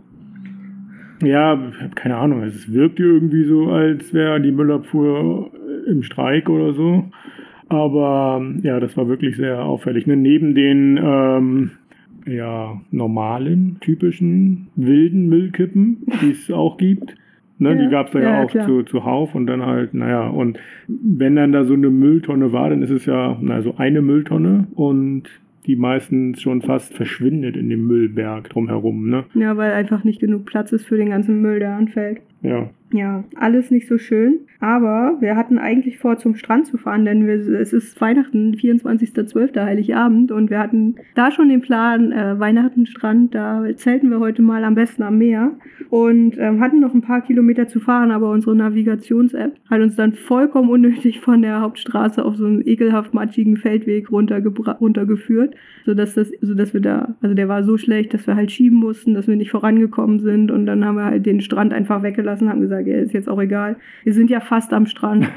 Ja, 1.22 1.58
keine 1.94 2.16
Ahnung. 2.16 2.42
Es 2.42 2.72
wirkte 2.72 3.02
irgendwie 3.02 3.44
so, 3.44 3.70
als 3.70 4.12
wäre 4.12 4.40
die 4.40 4.52
Müllabfuhr 4.52 5.50
im 5.86 6.02
Streik 6.02 6.48
oder 6.48 6.74
so. 6.74 7.04
Aber 7.68 8.44
ja, 8.62 8.78
das 8.80 8.96
war 8.96 9.08
wirklich 9.08 9.36
sehr 9.36 9.64
auffällig. 9.64 10.06
Ne? 10.06 10.16
Neben 10.16 10.54
den 10.54 11.00
ähm, 11.02 11.70
ja, 12.26 12.80
normalen, 12.90 13.78
typischen, 13.80 14.68
wilden 14.76 15.28
Müllkippen, 15.28 15.98
die 16.22 16.30
es 16.30 16.50
auch 16.50 16.76
gibt, 16.76 17.14
Ne, 17.58 17.70
ja, 17.70 17.74
die 17.76 17.88
gab 17.88 18.06
es 18.06 18.12
da 18.12 18.20
ja, 18.20 18.30
ja 18.30 18.44
auch 18.44 18.66
zu, 18.66 18.82
zuhauf 18.82 19.34
und 19.34 19.46
dann 19.46 19.64
halt, 19.64 19.94
naja, 19.94 20.26
und 20.26 20.58
wenn 20.88 21.36
dann 21.36 21.52
da 21.52 21.64
so 21.64 21.74
eine 21.74 21.90
Mülltonne 21.90 22.52
war, 22.52 22.70
dann 22.70 22.82
ist 22.82 22.90
es 22.90 23.06
ja, 23.06 23.38
na, 23.40 23.62
so 23.62 23.76
eine 23.76 24.02
Mülltonne 24.02 24.66
und 24.74 25.28
die 25.66 25.76
meistens 25.76 26.42
schon 26.42 26.62
fast 26.62 26.94
verschwindet 26.94 27.56
in 27.56 27.70
dem 27.70 27.86
Müllberg 27.86 28.50
drumherum, 28.50 29.08
ne? 29.08 29.24
Ja, 29.34 29.56
weil 29.56 29.72
einfach 29.72 30.04
nicht 30.04 30.20
genug 30.20 30.44
Platz 30.44 30.72
ist 30.72 30.86
für 30.86 30.96
den 30.96 31.10
ganzen 31.10 31.40
Müll, 31.40 31.58
der 31.58 31.76
anfällt. 31.76 32.20
Ja. 32.44 32.68
Ja, 32.94 33.24
alles 33.34 33.72
nicht 33.72 33.88
so 33.88 33.98
schön. 33.98 34.46
Aber 34.60 35.16
wir 35.20 35.36
hatten 35.36 35.58
eigentlich 35.58 35.98
vor, 35.98 36.16
zum 36.16 36.36
Strand 36.36 36.66
zu 36.66 36.78
fahren, 36.78 37.04
denn 37.04 37.26
wir, 37.26 37.34
es 37.34 37.72
ist 37.72 38.00
Weihnachten, 38.00 38.54
24.12. 38.54 39.62
Heiligabend. 39.62 40.30
Und 40.30 40.48
wir 40.48 40.60
hatten 40.60 40.94
da 41.14 41.30
schon 41.30 41.48
den 41.48 41.60
Plan, 41.60 42.12
äh, 42.12 42.38
Weihnachten, 42.38 42.86
da 43.30 43.64
zelten 43.74 44.10
wir 44.10 44.20
heute 44.20 44.42
mal 44.42 44.64
am 44.64 44.74
besten 44.74 45.02
am 45.02 45.18
Meer. 45.18 45.52
Und 45.90 46.38
ähm, 46.38 46.60
hatten 46.60 46.80
noch 46.80 46.94
ein 46.94 47.02
paar 47.02 47.20
Kilometer 47.20 47.68
zu 47.68 47.80
fahren, 47.80 48.10
aber 48.10 48.30
unsere 48.30 48.56
Navigations-App 48.56 49.56
hat 49.68 49.80
uns 49.80 49.96
dann 49.96 50.12
vollkommen 50.12 50.70
unnötig 50.70 51.20
von 51.20 51.42
der 51.42 51.60
Hauptstraße 51.60 52.24
auf 52.24 52.36
so 52.36 52.46
einen 52.46 52.66
ekelhaft 52.66 53.12
matschigen 53.12 53.56
Feldweg 53.56 54.10
runtergeführt, 54.10 55.54
sodass, 55.84 56.14
das, 56.14 56.30
sodass 56.40 56.72
wir 56.72 56.80
da, 56.80 57.16
also 57.20 57.34
der 57.34 57.48
war 57.48 57.64
so 57.64 57.76
schlecht, 57.76 58.14
dass 58.14 58.26
wir 58.26 58.36
halt 58.36 58.50
schieben 58.50 58.78
mussten, 58.78 59.14
dass 59.14 59.26
wir 59.26 59.36
nicht 59.36 59.50
vorangekommen 59.50 60.20
sind. 60.20 60.50
Und 60.50 60.66
dann 60.66 60.84
haben 60.84 60.96
wir 60.96 61.04
halt 61.04 61.26
den 61.26 61.40
Strand 61.40 61.72
einfach 61.72 62.02
weggelassen, 62.02 62.33
haben 62.42 62.60
gesagt, 62.60 62.86
ja, 62.86 62.96
ist 62.96 63.12
jetzt 63.12 63.28
auch 63.28 63.40
egal. 63.40 63.76
Wir 64.04 64.12
sind 64.12 64.30
ja 64.30 64.40
fast 64.40 64.72
am 64.72 64.86
Strand. 64.86 65.28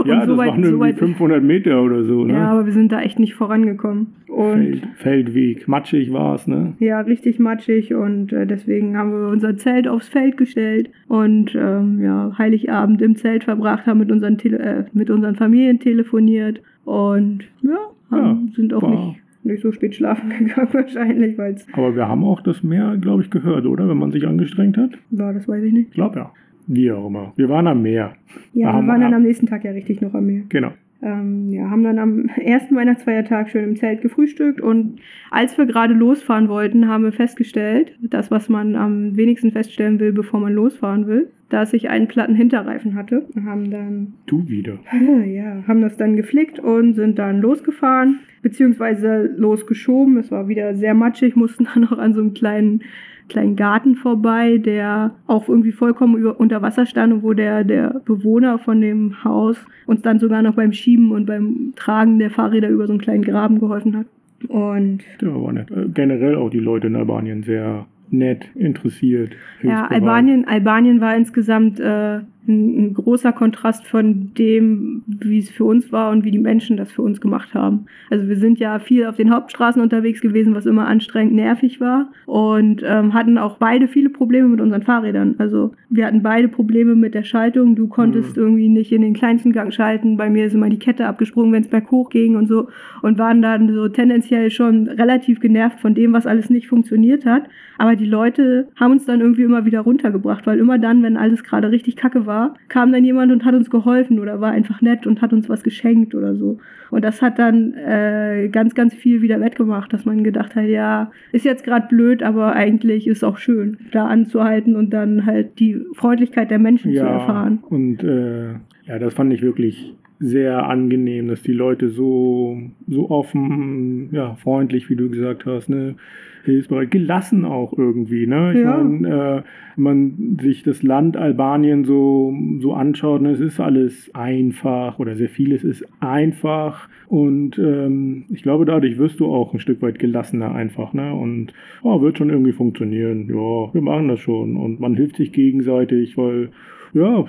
Und, 0.00 0.06
ja, 0.06 0.20
und 0.20 0.26
so 0.26 0.32
das 0.32 0.38
weit, 0.38 0.50
waren 0.52 0.64
so 0.64 0.80
weit, 0.80 0.98
500 0.98 1.42
Meter 1.42 1.82
oder 1.82 2.04
so. 2.04 2.24
Ne? 2.24 2.32
Ja, 2.32 2.52
aber 2.52 2.64
wir 2.64 2.72
sind 2.72 2.90
da 2.90 3.02
echt 3.02 3.18
nicht 3.18 3.34
vorangekommen. 3.34 4.14
Feld, 4.26 4.88
Feldweg, 4.94 5.68
matschig 5.68 6.12
war 6.12 6.36
es, 6.36 6.46
ne? 6.46 6.74
Ja, 6.78 7.00
richtig 7.00 7.38
matschig 7.38 7.92
und 7.92 8.32
äh, 8.32 8.46
deswegen 8.46 8.96
haben 8.96 9.10
wir 9.10 9.28
unser 9.28 9.56
Zelt 9.56 9.88
aufs 9.88 10.08
Feld 10.08 10.36
gestellt 10.36 10.90
und 11.08 11.54
ähm, 11.54 12.00
ja, 12.00 12.32
Heiligabend 12.38 13.02
im 13.02 13.16
Zelt 13.16 13.44
verbracht, 13.44 13.86
haben 13.86 13.98
mit 13.98 14.10
unseren, 14.10 14.38
Tele 14.38 14.58
äh, 14.58 14.84
mit 14.92 15.10
unseren 15.10 15.34
Familien 15.34 15.80
telefoniert 15.80 16.62
und 16.84 17.44
ja, 17.60 17.76
haben, 18.10 18.46
ja 18.46 18.54
sind 18.54 18.72
auch 18.72 18.88
nicht 18.88 19.20
nicht 19.42 19.62
so 19.62 19.72
spät 19.72 19.94
schlafen 19.94 20.30
gegangen 20.38 20.68
wahrscheinlich, 20.72 21.38
weil 21.38 21.56
Aber 21.72 21.94
wir 21.94 22.08
haben 22.08 22.24
auch 22.24 22.40
das 22.42 22.62
Meer, 22.62 22.96
glaube 23.00 23.22
ich, 23.22 23.30
gehört, 23.30 23.66
oder? 23.66 23.88
Wenn 23.88 23.98
man 23.98 24.12
sich 24.12 24.26
angestrengt 24.26 24.76
hat. 24.76 24.90
Ja, 25.10 25.32
das 25.32 25.48
weiß 25.48 25.62
ich 25.64 25.72
nicht. 25.72 25.88
Ich 25.88 25.94
glaube 25.94 26.18
ja. 26.18 26.32
Wie 26.66 26.92
auch 26.92 27.06
immer. 27.06 27.32
Wir 27.36 27.48
waren 27.48 27.66
am 27.66 27.82
Meer. 27.82 28.12
Ja, 28.52 28.74
wir, 28.74 28.82
wir 28.82 28.88
waren 28.88 29.00
dann 29.00 29.14
am 29.14 29.22
nächsten 29.22 29.46
Tag 29.46 29.64
ja 29.64 29.72
richtig 29.72 30.00
noch 30.00 30.14
am 30.14 30.26
Meer. 30.26 30.42
Genau. 30.48 30.72
Ähm, 31.02 31.50
ja, 31.50 31.70
haben 31.70 31.82
dann 31.82 31.98
am 31.98 32.26
ersten 32.44 32.76
Weihnachtsfeiertag 32.76 33.48
schön 33.48 33.64
im 33.64 33.76
Zelt 33.76 34.02
gefrühstückt 34.02 34.60
und 34.60 35.00
als 35.30 35.56
wir 35.56 35.64
gerade 35.64 35.94
losfahren 35.94 36.48
wollten, 36.48 36.88
haben 36.88 37.04
wir 37.04 37.12
festgestellt, 37.12 37.96
das, 38.02 38.30
was 38.30 38.50
man 38.50 38.76
am 38.76 39.16
wenigsten 39.16 39.50
feststellen 39.50 39.98
will, 39.98 40.12
bevor 40.12 40.40
man 40.40 40.52
losfahren 40.52 41.06
will, 41.06 41.30
dass 41.50 41.72
ich 41.72 41.90
einen 41.90 42.08
platten 42.08 42.34
Hinterreifen 42.34 42.94
hatte. 42.94 43.26
Haben 43.44 43.70
dann. 43.70 44.14
Du 44.26 44.48
wieder. 44.48 44.78
Ja, 45.30 45.62
haben 45.66 45.80
das 45.80 45.96
dann 45.96 46.16
geflickt 46.16 46.58
und 46.58 46.94
sind 46.94 47.18
dann 47.18 47.40
losgefahren, 47.40 48.20
beziehungsweise 48.42 49.30
losgeschoben. 49.36 50.16
Es 50.16 50.30
war 50.30 50.48
wieder 50.48 50.74
sehr 50.74 50.94
matschig, 50.94 51.36
mussten 51.36 51.64
dann 51.64 51.82
noch 51.82 51.98
an 51.98 52.14
so 52.14 52.20
einem 52.20 52.34
kleinen 52.34 52.82
kleinen 53.28 53.54
Garten 53.54 53.94
vorbei, 53.94 54.58
der 54.58 55.12
auch 55.28 55.48
irgendwie 55.48 55.72
vollkommen 55.72 56.16
über, 56.16 56.40
unter 56.40 56.62
Wasser 56.62 56.84
stand 56.84 57.12
und 57.12 57.22
wo 57.22 57.32
der, 57.32 57.62
der 57.62 58.02
Bewohner 58.04 58.58
von 58.58 58.80
dem 58.80 59.22
Haus 59.22 59.56
uns 59.86 60.02
dann 60.02 60.18
sogar 60.18 60.42
noch 60.42 60.54
beim 60.54 60.72
Schieben 60.72 61.12
und 61.12 61.26
beim 61.26 61.72
Tragen 61.76 62.18
der 62.18 62.30
Fahrräder 62.30 62.68
über 62.68 62.88
so 62.88 62.92
einen 62.92 63.00
kleinen 63.00 63.22
Graben 63.22 63.60
geholfen 63.60 63.96
hat. 63.96 64.06
Und 64.48 65.00
ja, 65.22 65.28
war 65.28 65.52
nett. 65.52 65.70
Äh, 65.70 65.88
generell 65.94 66.34
auch 66.34 66.50
die 66.50 66.58
Leute 66.58 66.88
in 66.88 66.96
Albanien 66.96 67.42
sehr 67.42 67.86
nett, 68.12 68.44
interessiert. 68.54 69.32
Ja, 69.62 69.86
Albanien, 69.86 70.46
Albanien 70.46 71.00
war 71.00 71.16
insgesamt 71.16 71.80
äh, 71.80 72.20
ein, 72.48 72.86
ein, 72.86 72.94
großer 72.94 73.32
Kontrast 73.32 73.86
von 73.86 74.32
dem, 74.34 75.02
wie 75.06 75.38
es 75.38 75.50
für 75.50 75.64
uns 75.64 75.92
war 75.92 76.10
und 76.10 76.24
wie 76.24 76.30
die 76.30 76.38
Menschen 76.38 76.76
das 76.76 76.90
für 76.90 77.02
uns 77.02 77.20
gemacht 77.20 77.54
haben. 77.54 77.86
Also 78.08 78.28
wir 78.28 78.36
sind 78.36 78.58
ja 78.58 78.78
viel 78.78 79.06
auf 79.06 79.16
den 79.16 79.32
Hauptstraßen 79.32 79.80
unterwegs 79.80 80.20
gewesen, 80.20 80.54
was 80.54 80.66
immer 80.66 80.86
anstrengend 80.86 81.34
nervig 81.34 81.80
war 81.80 82.10
und 82.26 82.82
ähm, 82.84 83.14
hatten 83.14 83.38
auch 83.38 83.58
beide 83.58 83.88
viele 83.88 84.10
Probleme 84.10 84.48
mit 84.48 84.60
unseren 84.60 84.82
Fahrrädern. 84.82 85.34
Also 85.38 85.72
wir 85.88 86.06
hatten 86.06 86.22
beide 86.22 86.48
Probleme 86.48 86.94
mit 86.94 87.14
der 87.14 87.24
Schaltung. 87.24 87.76
Du 87.76 87.88
konntest 87.88 88.36
mhm. 88.36 88.42
irgendwie 88.42 88.68
nicht 88.68 88.92
in 88.92 89.02
den 89.02 89.14
kleinsten 89.14 89.52
Gang 89.52 89.72
schalten. 89.72 90.16
Bei 90.16 90.30
mir 90.30 90.46
ist 90.46 90.54
immer 90.54 90.70
die 90.70 90.78
Kette 90.78 91.06
abgesprungen, 91.06 91.52
wenn 91.52 91.62
es 91.62 91.68
berghoch 91.68 92.10
ging 92.10 92.36
und 92.36 92.48
so 92.48 92.68
und 93.02 93.18
waren 93.18 93.42
dann 93.42 93.72
so 93.74 93.88
tendenziell 93.88 94.50
schon 94.50 94.88
relativ 94.88 95.40
genervt 95.40 95.80
von 95.80 95.94
dem, 95.94 96.12
was 96.12 96.26
alles 96.26 96.50
nicht 96.50 96.68
funktioniert 96.68 97.26
hat. 97.26 97.44
Aber 97.78 97.96
die 97.96 98.06
Leute 98.06 98.68
haben 98.76 98.92
uns 98.92 99.06
dann 99.06 99.20
irgendwie 99.20 99.42
immer 99.42 99.64
wieder 99.64 99.80
runtergebracht, 99.80 100.46
weil 100.46 100.58
immer 100.58 100.78
dann, 100.78 101.02
wenn 101.02 101.16
alles 101.16 101.42
gerade 101.42 101.70
richtig 101.70 101.96
kacke 101.96 102.26
war, 102.26 102.29
war, 102.30 102.54
kam 102.68 102.92
dann 102.92 103.04
jemand 103.04 103.32
und 103.32 103.44
hat 103.44 103.54
uns 103.54 103.70
geholfen 103.70 104.20
oder 104.20 104.40
war 104.40 104.52
einfach 104.52 104.80
nett 104.80 105.04
und 105.06 105.20
hat 105.20 105.32
uns 105.32 105.48
was 105.48 105.64
geschenkt 105.64 106.14
oder 106.14 106.36
so. 106.36 106.58
Und 106.90 107.04
das 107.04 107.20
hat 107.22 107.38
dann 107.38 107.74
äh, 107.74 108.48
ganz, 108.50 108.74
ganz 108.74 108.94
viel 108.94 109.20
wieder 109.20 109.40
wettgemacht, 109.40 109.92
dass 109.92 110.04
man 110.04 110.22
gedacht 110.22 110.54
hat, 110.54 110.66
ja, 110.66 111.10
ist 111.32 111.44
jetzt 111.44 111.64
gerade 111.64 111.88
blöd, 111.88 112.22
aber 112.22 112.54
eigentlich 112.54 113.06
ist 113.08 113.24
auch 113.24 113.36
schön, 113.36 113.78
da 113.90 114.06
anzuhalten 114.06 114.76
und 114.76 114.90
dann 114.90 115.26
halt 115.26 115.58
die 115.58 115.80
Freundlichkeit 115.94 116.50
der 116.50 116.60
Menschen 116.60 116.92
ja, 116.92 117.02
zu 117.02 117.08
erfahren. 117.08 117.58
Und 117.68 118.04
äh, 118.04 118.52
ja, 118.86 118.98
das 118.98 119.14
fand 119.14 119.32
ich 119.32 119.42
wirklich 119.42 119.94
sehr 120.20 120.68
angenehm, 120.68 121.28
dass 121.28 121.42
die 121.42 121.52
Leute 121.52 121.88
so, 121.88 122.58
so 122.86 123.10
offen, 123.10 124.10
ja, 124.12 124.34
freundlich, 124.34 124.90
wie 124.90 124.96
du 124.96 125.08
gesagt 125.08 125.46
hast, 125.46 125.70
ne, 125.70 125.96
hilfsbereit, 126.44 126.90
gelassen 126.90 127.44
auch 127.44 127.76
irgendwie, 127.76 128.26
ne? 128.26 128.52
Ich 128.54 128.60
ja. 128.60 128.76
meine, 128.76 129.08
äh, 129.08 129.42
wenn 129.76 129.82
man 129.82 130.38
sich 130.40 130.62
das 130.62 130.82
Land 130.82 131.16
Albanien 131.16 131.84
so, 131.84 132.34
so 132.60 132.74
anschaut, 132.74 133.22
ne, 133.22 133.30
es 133.30 133.40
ist 133.40 133.60
alles 133.60 134.14
einfach 134.14 134.98
oder 134.98 135.14
sehr 135.14 135.30
vieles 135.30 135.64
ist 135.64 135.86
einfach 136.00 136.88
und 137.08 137.58
ähm, 137.58 138.26
ich 138.28 138.42
glaube, 138.42 138.66
dadurch 138.66 138.98
wirst 138.98 139.20
du 139.20 139.26
auch 139.26 139.54
ein 139.54 139.58
Stück 139.58 139.80
weit 139.82 139.98
gelassener 139.98 140.54
einfach, 140.54 140.92
ne? 140.92 141.14
Und 141.14 141.54
oh, 141.82 142.02
wird 142.02 142.18
schon 142.18 142.30
irgendwie 142.30 142.52
funktionieren. 142.52 143.26
Ja, 143.28 143.74
wir 143.74 143.80
machen 143.80 144.08
das 144.08 144.20
schon 144.20 144.56
und 144.56 144.80
man 144.80 144.94
hilft 144.94 145.16
sich 145.16 145.32
gegenseitig, 145.32 146.16
weil 146.16 146.50
ja, 146.92 147.24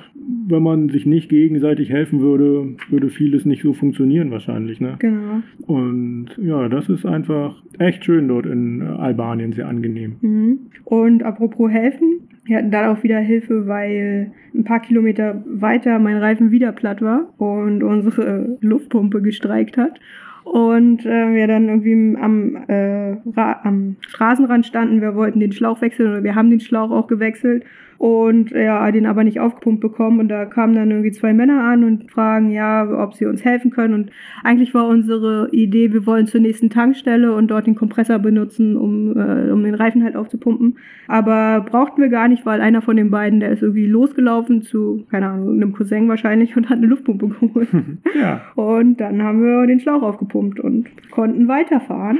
wenn 0.48 0.64
man 0.64 0.90
sich 0.90 1.06
nicht 1.06 1.30
gegenseitig 1.30 1.90
helfen 1.90 2.22
würde, 2.22 2.76
würde 2.90 3.10
vieles 3.10 3.46
nicht 3.46 3.62
so 3.62 3.74
funktionieren 3.74 4.32
wahrscheinlich. 4.32 4.80
Ne? 4.82 4.96
Genau. 5.00 5.42
Und 5.68 6.30
ja, 6.38 6.68
das 6.70 6.90
ist 6.90 7.06
einfach 7.06 7.62
echt 7.80 8.06
schön 8.06 8.28
dort 8.28 8.46
in 8.46 8.82
Albanien, 8.82 9.54
sehr 9.54 9.68
angenehm. 9.68 10.16
Mhm. 10.22 10.60
Und 10.86 11.24
apropos 11.24 11.70
helfen, 11.72 12.22
wir 12.46 12.58
hatten 12.58 12.72
dann 12.72 12.96
auch 12.96 13.04
wieder 13.04 13.20
Hilfe, 13.20 13.68
weil 13.68 14.32
ein 14.54 14.64
paar 14.64 14.82
Kilometer 14.82 15.44
weiter 15.46 16.00
mein 16.00 16.18
Reifen 16.18 16.52
wieder 16.52 16.72
platt 16.72 17.02
war 17.02 17.34
und 17.38 17.84
unsere 17.84 18.58
Luftpumpe 18.62 19.22
gestreikt 19.22 19.78
hat. 19.78 20.00
Und 20.44 21.06
äh, 21.06 21.34
wir 21.34 21.48
dann 21.48 21.70
irgendwie 21.70 22.18
am, 22.20 22.56
äh, 22.68 23.16
am 23.36 23.96
Straßenrand 24.02 24.66
standen, 24.66 25.00
wir 25.00 25.16
wollten 25.16 25.40
den 25.40 25.52
Schlauch 25.52 25.82
wechseln 25.82 26.10
oder 26.10 26.24
wir 26.24 26.34
haben 26.34 26.50
den 26.50 26.60
Schlauch 26.60 26.90
auch 26.90 27.08
gewechselt 27.08 27.64
und 28.02 28.50
ja, 28.50 28.92
den 28.92 29.06
aber 29.06 29.24
nicht 29.24 29.40
aufgepumpt 29.40 29.80
bekommen. 29.80 30.20
Und 30.22 30.28
da 30.28 30.46
kamen 30.46 30.74
dann 30.74 30.90
irgendwie 30.90 31.12
zwei 31.12 31.34
Männer 31.34 31.64
an 31.64 31.84
und 31.84 32.10
fragen, 32.10 32.50
ja, 32.50 32.90
ob 32.90 33.14
sie 33.14 33.28
uns 33.28 33.46
helfen 33.46 33.70
können. 33.70 33.94
Und 33.94 34.12
eigentlich 34.44 34.74
war 34.74 34.88
unsere 34.88 35.50
Idee, 35.52 35.94
wir 35.94 36.08
wollen 36.08 36.26
zur 36.26 36.42
nächsten 36.42 36.72
Tankstelle 36.72 37.36
und 37.36 37.52
dort 37.52 37.68
den 37.68 37.76
Kompressor 37.76 38.18
benutzen, 38.18 38.76
um, 38.76 39.16
äh, 39.16 39.52
um 39.52 39.64
den 39.64 39.76
Reifen 39.76 40.04
halt 40.04 40.16
aufzupumpen. 40.16 40.80
Aber 41.08 41.64
brauchten 41.70 42.02
wir 42.02 42.10
gar 42.10 42.28
nicht, 42.28 42.44
weil 42.44 42.60
einer 42.60 42.82
von 42.82 42.96
den 42.96 43.12
beiden, 43.12 43.40
der 43.40 43.52
ist 43.52 43.62
irgendwie 43.62 43.86
losgelaufen 43.86 44.64
zu, 44.64 45.06
keine 45.12 45.28
Ahnung, 45.28 45.50
einem 45.50 45.72
Cousin 45.72 46.10
wahrscheinlich 46.10 46.58
und 46.58 46.72
hat 46.72 46.80
eine 46.80 46.88
Luftpumpe 46.88 47.28
geholt. 47.28 47.68
ja. 48.20 48.42
Und 48.56 49.00
dann 49.00 49.22
haben 49.22 49.44
wir 49.44 49.68
den 49.68 49.80
Schlauch 49.80 50.02
aufgepumpt 50.02 50.60
und 50.60 50.88
konnten 51.12 51.48
weiterfahren. 51.48 52.18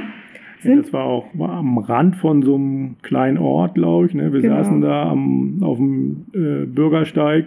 Ja, 0.64 0.76
das 0.76 0.92
war 0.92 1.04
auch 1.04 1.26
war 1.34 1.50
am 1.50 1.78
Rand 1.78 2.16
von 2.16 2.42
so 2.42 2.54
einem 2.54 2.96
kleinen 3.02 3.38
Ort, 3.38 3.74
glaube 3.74 4.06
ich. 4.06 4.14
Ne? 4.14 4.32
Wir 4.32 4.40
Genau. 4.40 4.56
saßen 4.56 4.80
da 4.80 5.08
am, 5.10 5.58
auf 5.62 5.76
dem 5.78 6.26
äh, 6.34 6.66
Bürgersteig 6.66 7.46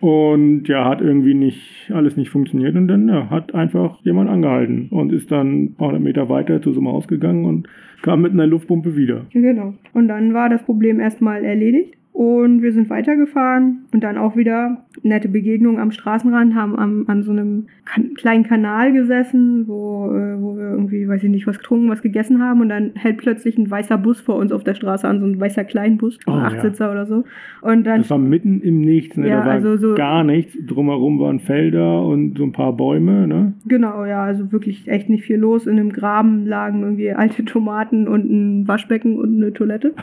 und 0.00 0.68
ja, 0.68 0.84
hat 0.84 1.00
irgendwie 1.00 1.34
nicht 1.34 1.90
alles 1.92 2.16
nicht 2.16 2.30
funktioniert 2.30 2.76
und 2.76 2.86
dann 2.88 3.08
ja, 3.08 3.30
hat 3.30 3.54
einfach 3.54 3.98
jemand 4.04 4.30
angehalten 4.30 4.88
und 4.90 5.12
ist 5.12 5.30
dann 5.32 5.64
ein 5.64 5.74
paar 5.74 5.88
hundert 5.88 6.02
Meter 6.02 6.28
weiter 6.28 6.62
zu 6.62 6.72
so 6.72 6.80
einem 6.80 6.88
Haus 6.88 7.08
gegangen 7.08 7.44
und 7.44 7.68
kam 8.02 8.22
mit 8.22 8.32
einer 8.32 8.46
Luftpumpe 8.46 8.96
wieder. 8.96 9.26
Genau. 9.32 9.74
Und 9.94 10.06
dann 10.08 10.34
war 10.34 10.48
das 10.48 10.62
Problem 10.62 11.00
erstmal 11.00 11.44
erledigt. 11.44 11.97
Und 12.18 12.62
wir 12.62 12.72
sind 12.72 12.90
weitergefahren 12.90 13.84
und 13.92 14.02
dann 14.02 14.18
auch 14.18 14.34
wieder 14.34 14.78
nette 15.04 15.28
Begegnungen 15.28 15.78
am 15.80 15.92
Straßenrand, 15.92 16.52
haben 16.56 16.76
am, 16.76 17.04
an 17.06 17.22
so 17.22 17.30
einem 17.30 17.66
kan 17.84 18.14
kleinen 18.14 18.42
Kanal 18.42 18.92
gesessen, 18.92 19.68
wo, 19.68 20.06
äh, 20.10 20.42
wo 20.42 20.56
wir 20.56 20.64
irgendwie, 20.68 21.06
weiß 21.06 21.22
ich 21.22 21.30
nicht, 21.30 21.46
was 21.46 21.58
getrunken, 21.58 21.88
was 21.88 22.02
gegessen 22.02 22.42
haben 22.42 22.60
und 22.60 22.70
dann 22.70 22.90
hält 22.96 23.18
plötzlich 23.18 23.56
ein 23.56 23.70
weißer 23.70 23.98
Bus 23.98 24.20
vor 24.20 24.34
uns 24.34 24.50
auf 24.50 24.64
der 24.64 24.74
Straße 24.74 25.06
an, 25.06 25.20
so 25.20 25.26
ein 25.26 25.38
weißer 25.38 25.62
Kleinbus, 25.62 26.18
Oh, 26.26 26.32
ein 26.32 26.38
ja. 26.38 26.44
Achtsitzer 26.46 26.90
oder 26.90 27.06
so. 27.06 27.22
Und 27.62 27.86
dann 27.86 28.00
Das 28.00 28.10
war 28.10 28.18
mitten 28.18 28.62
im 28.62 28.80
Nichts, 28.80 29.16
ne? 29.16 29.28
Ja, 29.28 29.38
da 29.42 29.46
war 29.46 29.52
also 29.52 29.76
so- 29.76 29.94
gar 29.94 30.24
nichts. 30.24 30.58
Drumherum 30.66 31.20
waren 31.20 31.38
Felder 31.38 32.02
und 32.04 32.36
so 32.36 32.42
ein 32.42 32.50
paar 32.50 32.72
Bäume. 32.76 33.28
Ne? 33.28 33.52
Genau, 33.68 34.04
ja, 34.04 34.24
also 34.24 34.50
wirklich 34.50 34.88
echt 34.88 35.08
nicht 35.08 35.22
viel 35.22 35.36
los. 35.36 35.68
In 35.68 35.78
einem 35.78 35.92
Graben 35.92 36.46
lagen 36.46 36.82
irgendwie 36.82 37.12
alte 37.12 37.44
Tomaten 37.44 38.08
und 38.08 38.28
ein 38.28 38.66
Waschbecken 38.66 39.16
und 39.20 39.36
eine 39.36 39.52
Toilette. 39.52 39.94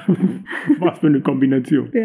Was 0.79 0.99
für 0.99 1.07
eine 1.07 1.19
Kombination. 1.19 1.89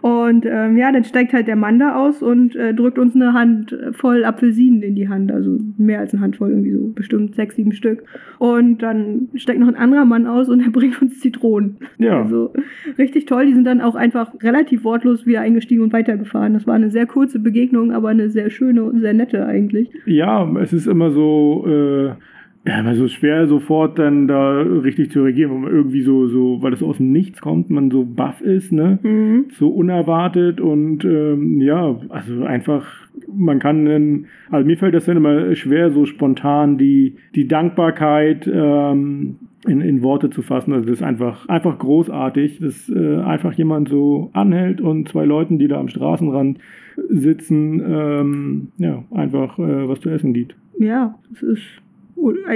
Und 0.00 0.44
ähm, 0.46 0.76
ja, 0.76 0.92
dann 0.92 1.04
steigt 1.04 1.32
halt 1.32 1.48
der 1.48 1.56
Mann 1.56 1.78
da 1.78 1.96
aus 1.96 2.22
und 2.22 2.54
äh, 2.56 2.74
drückt 2.74 2.98
uns 2.98 3.14
eine 3.14 3.32
Hand 3.32 3.76
voll 3.92 4.24
Apfelsinen 4.24 4.82
in 4.82 4.94
die 4.94 5.08
Hand. 5.08 5.32
Also 5.32 5.58
mehr 5.78 6.00
als 6.00 6.12
eine 6.12 6.22
Handvoll, 6.22 6.50
irgendwie 6.50 6.72
so 6.72 6.92
bestimmt 6.94 7.34
sechs, 7.34 7.56
sieben 7.56 7.72
Stück. 7.72 8.04
Und 8.38 8.82
dann 8.82 9.28
steigt 9.34 9.60
noch 9.60 9.68
ein 9.68 9.76
anderer 9.76 10.04
Mann 10.04 10.26
aus 10.26 10.48
und 10.48 10.60
er 10.60 10.70
bringt 10.72 11.00
uns 11.00 11.20
Zitronen. 11.20 11.76
Ja. 11.98 12.22
Also 12.22 12.52
richtig 12.98 13.26
toll. 13.26 13.46
Die 13.46 13.54
sind 13.54 13.64
dann 13.64 13.80
auch 13.80 13.94
einfach 13.94 14.32
relativ 14.42 14.84
wortlos 14.84 15.26
wieder 15.26 15.40
eingestiegen 15.40 15.82
und 15.82 15.92
weitergefahren. 15.92 16.54
Das 16.54 16.66
war 16.66 16.74
eine 16.74 16.90
sehr 16.90 17.06
kurze 17.06 17.38
Begegnung, 17.38 17.92
aber 17.92 18.10
eine 18.10 18.28
sehr 18.28 18.50
schöne 18.50 18.84
und 18.84 19.00
sehr 19.00 19.14
nette 19.14 19.46
eigentlich. 19.46 19.90
Ja, 20.06 20.46
es 20.58 20.72
ist 20.72 20.86
immer 20.86 21.10
so, 21.10 21.64
äh, 21.66 22.10
ja, 22.66 22.80
immer 22.80 22.94
so 22.94 23.08
schwer, 23.08 23.46
sofort 23.46 23.98
dann 23.98 24.26
da 24.26 24.60
richtig 24.60 25.10
zu 25.10 25.22
reagieren, 25.22 25.50
wo 25.50 25.58
man 25.58 25.70
irgendwie 25.70 26.00
so, 26.00 26.26
so, 26.28 26.62
weil 26.62 26.70
das 26.70 26.82
aus 26.82 26.96
dem 26.96 27.12
Nichts 27.12 27.42
kommt, 27.42 27.68
man 27.68 27.90
so 27.90 28.04
baff 28.04 28.40
ist, 28.40 28.72
ne? 28.72 28.98
Mhm. 29.02 29.46
So 29.50 29.68
unerwartet 29.68 30.62
und 30.62 31.04
ähm, 31.04 31.60
ja, 31.60 32.00
also 32.08 32.44
einfach, 32.44 32.86
man 33.30 33.58
kann, 33.58 33.84
dann, 33.84 34.26
also 34.50 34.66
mir 34.66 34.78
fällt 34.78 34.94
das 34.94 35.04
dann 35.04 35.18
immer 35.18 35.54
schwer, 35.54 35.90
so 35.90 36.06
spontan 36.06 36.78
die, 36.78 37.16
die 37.34 37.46
Dankbarkeit 37.46 38.50
ähm, 38.50 39.36
in, 39.66 39.82
in 39.82 40.02
Worte 40.02 40.30
zu 40.30 40.40
fassen. 40.40 40.72
Also 40.72 40.86
das 40.86 41.00
ist 41.00 41.02
einfach, 41.02 41.46
einfach 41.48 41.78
großartig, 41.78 42.60
dass 42.60 42.88
äh, 42.88 43.18
einfach 43.18 43.52
jemand 43.52 43.90
so 43.90 44.30
anhält 44.32 44.80
und 44.80 45.08
zwei 45.08 45.26
Leuten, 45.26 45.58
die 45.58 45.68
da 45.68 45.78
am 45.78 45.88
Straßenrand 45.88 46.58
sitzen, 47.10 47.82
ähm, 47.86 48.68
ja, 48.78 49.04
einfach 49.10 49.58
äh, 49.58 49.86
was 49.86 50.00
zu 50.00 50.08
essen 50.08 50.32
gibt. 50.32 50.56
Ja, 50.78 51.14
das 51.30 51.42
ist 51.42 51.83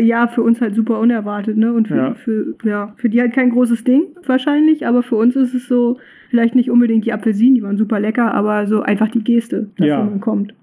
ja 0.03 0.29
für 0.29 0.43
uns 0.43 0.61
halt 0.61 0.75
super 0.75 0.99
unerwartet, 1.01 1.57
ne? 1.57 1.73
Und 1.73 1.89
für, 1.89 1.97
Ja. 1.97 2.15
für, 2.15 2.55
ja, 2.65 2.95
für 2.97 3.09
die 3.09 3.21
halt 3.21 3.33
kein 3.33 3.51
großes 3.51 3.85
Ding 3.85 4.05
wahrscheinlich, 4.27 4.87
aber 4.87 5.03
für 5.03 5.17
uns 5.17 5.37
ist 5.37 5.55
es 5.55 5.67
so, 5.69 5.99
vielleicht 6.31 6.55
nicht 6.55 6.71
unbedingt 6.71 7.05
die 7.07 7.13
Apfelsinen, 7.13 7.55
die 7.55 7.63
waren 7.63 7.77
super 7.79 8.01
lecker, 8.01 8.35
aber 8.35 8.67
so 8.67 8.83
einfach 8.83 9.09
die 9.09 9.25
Geste, 9.25 9.69
dass 9.77 9.87
Ja. 9.87 9.99
jemand 10.05 10.21
kommt. 10.21 10.55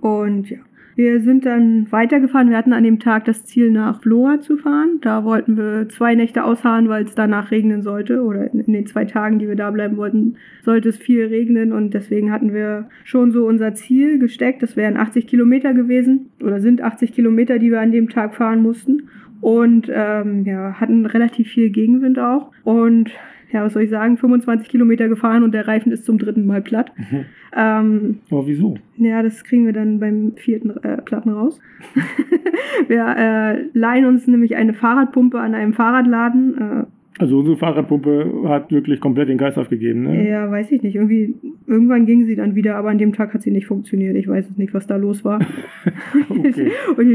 Und 0.00 0.48
ja. 0.50 0.58
Wir 0.98 1.20
sind 1.20 1.46
dann 1.46 1.86
weitergefahren. 1.92 2.50
Wir 2.50 2.56
hatten 2.56 2.72
an 2.72 2.82
dem 2.82 2.98
Tag 2.98 3.24
das 3.24 3.44
Ziel, 3.44 3.70
nach 3.70 4.02
Floa 4.02 4.40
zu 4.40 4.56
fahren. 4.56 4.98
Da 5.00 5.22
wollten 5.22 5.56
wir 5.56 5.88
zwei 5.88 6.16
Nächte 6.16 6.42
ausharren, 6.42 6.88
weil 6.88 7.04
es 7.04 7.14
danach 7.14 7.52
regnen 7.52 7.82
sollte. 7.82 8.24
Oder 8.24 8.52
in, 8.52 8.58
in 8.58 8.72
den 8.72 8.86
zwei 8.88 9.04
Tagen, 9.04 9.38
die 9.38 9.46
wir 9.46 9.54
da 9.54 9.70
bleiben 9.70 9.96
wollten, 9.96 10.38
sollte 10.64 10.88
es 10.88 10.96
viel 10.96 11.26
regnen. 11.26 11.72
Und 11.72 11.94
deswegen 11.94 12.32
hatten 12.32 12.52
wir 12.52 12.88
schon 13.04 13.30
so 13.30 13.46
unser 13.46 13.74
Ziel 13.74 14.18
gesteckt. 14.18 14.60
Das 14.60 14.76
wären 14.76 14.96
80 14.96 15.28
Kilometer 15.28 15.72
gewesen. 15.72 16.30
Oder 16.42 16.58
sind 16.58 16.82
80 16.82 17.12
Kilometer, 17.12 17.60
die 17.60 17.70
wir 17.70 17.80
an 17.80 17.92
dem 17.92 18.08
Tag 18.08 18.34
fahren 18.34 18.60
mussten. 18.60 19.08
Und 19.40 19.88
ähm, 19.94 20.44
ja, 20.46 20.80
hatten 20.80 21.06
relativ 21.06 21.46
viel 21.46 21.70
Gegenwind 21.70 22.18
auch. 22.18 22.50
Und 22.64 23.12
ja, 23.50 23.64
was 23.64 23.72
soll 23.72 23.82
ich 23.82 23.90
sagen, 23.90 24.16
25 24.16 24.68
Kilometer 24.68 25.08
gefahren 25.08 25.42
und 25.42 25.52
der 25.52 25.66
Reifen 25.66 25.92
ist 25.92 26.04
zum 26.04 26.18
dritten 26.18 26.46
Mal 26.46 26.62
platt. 26.62 26.92
Ähm, 27.56 28.18
Aber 28.30 28.46
wieso? 28.46 28.76
ja, 28.96 29.22
das 29.22 29.42
kriegen 29.44 29.64
wir 29.64 29.72
dann 29.72 30.00
beim 30.00 30.32
vierten 30.36 30.70
äh, 30.82 30.98
Platten 30.98 31.30
raus. 31.30 31.60
wir 32.88 33.06
äh, 33.16 33.62
leihen 33.72 34.04
uns 34.04 34.26
nämlich 34.26 34.56
eine 34.56 34.74
Fahrradpumpe 34.74 35.40
an 35.40 35.54
einem 35.54 35.72
Fahrradladen. 35.72 36.58
Äh, 36.58 36.84
Also 37.18 37.38
unsere 37.38 37.56
Fahrradpumpe 37.56 38.44
hat 38.46 38.70
wirklich 38.70 39.00
komplett 39.00 39.28
den 39.28 39.38
Geist 39.38 39.58
aufgegeben, 39.58 40.02
ne? 40.04 40.28
ja, 40.28 40.50
weiß 40.50 40.70
ich 40.70 40.82
nicht. 40.82 40.94
Irgendwie, 40.94 41.34
irgendwann 41.66 42.06
ging 42.06 42.24
sie 42.26 42.36
dann 42.36 42.54
wieder, 42.54 42.76
aber 42.76 42.90
an 42.90 42.98
dem 42.98 43.12
Tag 43.12 43.34
hat 43.34 43.42
sie 43.42 43.50
nicht 43.50 43.66
funktioniert. 43.66 44.14
Ich 44.16 44.28
weiß 44.28 44.48
jetzt 44.48 44.58
nicht, 44.58 44.72
was 44.74 44.86
da 44.86 44.96
los 44.96 45.24
war. 45.24 45.40
Okay. 46.30 46.70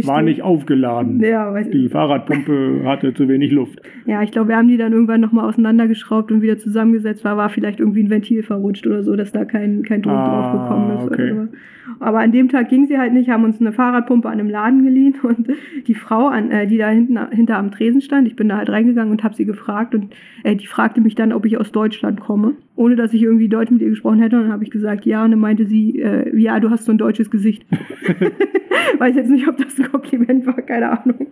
War 0.05 0.21
nicht 0.21 0.41
aufgeladen. 0.41 1.19
Ja, 1.21 1.53
weiß 1.53 1.69
Die 1.69 1.87
Fahrradpumpe 1.89 2.81
hatte 2.85 3.13
zu 3.13 3.27
wenig 3.27 3.51
Luft. 3.51 3.81
Ja, 4.05 4.21
ich 4.21 4.31
glaube, 4.31 4.49
wir 4.49 4.57
haben 4.57 4.67
die 4.67 4.77
dann 4.77 4.91
irgendwann 4.93 5.21
nochmal 5.21 5.47
auseinandergeschraubt 5.47 6.31
und 6.31 6.41
wieder 6.41 6.57
zusammengesetzt. 6.57 7.23
War, 7.23 7.37
war 7.37 7.49
vielleicht 7.49 7.79
irgendwie 7.79 8.03
ein 8.03 8.09
Ventil 8.09 8.43
verrutscht 8.43 8.85
oder 8.87 9.03
so, 9.03 9.15
dass 9.15 9.31
da 9.31 9.45
kein, 9.45 9.83
kein 9.83 10.01
Druck 10.01 10.13
Ah, 10.13 10.51
drauf 10.51 10.61
gekommen 10.63 10.91
ist. 10.97 11.11
okay. 11.11 11.31
Oder 11.31 11.45
so. 11.47 11.51
Aber 11.99 12.19
an 12.19 12.31
dem 12.31 12.49
Tag 12.49 12.69
ging 12.69 12.87
sie 12.87 12.97
halt 12.97 13.13
nicht, 13.13 13.29
haben 13.29 13.43
uns 13.43 13.59
eine 13.61 13.71
Fahrradpumpe 13.71 14.27
an 14.27 14.39
einem 14.39 14.49
Laden 14.49 14.83
geliehen 14.83 15.15
und 15.23 15.47
die 15.87 15.93
Frau, 15.95 16.27
an, 16.27 16.49
äh, 16.51 16.67
die 16.67 16.77
da 16.77 16.89
hinten, 16.89 17.17
hinter 17.31 17.57
am 17.57 17.71
Tresen 17.71 18.01
stand, 18.01 18.27
ich 18.27 18.35
bin 18.35 18.49
da 18.49 18.57
halt 18.57 18.69
reingegangen 18.69 19.11
und 19.11 19.23
habe 19.23 19.35
sie 19.35 19.45
gefragt 19.45 19.92
und 19.93 20.15
äh, 20.43 20.55
die 20.55 20.67
fragte 20.67 21.01
mich 21.01 21.15
dann, 21.15 21.33
ob 21.33 21.45
ich 21.45 21.57
aus 21.57 21.71
Deutschland 21.71 22.19
komme, 22.19 22.55
ohne 22.75 22.95
dass 22.95 23.13
ich 23.13 23.21
irgendwie 23.21 23.49
Deutsch 23.49 23.71
mit 23.71 23.81
ihr 23.81 23.89
gesprochen 23.89 24.19
hätte. 24.19 24.37
Und 24.37 24.43
dann 24.43 24.51
habe 24.51 24.63
ich 24.63 24.71
gesagt, 24.71 25.05
ja, 25.05 25.23
und 25.23 25.31
dann 25.31 25.39
meinte 25.39 25.65
sie, 25.65 25.99
äh, 25.99 26.35
ja, 26.37 26.59
du 26.59 26.69
hast 26.69 26.85
so 26.85 26.91
ein 26.91 26.97
deutsches 26.97 27.29
Gesicht. 27.29 27.65
Weiß 28.97 29.15
jetzt 29.15 29.29
nicht, 29.29 29.47
ob 29.47 29.57
das 29.57 29.77
ein 29.79 29.91
Kompliment 29.91 30.45
war, 30.45 30.61
keine 30.61 30.99
Ahnung. 30.99 31.27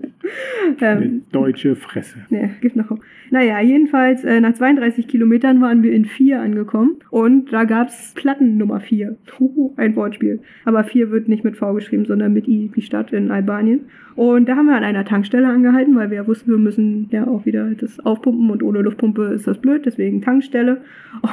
Ähm, 0.79 0.97
Eine 0.97 1.21
deutsche 1.31 1.75
Fresse. 1.75 2.19
ja, 2.29 2.49
genau. 2.61 2.97
Naja, 3.31 3.61
jedenfalls 3.61 4.25
äh, 4.25 4.41
nach 4.41 4.53
32 4.53 5.07
Kilometern 5.07 5.61
waren 5.61 5.83
wir 5.83 5.93
in 5.93 6.03
4 6.03 6.41
angekommen 6.41 6.97
und 7.11 7.53
da 7.53 7.63
gab 7.63 7.87
es 7.87 8.11
Platten 8.13 8.57
Nummer 8.57 8.81
4. 8.81 9.15
Huhu, 9.39 9.73
ein 9.77 9.95
Wortspiel. 9.95 10.41
Aber 10.65 10.83
4 10.83 11.11
wird 11.11 11.29
nicht 11.29 11.45
mit 11.45 11.55
V 11.55 11.73
geschrieben, 11.73 12.03
sondern 12.03 12.33
mit 12.33 12.49
I, 12.49 12.69
die 12.75 12.81
Stadt 12.81 13.13
in 13.13 13.31
Albanien. 13.31 13.85
Und 14.15 14.49
da 14.49 14.57
haben 14.57 14.65
wir 14.65 14.75
an 14.75 14.83
einer 14.83 15.05
Tankstelle 15.05 15.47
angehalten, 15.47 15.95
weil 15.95 16.09
wir 16.09 16.17
ja 16.17 16.27
wussten, 16.27 16.51
wir 16.51 16.57
müssen 16.57 17.07
ja 17.11 17.25
auch 17.25 17.45
wieder 17.45 17.73
das 17.73 18.01
aufpumpen 18.01 18.51
und 18.51 18.63
ohne 18.63 18.81
Luftpumpe 18.81 19.23
ist 19.27 19.47
das 19.47 19.59
blöd, 19.59 19.85
deswegen 19.85 20.21
Tankstelle. 20.21 20.81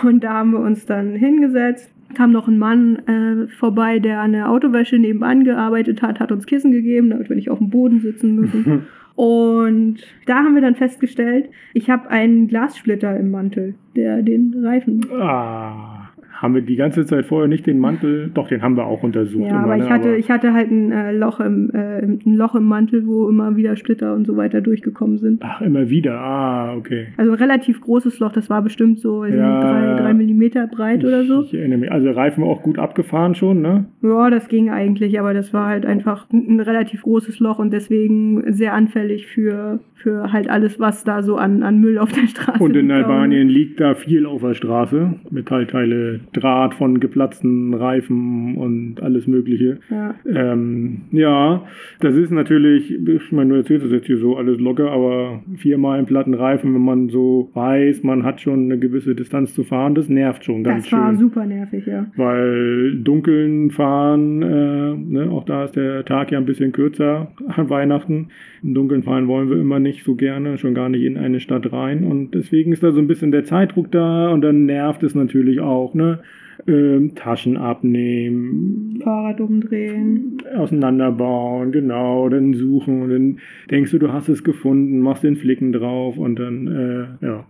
Und 0.04 0.22
da 0.22 0.34
haben 0.34 0.52
wir 0.52 0.60
uns 0.60 0.86
dann 0.86 1.16
hingesetzt. 1.16 1.92
Kam 2.14 2.30
noch 2.30 2.46
ein 2.46 2.58
Mann 2.58 2.96
äh, 3.08 3.48
vorbei, 3.48 3.98
der 3.98 4.20
an 4.20 4.32
der 4.32 4.48
Autowäsche 4.48 5.00
nebenan 5.00 5.42
gearbeitet 5.42 6.00
hat, 6.00 6.20
hat 6.20 6.30
uns 6.30 6.46
Kissen 6.46 6.70
gegeben, 6.70 7.10
damit 7.10 7.28
wir 7.28 7.36
nicht 7.36 7.50
auf 7.50 7.58
dem 7.58 7.70
Boden 7.70 7.98
sitzen 7.98 8.36
müssen. 8.36 8.86
Und 9.18 9.96
da 10.26 10.36
haben 10.36 10.54
wir 10.54 10.62
dann 10.62 10.76
festgestellt, 10.76 11.50
ich 11.74 11.90
habe 11.90 12.08
einen 12.08 12.46
Glassplitter 12.46 13.16
im 13.16 13.32
Mantel, 13.32 13.74
der 13.96 14.22
den 14.22 14.54
Reifen. 14.64 15.04
Ah. 15.10 15.97
Haben 16.40 16.54
wir 16.54 16.62
die 16.62 16.76
ganze 16.76 17.04
Zeit 17.04 17.26
vorher 17.26 17.48
nicht 17.48 17.66
den 17.66 17.78
Mantel, 17.80 18.30
doch, 18.32 18.46
den 18.48 18.62
haben 18.62 18.76
wir 18.76 18.86
auch 18.86 19.02
untersucht. 19.02 19.48
Ja, 19.50 19.58
aber 19.58 19.76
ne? 19.76 19.84
ich 19.84 19.90
hatte, 19.90 20.14
ich 20.14 20.30
hatte 20.30 20.52
halt 20.52 20.70
ein, 20.70 20.92
äh, 20.92 21.12
Loch 21.12 21.40
im, 21.40 21.70
äh, 21.74 21.98
ein 22.00 22.20
Loch 22.36 22.54
im 22.54 22.64
Mantel, 22.64 23.06
wo 23.06 23.28
immer 23.28 23.56
wieder 23.56 23.74
Splitter 23.74 24.14
und 24.14 24.24
so 24.24 24.36
weiter 24.36 24.60
durchgekommen 24.60 25.18
sind. 25.18 25.42
Ach, 25.44 25.60
immer 25.60 25.90
wieder, 25.90 26.18
ah, 26.20 26.76
okay. 26.76 27.08
Also 27.16 27.32
ein 27.32 27.38
relativ 27.38 27.80
großes 27.80 28.20
Loch, 28.20 28.32
das 28.32 28.48
war 28.48 28.62
bestimmt 28.62 29.00
so 29.00 29.22
weiß 29.22 29.34
Ja. 29.34 29.52
nicht, 29.52 29.62
drei, 29.64 30.02
drei 30.02 30.14
Millimeter 30.14 30.66
breit 30.68 31.04
oder 31.04 31.24
so. 31.24 31.42
Ich 31.42 31.54
erinnere 31.54 31.78
mich. 31.80 31.92
Also 31.92 32.10
Reifen 32.10 32.44
auch 32.44 32.62
gut 32.62 32.78
abgefahren 32.78 33.34
schon, 33.34 33.60
ne? 33.60 33.86
Ja, 34.02 34.30
das 34.30 34.48
ging 34.48 34.70
eigentlich, 34.70 35.18
aber 35.18 35.34
das 35.34 35.52
war 35.52 35.66
halt 35.66 35.84
einfach 35.86 36.30
ein, 36.32 36.46
ein 36.48 36.60
relativ 36.60 37.02
großes 37.02 37.40
Loch 37.40 37.58
und 37.58 37.72
deswegen 37.72 38.44
sehr 38.52 38.74
anfällig 38.74 39.26
für, 39.26 39.80
für 39.94 40.32
halt 40.32 40.48
alles, 40.48 40.78
was 40.78 41.02
da 41.02 41.22
so 41.22 41.36
an, 41.36 41.64
an 41.64 41.80
Müll 41.80 41.98
auf 41.98 42.12
der 42.12 42.28
Straße 42.28 42.62
Und 42.62 42.76
in 42.76 42.86
liegt. 42.86 42.92
Albanien 42.98 43.48
liegt 43.48 43.80
da 43.80 43.94
viel 43.94 44.24
auf 44.24 44.42
der 44.42 44.54
Straße. 44.54 45.14
Metallteile, 45.30 46.20
Draht 46.32 46.74
von 46.74 47.00
geplatzten 47.00 47.74
Reifen 47.74 48.56
und 48.56 49.02
alles 49.02 49.26
Mögliche. 49.26 49.78
Ja. 49.90 50.14
Ähm, 50.26 51.02
ja, 51.10 51.64
das 52.00 52.14
ist 52.14 52.30
natürlich, 52.30 52.90
ich 52.92 53.32
meine, 53.32 53.50
du 53.50 53.56
erzählst 53.56 53.84
das 53.86 53.92
jetzt 53.92 54.06
hier 54.06 54.18
so 54.18 54.36
alles 54.36 54.58
locker, 54.58 54.90
aber 54.90 55.42
viermal 55.56 55.98
einen 55.98 56.06
platten 56.06 56.34
Reifen, 56.34 56.74
wenn 56.74 56.84
man 56.84 57.08
so 57.08 57.50
weiß, 57.54 58.02
man 58.02 58.24
hat 58.24 58.40
schon 58.40 58.64
eine 58.64 58.78
gewisse 58.78 59.14
Distanz 59.14 59.54
zu 59.54 59.64
fahren, 59.64 59.94
das 59.94 60.08
nervt 60.08 60.44
schon 60.44 60.64
ganz 60.64 60.84
Das 60.84 60.92
war 60.92 61.10
schön. 61.10 61.18
super 61.18 61.46
nervig, 61.46 61.86
ja. 61.86 62.06
Weil 62.16 62.96
dunkeln 63.02 63.70
fahren, 63.70 64.42
äh, 64.42 64.94
ne, 64.96 65.28
auch 65.30 65.44
da 65.44 65.64
ist 65.64 65.76
der 65.76 66.04
Tag 66.04 66.30
ja 66.32 66.38
ein 66.38 66.46
bisschen 66.46 66.72
kürzer 66.72 67.32
an 67.48 67.70
Weihnachten. 67.70 68.28
Im 68.62 68.74
Dunkeln 68.74 69.02
fahren 69.02 69.28
wollen 69.28 69.50
wir 69.50 69.56
immer 69.58 69.78
nicht 69.78 70.04
so 70.04 70.14
gerne, 70.14 70.58
schon 70.58 70.74
gar 70.74 70.88
nicht 70.88 71.02
in 71.04 71.16
eine 71.16 71.40
Stadt 71.40 71.72
rein. 71.72 72.04
Und 72.04 72.34
deswegen 72.34 72.72
ist 72.72 72.82
da 72.82 72.90
so 72.90 73.00
ein 73.00 73.06
bisschen 73.06 73.30
der 73.30 73.44
Zeitdruck 73.44 73.90
da 73.90 74.30
und 74.30 74.40
dann 74.42 74.66
nervt 74.66 75.02
es 75.02 75.14
natürlich 75.14 75.60
auch, 75.60 75.94
ne? 75.94 76.17
Ähm, 76.68 77.14
Taschen 77.14 77.56
abnehmen, 77.56 79.00
Fahrrad 79.02 79.40
umdrehen. 79.40 80.36
auseinanderbauen, 80.54 81.72
genau, 81.72 82.28
dann 82.28 82.52
suchen 82.52 83.02
und 83.02 83.10
dann 83.10 83.38
denkst 83.70 83.90
du, 83.92 83.98
du 83.98 84.12
hast 84.12 84.28
es 84.28 84.44
gefunden, 84.44 85.00
machst 85.00 85.24
den 85.24 85.36
Flicken 85.36 85.72
drauf 85.72 86.18
und 86.18 86.38
dann, 86.38 86.66
äh, 86.66 87.24
ja, 87.26 87.46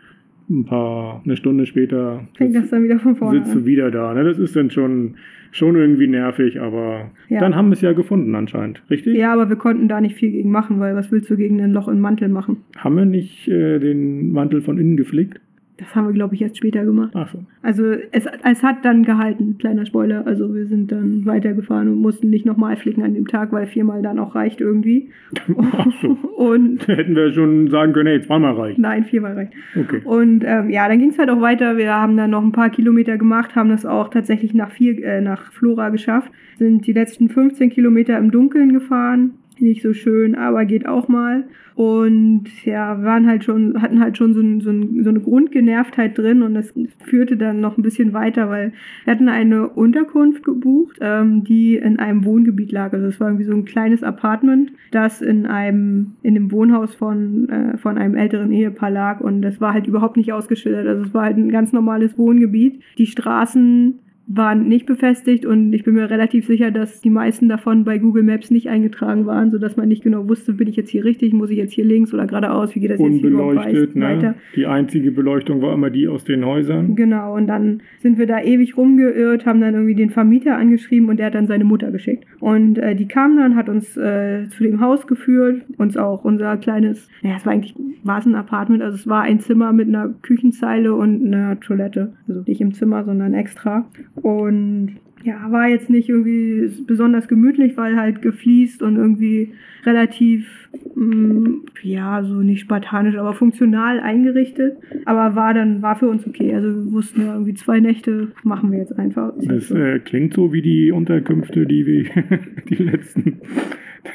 ein 0.51 0.65
paar, 0.65 1.21
eine 1.25 1.37
Stunde 1.37 1.67
später 1.67 2.27
Fängt 2.37 2.55
das 2.57 2.71
dann 2.71 2.85
wieder 2.85 2.99
von 2.99 3.17
vorne 3.17 3.41
sitzt 3.41 3.55
du 3.55 3.67
wieder 3.67 3.91
da. 3.91 4.15
Ne? 4.15 4.25
Das 4.25 4.39
ist 4.39 4.57
dann 4.57 4.71
schon, 4.71 5.17
schon 5.51 5.77
irgendwie 5.77 6.07
nervig, 6.07 6.61
aber 6.61 7.11
Ja. 7.29 7.41
dann 7.41 7.55
haben 7.55 7.69
wir 7.69 7.75
es 7.75 7.83
ja 7.83 7.93
gefunden 7.93 8.35
anscheinend, 8.35 8.83
richtig? 8.89 9.17
Ja, 9.17 9.33
aber 9.35 9.49
wir 9.49 9.57
konnten 9.57 9.89
da 9.89 10.01
nicht 10.01 10.15
viel 10.17 10.31
gegen 10.31 10.51
machen, 10.51 10.81
weil 10.81 10.95
was 10.95 11.11
willst 11.13 11.29
du 11.29 11.37
gegen 11.37 11.61
ein 11.61 11.73
Loch 11.73 11.89
im 11.89 12.01
Mantel 12.01 12.29
machen? 12.29 12.59
Haben 12.77 12.97
wir 12.97 13.05
nicht 13.05 13.49
äh, 13.49 13.79
den 13.79 14.33
Mantel 14.33 14.63
von 14.63 14.79
innen 14.79 14.97
geflickt? 14.97 15.41
Das 15.79 15.95
haben 15.95 16.09
wir, 16.09 16.13
glaube 16.13 16.35
ich, 16.35 16.43
erst 16.43 16.57
später 16.57 16.85
gemacht. 16.85 17.13
Ach 17.15 17.29
so. 17.33 17.39
Also 17.63 17.85
es, 18.11 18.27
es 18.45 18.63
hat 18.65 18.85
dann 18.85 19.05
gehalten, 19.05 19.59
kleiner 19.59 19.87
Spoiler. 19.87 20.27
Also 20.27 20.53
wir 20.53 20.67
sind 20.67 20.91
dann 20.91 21.25
weitergefahren 21.25 21.89
und 21.89 22.01
mussten 22.01 22.31
nicht 22.31 22.45
nochmal 22.45 22.77
flicken 22.77 23.05
an 23.05 23.15
dem 23.15 23.29
Tag, 23.29 23.53
weil 23.53 23.67
viermal 23.67 24.03
dann 24.03 24.19
auch 24.19 24.35
reicht 24.35 24.61
irgendwie. 24.61 25.11
Ach 25.57 25.87
so. 26.03 26.09
Und 26.37 26.87
Hätten 26.89 27.15
wir 27.15 27.33
schon 27.33 27.69
sagen 27.69 27.93
können, 27.93 28.09
hey, 28.09 28.21
zweimal 28.23 28.55
reicht. 28.55 28.79
nein, 28.79 29.05
viermal 29.05 29.35
reicht. 29.35 29.53
Okay. 29.77 30.01
Und 30.05 30.45
ähm, 30.45 30.71
ja, 30.71 30.89
dann 30.89 30.99
ging 30.99 31.11
es 31.11 31.19
halt 31.19 31.31
auch 31.31 31.41
weiter. 31.41 31.77
Wir 31.77 31.95
haben 31.95 32.17
dann 32.17 32.31
noch 32.31 32.43
ein 32.43 32.53
paar 32.53 32.71
Kilometer 32.71 33.17
gemacht, 33.17 33.55
haben 33.55 33.71
das 33.71 33.87
auch 33.87 34.09
tatsächlich 34.09 34.55
nach, 34.55 34.71
vier, 34.71 35.03
äh, 35.05 35.21
nach 35.21 35.53
Flora 35.53 35.91
geschafft. 35.91 36.31
Sind 36.59 36.87
die 36.87 36.93
letzten 36.93 37.29
15 37.29 37.71
Kilometer 37.71 38.19
im 38.19 38.31
Dunkeln 38.31 38.73
gefahren. 38.73 39.35
Nicht 39.61 39.83
so 39.83 39.93
schön, 39.93 40.35
aber 40.35 40.65
geht 40.65 40.87
auch 40.87 41.09
mal. 41.09 41.45
Und 41.75 42.45
ja, 42.65 43.03
waren 43.05 43.29
halt 43.29 43.45
schon, 43.45 43.81
hatten 43.81 44.01
halt 44.01 44.17
schon 44.17 44.35
so, 44.35 44.41
so, 44.59 45.03
so 45.03 45.11
eine 45.11 45.21
Grundgenervtheit 45.21 46.19
drin 46.19 46.43
und 46.43 46.55
das 46.55 46.75
führte 47.05 47.37
dann 47.37 47.61
noch 47.61 47.79
ein 47.79 47.83
bisschen 47.83 48.13
weiter, 48.13 48.51
weil 48.51 48.73
wir 49.05 49.13
hatten 49.13 49.29
eine 49.29 49.69
Unterkunft 49.69 50.45
gebucht, 50.45 50.99
ähm, 51.01 51.45
die 51.45 51.77
in 51.77 52.01
einem 52.01 52.25
Wohngebiet 52.25 52.73
lag. 52.73 52.93
Also 52.93 53.07
es 53.07 53.21
war 53.21 53.29
irgendwie 53.29 53.45
so 53.45 53.53
ein 53.53 53.65
kleines 53.65 54.03
Apartment, 54.03 54.73
das 54.91 55.23
in 55.23 55.47
einem, 55.47 56.15
in 56.23 56.35
dem 56.35 56.51
Wohnhaus 56.51 56.97
von, 56.97 57.49
äh, 57.49 57.79
von 57.79 57.97
einem 57.97 58.17
älteren 58.17 58.51
Ehepaar 58.51 58.91
lag 58.91 59.21
und 59.21 59.43
das 59.43 59.61
war 59.61 59.73
halt 59.73 59.87
überhaupt 59.87 60.17
nicht 60.17 60.33
ausgeschildert. 60.33 60.87
Also 60.89 61.05
es 61.05 61.15
war 61.15 61.27
halt 61.27 61.37
ein 61.37 61.51
ganz 61.51 61.73
normales 61.73 62.19
Wohngebiet. 62.19 62.83
Die 62.99 63.07
Straßen 63.07 64.01
waren 64.29 64.69
nicht 64.69 64.85
befestigt 64.85 65.47
und 65.47 65.73
ich 65.73 65.85
bin 65.85 65.95
mir 65.95 66.11
relativ 66.11 66.47
sicher, 66.47 66.71
dass 66.71 67.01
die 67.01 67.09
meisten 67.09 67.49
davon 67.49 67.85
bei 67.85 67.97
Google 67.97 68.23
Maps 68.23 68.51
nicht 68.51 68.69
eingetragen 68.69 69.25
waren, 69.25 69.51
sodass 69.51 69.79
man 69.79 69.89
nicht 69.89 70.03
genau 70.03 70.29
wusste, 70.29 70.53
bin 70.53 70.69
ich 70.69 70.77
jetzt 70.77 70.91
hier 70.91 71.05
richtig, 71.05 71.33
muss 71.33 71.49
ich 71.49 71.57
jetzt 71.57 71.73
hier 71.73 71.87
links 71.87 72.13
oder 72.13 72.27
geradeaus, 72.27 72.75
wie 72.75 72.81
geht 72.81 72.91
das 72.91 73.01
jetzt 73.01 73.21
hier 73.21 73.27
Unbeleuchtet, 73.27 73.97
weiter. 73.97 74.21
ne? 74.31 74.35
Die 74.55 74.67
einzige 74.67 75.13
Beleuchtung 75.13 75.63
war 75.63 75.73
immer 75.73 75.89
die 75.89 76.09
aus 76.09 76.25
den 76.25 76.45
Häusern. 76.45 76.95
Genau, 76.95 77.35
und 77.35 77.47
dann 77.47 77.81
sind 78.01 78.19
wir 78.19 78.27
da 78.27 78.43
ewig 78.43 78.77
rumgeirrt, 78.77 79.47
haben 79.47 79.63
dann 79.63 79.73
irgendwie 79.73 79.95
den 79.95 80.11
Vermieter 80.11 80.57
angeschrieben 80.57 81.09
und 81.09 81.19
der 81.19 81.27
hat 81.27 81.35
dann 81.35 81.47
seine 81.47 81.65
Mutter 81.65 81.91
geschickt. 81.91 82.25
Und 82.39 82.77
äh, 82.79 82.95
die 82.95 83.09
kam 83.09 83.37
dann, 83.39 83.57
hat 83.57 83.71
uns 83.71 83.97
äh, 83.97 84.47
zu 84.51 84.63
dem 84.63 84.81
Haus 84.81 85.07
geführt, 85.07 85.63
uns 85.79 85.97
auch 85.97 86.25
unser 86.25 86.59
kleines, 86.59 87.09
ja, 87.23 87.37
es 87.37 87.47
war 87.47 87.55
eigentlich, 87.55 87.75
war 88.05 88.19
es 88.19 88.27
ein 88.27 88.35
Apartment, 88.35 88.83
also 88.83 88.95
es 88.95 89.07
war 89.07 89.23
ein 89.23 89.41
Zimmer 89.41 89.73
mit 89.73 89.89
einer 89.89 90.11
Küchenzeile 90.21 90.95
und 90.95 91.27
einer 91.27 91.59
Toilette. 91.61 92.13
Also 92.29 92.43
nicht 92.47 92.61
im 92.61 92.75
Zimmer, 92.75 93.05
sondern 93.05 93.33
extra. 93.33 93.87
Und 94.23 94.97
ja, 95.25 95.51
war 95.51 95.69
jetzt 95.69 95.91
nicht 95.91 96.09
irgendwie 96.09 96.71
besonders 96.87 97.29
gemütlich, 97.29 97.77
weil 97.77 97.97
halt 97.97 98.23
gefliest 98.23 98.83
und 98.83 98.97
irgendwie 98.97 99.53
relativ, 99.85 100.69
mm, 100.95 101.65
ja, 101.83 102.23
so 102.23 102.35
nicht 102.43 102.61
spartanisch, 102.61 103.17
aber 103.17 103.33
funktional 103.33 104.01
eingerichtet. 104.01 104.77
Aber 105.07 105.35
war 105.35 105.55
dann, 105.55 105.83
war 105.83 105.97
für 105.97 106.09
uns 106.09 106.27
okay. 106.27 106.55
Also 106.55 106.69
wir 106.69 106.93
wussten 106.93 107.23
ja 107.23 107.33
irgendwie 107.33 107.55
zwei 107.55 107.81
Nächte 107.81 108.29
machen 108.45 108.71
wir 108.71 108.79
jetzt 108.79 108.97
einfach. 108.99 109.33
Das 109.43 109.71
äh, 109.71 109.99
klingt 109.99 110.35
so 110.35 110.53
wie 110.53 110.63
die 110.63 110.93
Unterkünfte, 110.93 111.67
die 111.67 111.87
wir 111.87 112.05
die 112.69 112.83
letzten 112.83 113.41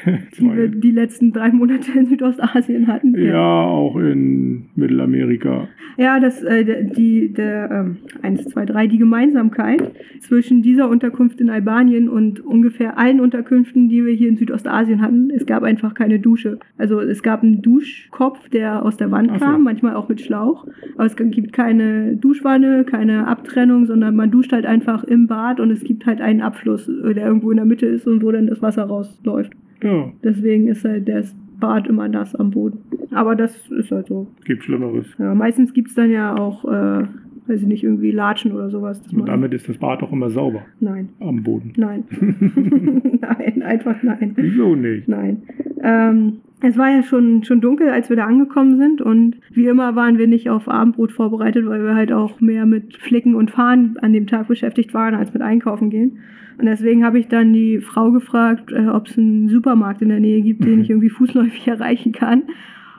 die 0.38 0.42
wir 0.42 0.68
die 0.68 0.90
letzten 0.90 1.32
drei 1.32 1.50
Monate 1.50 1.92
in 1.98 2.06
Südostasien 2.06 2.86
hatten. 2.86 3.14
ja, 3.20 3.64
auch 3.64 3.96
in 3.96 4.66
Mittelamerika. 4.74 5.68
Ja, 5.96 6.18
das, 6.18 6.42
äh, 6.42 6.84
die, 6.84 7.32
der, 7.32 7.70
ähm, 7.70 7.96
eins, 8.22 8.44
zwei, 8.46 8.64
drei, 8.64 8.86
die 8.86 8.98
Gemeinsamkeit 8.98 9.92
zwischen 10.20 10.62
dieser 10.62 10.88
Unterkunft 10.88 11.40
in 11.40 11.50
Albanien 11.50 12.08
und 12.08 12.40
ungefähr 12.40 12.98
allen 12.98 13.20
Unterkünften, 13.20 13.88
die 13.88 14.04
wir 14.04 14.14
hier 14.14 14.28
in 14.28 14.36
Südostasien 14.36 15.00
hatten, 15.00 15.30
es 15.30 15.46
gab 15.46 15.62
einfach 15.62 15.94
keine 15.94 16.18
Dusche. 16.18 16.58
Also 16.78 17.00
es 17.00 17.22
gab 17.22 17.42
einen 17.42 17.62
Duschkopf, 17.62 18.48
der 18.48 18.84
aus 18.84 18.96
der 18.96 19.10
Wand 19.10 19.30
Ach 19.32 19.38
so. 19.38 19.44
kam, 19.44 19.62
manchmal 19.62 19.94
auch 19.94 20.08
mit 20.08 20.20
Schlauch. 20.20 20.66
Aber 20.96 21.06
es 21.06 21.16
gibt 21.16 21.52
keine 21.52 22.16
Duschwanne, 22.16 22.84
keine 22.84 23.26
Abtrennung, 23.28 23.86
sondern 23.86 24.16
man 24.16 24.30
duscht 24.30 24.52
halt 24.52 24.66
einfach 24.66 25.04
im 25.04 25.26
Bad 25.26 25.60
und 25.60 25.70
es 25.70 25.84
gibt 25.84 26.06
halt 26.06 26.20
einen 26.20 26.40
Abfluss, 26.40 26.88
äh, 26.88 27.14
der 27.14 27.26
irgendwo 27.26 27.50
in 27.50 27.56
der 27.56 27.66
Mitte 27.66 27.86
ist 27.86 28.06
und 28.06 28.22
wo 28.22 28.32
dann 28.32 28.46
das 28.46 28.62
Wasser 28.62 28.84
rausläuft. 28.84 29.52
Ja, 29.84 30.12
Deswegen 30.22 30.66
ist 30.68 30.84
halt 30.84 31.08
das 31.08 31.34
Bad 31.60 31.86
immer 31.86 32.08
nass 32.08 32.34
am 32.34 32.50
Boden. 32.50 32.78
Aber 33.12 33.36
das 33.36 33.54
ist 33.70 33.90
halt 33.92 34.08
so. 34.08 34.26
gibt 34.44 34.64
Schlimmeres. 34.64 35.06
Ja, 35.18 35.34
meistens 35.34 35.72
gibt 35.72 35.88
es 35.88 35.94
dann 35.94 36.10
ja 36.10 36.36
auch, 36.36 36.64
äh, 36.64 37.04
weiß 37.46 37.60
ich 37.60 37.66
nicht, 37.66 37.84
irgendwie 37.84 38.10
Latschen 38.10 38.52
oder 38.52 38.70
sowas. 38.70 39.00
Und 39.12 39.28
damit 39.28 39.54
ist 39.54 39.68
das 39.68 39.78
Bad 39.78 40.02
auch 40.02 40.12
immer 40.12 40.30
sauber 40.30 40.62
Nein, 40.80 41.10
am 41.20 41.42
Boden. 41.42 41.72
nein. 41.76 42.04
nein, 43.20 43.62
einfach 43.62 44.02
nein. 44.02 44.32
Wieso 44.34 44.74
nicht? 44.74 45.06
Nein. 45.06 45.42
Ähm, 45.82 46.38
es 46.64 46.78
war 46.78 46.90
ja 46.90 47.02
schon, 47.02 47.44
schon 47.44 47.60
dunkel, 47.60 47.90
als 47.90 48.08
wir 48.08 48.16
da 48.16 48.26
angekommen 48.26 48.76
sind 48.76 49.00
und 49.00 49.36
wie 49.50 49.66
immer 49.66 49.94
waren 49.94 50.18
wir 50.18 50.26
nicht 50.26 50.48
auf 50.50 50.68
Abendbrot 50.68 51.12
vorbereitet, 51.12 51.66
weil 51.66 51.84
wir 51.84 51.94
halt 51.94 52.12
auch 52.12 52.40
mehr 52.40 52.66
mit 52.66 52.96
Flicken 52.96 53.34
und 53.34 53.50
Fahren 53.50 53.96
an 54.00 54.12
dem 54.12 54.26
Tag 54.26 54.48
beschäftigt 54.48 54.94
waren, 54.94 55.14
als 55.14 55.32
mit 55.32 55.42
Einkaufen 55.42 55.90
gehen. 55.90 56.18
Und 56.58 56.66
deswegen 56.66 57.04
habe 57.04 57.18
ich 57.18 57.28
dann 57.28 57.52
die 57.52 57.80
Frau 57.80 58.12
gefragt, 58.12 58.72
äh, 58.72 58.86
ob 58.88 59.08
es 59.08 59.18
einen 59.18 59.48
Supermarkt 59.48 60.02
in 60.02 60.08
der 60.08 60.20
Nähe 60.20 60.40
gibt, 60.40 60.64
den 60.64 60.80
ich 60.80 60.90
irgendwie 60.90 61.10
fußläufig 61.10 61.66
erreichen 61.68 62.12
kann. 62.12 62.44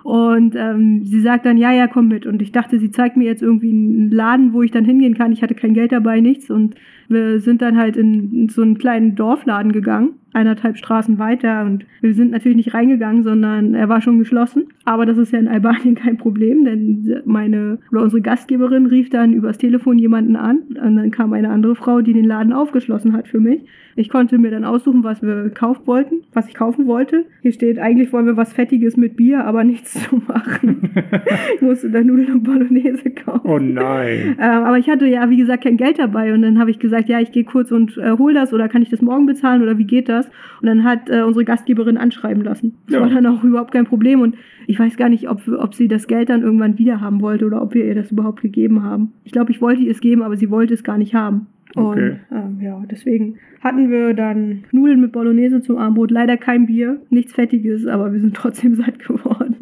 Und 0.03 0.55
ähm, 0.55 1.03
sie 1.03 1.21
sagt 1.21 1.47
dann, 1.47 1.57
ja, 1.57 1.71
ja, 1.71 1.87
komm 1.87 2.09
mit. 2.09 2.27
Und 2.27 2.41
ich 2.41 2.51
dachte, 2.51 2.77
sie 2.77 2.91
zeigt 2.91 3.17
mir 3.17 3.23
jetzt 3.23 3.41
irgendwie 3.41 3.71
einen 3.71 4.11
Laden, 4.11 4.53
wo 4.53 4.61
ich 4.61 4.69
dann 4.69 4.85
hingehen 4.85 5.15
kann. 5.15 5.31
Ich 5.31 5.41
hatte 5.41 5.55
kein 5.55 5.73
Geld 5.73 5.91
dabei, 5.91 6.19
nichts. 6.21 6.51
Und 6.51 6.75
wir 7.07 7.39
sind 7.39 7.61
dann 7.61 7.77
halt 7.77 7.97
in, 7.97 8.49
so 8.49 8.61
einen 8.61 8.77
kleinen 8.77 9.15
Dorfladen 9.15 9.71
gegangen, 9.71 10.11
eineinhalb 10.33 10.77
Straßen 10.77 11.19
weiter. 11.19 11.65
Und 11.65 11.85
wir 12.01 12.13
sind 12.13 12.31
natürlich 12.31 12.57
nicht 12.57 12.73
reingegangen, 12.73 13.23
sondern 13.23 13.73
er 13.73 13.89
war 13.89 14.01
schon 14.01 14.19
geschlossen. 14.19 14.67
Aber 14.83 15.05
das 15.05 15.17
ist 15.17 15.31
ja 15.31 15.39
in 15.39 15.47
Albanien 15.47 15.95
kein 16.03 16.17
Problem, 16.17 16.65
denn 16.65 17.21
meine 17.25 17.79
oder 17.91 18.01
unsere 18.01 18.21
Gastgeberin 18.21 18.85
rief 18.85 19.09
dann 19.09 19.33
übers 19.33 19.57
Telefon 19.57 19.97
jemanden 19.97 20.35
an. 20.35 20.59
Und 20.81 20.97
dann 20.97 21.11
kam 21.11 21.33
eine 21.33 21.49
andere 21.49 21.75
Frau, 21.75 22.01
die 22.01 22.13
den 22.13 22.25
Laden 22.25 22.53
aufgeschlossen 22.53 23.13
hat 23.13 23.27
für 23.27 23.39
mich. 23.39 23.65
Ich 23.97 24.09
konnte 24.09 24.37
mir 24.37 24.51
dann 24.51 24.65
aussuchen, 24.65 25.05
was 25.05 25.21
wir 25.21 25.49
kaufen 25.51 25.87
wollten, 25.87 26.23
was 26.33 26.49
ich 26.49 26.53
kaufen 26.53 26.85
wollte. 26.85 27.25
Hier 27.41 27.53
steht, 27.53 27.79
eigentlich 27.79 28.11
wollen 28.11 28.25
wir 28.25 28.35
was 28.35 28.51
Fettiges 28.51 28.97
mit 28.97 29.15
Bier, 29.15 29.45
aber 29.45 29.63
nichts 29.63 29.93
zu 29.93 30.17
machen. 30.27 30.89
ich 31.55 31.61
musste 31.61 31.89
dann 31.89 32.07
Nudeln 32.07 32.33
und 32.33 32.43
Bolognese 32.43 33.11
kaufen. 33.11 33.49
Oh 33.49 33.57
nein. 33.57 34.35
Ähm, 34.37 34.63
aber 34.63 34.77
ich 34.77 34.89
hatte 34.89 35.05
ja, 35.07 35.29
wie 35.29 35.37
gesagt, 35.37 35.63
kein 35.63 35.77
Geld 35.77 35.97
dabei. 35.97 36.33
Und 36.33 36.41
dann 36.41 36.59
habe 36.59 36.71
ich 36.71 36.79
gesagt, 36.79 36.94
gesagt, 36.95 37.09
ja, 37.09 37.19
ich 37.19 37.31
gehe 37.31 37.43
kurz 37.43 37.71
und 37.71 37.97
äh, 37.97 38.11
hol 38.17 38.33
das 38.33 38.53
oder 38.53 38.67
kann 38.69 38.81
ich 38.81 38.89
das 38.89 39.01
morgen 39.01 39.25
bezahlen 39.25 39.61
oder 39.61 39.77
wie 39.77 39.85
geht 39.85 40.09
das? 40.09 40.27
Und 40.61 40.67
dann 40.67 40.83
hat 40.83 41.09
äh, 41.09 41.21
unsere 41.23 41.45
Gastgeberin 41.45 41.97
anschreiben 41.97 42.43
lassen. 42.43 42.75
Das 42.87 42.95
Ja. 42.95 43.01
war 43.01 43.09
dann 43.09 43.25
auch 43.25 43.43
überhaupt 43.43 43.71
kein 43.71 43.85
Problem 43.85 44.21
und 44.21 44.35
ich 44.67 44.79
weiß 44.79 44.97
gar 44.97 45.09
nicht, 45.09 45.29
ob, 45.29 45.47
ob 45.47 45.73
sie 45.75 45.87
das 45.87 46.07
Geld 46.07 46.29
dann 46.29 46.41
irgendwann 46.41 46.77
wieder 46.77 47.01
haben 47.01 47.21
wollte 47.21 47.45
oder 47.45 47.61
ob 47.61 47.73
wir 47.73 47.85
ihr 47.85 47.95
das 47.95 48.11
überhaupt 48.11 48.41
gegeben 48.41 48.83
haben. 48.83 49.11
Ich 49.23 49.31
glaube, 49.31 49.51
ich 49.51 49.61
wollte 49.61 49.81
ihr 49.81 49.91
es 49.91 50.01
geben, 50.01 50.21
aber 50.23 50.37
sie 50.37 50.49
wollte 50.49 50.73
es 50.73 50.83
gar 50.83 50.97
nicht 50.97 51.13
haben. 51.13 51.47
Okay. 51.75 52.11
Und 52.31 52.37
ähm, 52.37 52.59
ja, 52.61 52.83
deswegen 52.89 53.35
hatten 53.61 53.89
wir 53.89 54.13
dann 54.13 54.63
Nudeln 54.71 55.01
mit 55.01 55.11
Bolognese 55.11 55.61
zum 55.61 55.77
Abendbrot. 55.77 56.09
Leider 56.11 56.37
kein 56.37 56.67
Bier, 56.67 57.01
nichts 57.09 57.33
Fettiges, 57.33 57.85
aber 57.85 58.13
wir 58.13 58.19
sind 58.19 58.35
trotzdem 58.35 58.75
satt 58.75 58.99
geworden. 58.99 59.55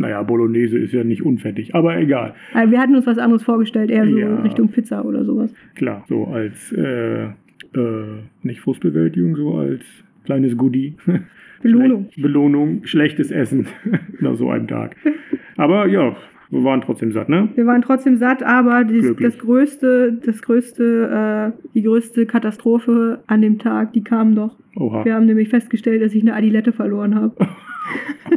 Naja, 0.00 0.22
Bolognese 0.22 0.78
ist 0.78 0.94
ja 0.94 1.04
nicht 1.04 1.20
unfettig, 1.22 1.74
aber 1.74 1.98
egal. 1.98 2.32
Also 2.54 2.72
wir 2.72 2.80
hatten 2.80 2.94
uns 2.96 3.06
was 3.06 3.18
anderes 3.18 3.42
vorgestellt, 3.42 3.90
eher 3.90 4.06
so 4.08 4.16
Ja. 4.16 4.40
Richtung 4.40 4.68
Pizza 4.68 5.04
oder 5.04 5.26
sowas. 5.26 5.52
Klar, 5.74 6.04
so 6.08 6.24
als, 6.24 6.72
äh, 6.72 7.24
äh, 7.24 7.28
nicht 8.42 8.60
Frustbewältigung, 8.60 9.36
so 9.36 9.56
als 9.58 9.82
kleines 10.24 10.56
Goodie. 10.56 10.94
Belohnung. 11.62 12.08
Schle 12.12 12.22
Belohnung, 12.22 12.80
schlechtes 12.86 13.30
Essen 13.30 13.66
nach 14.20 14.36
so 14.36 14.48
einem 14.48 14.66
Tag. 14.68 14.96
Aber 15.58 15.86
ja, 15.86 16.16
wir 16.50 16.64
waren 16.64 16.80
trotzdem 16.80 17.12
satt, 17.12 17.28
ne? 17.28 17.48
Wir 17.54 17.66
waren 17.66 17.82
trotzdem 17.82 18.16
satt, 18.16 18.42
aber 18.42 18.84
Glücklich. 18.84 19.16
das 19.20 19.38
größte, 19.38 20.20
das 20.24 20.42
größte, 20.42 21.52
äh, 21.54 21.68
die 21.74 21.82
größte 21.82 22.26
Katastrophe 22.26 23.20
an 23.26 23.40
dem 23.40 23.58
Tag, 23.58 23.92
die 23.92 24.02
kam 24.02 24.34
doch. 24.34 24.56
Oha. 24.76 25.04
Wir 25.04 25.14
haben 25.14 25.26
nämlich 25.26 25.48
festgestellt, 25.48 26.02
dass 26.02 26.14
ich 26.14 26.22
eine 26.22 26.34
Adilette 26.34 26.72
verloren 26.72 27.14
habe. 27.14 27.34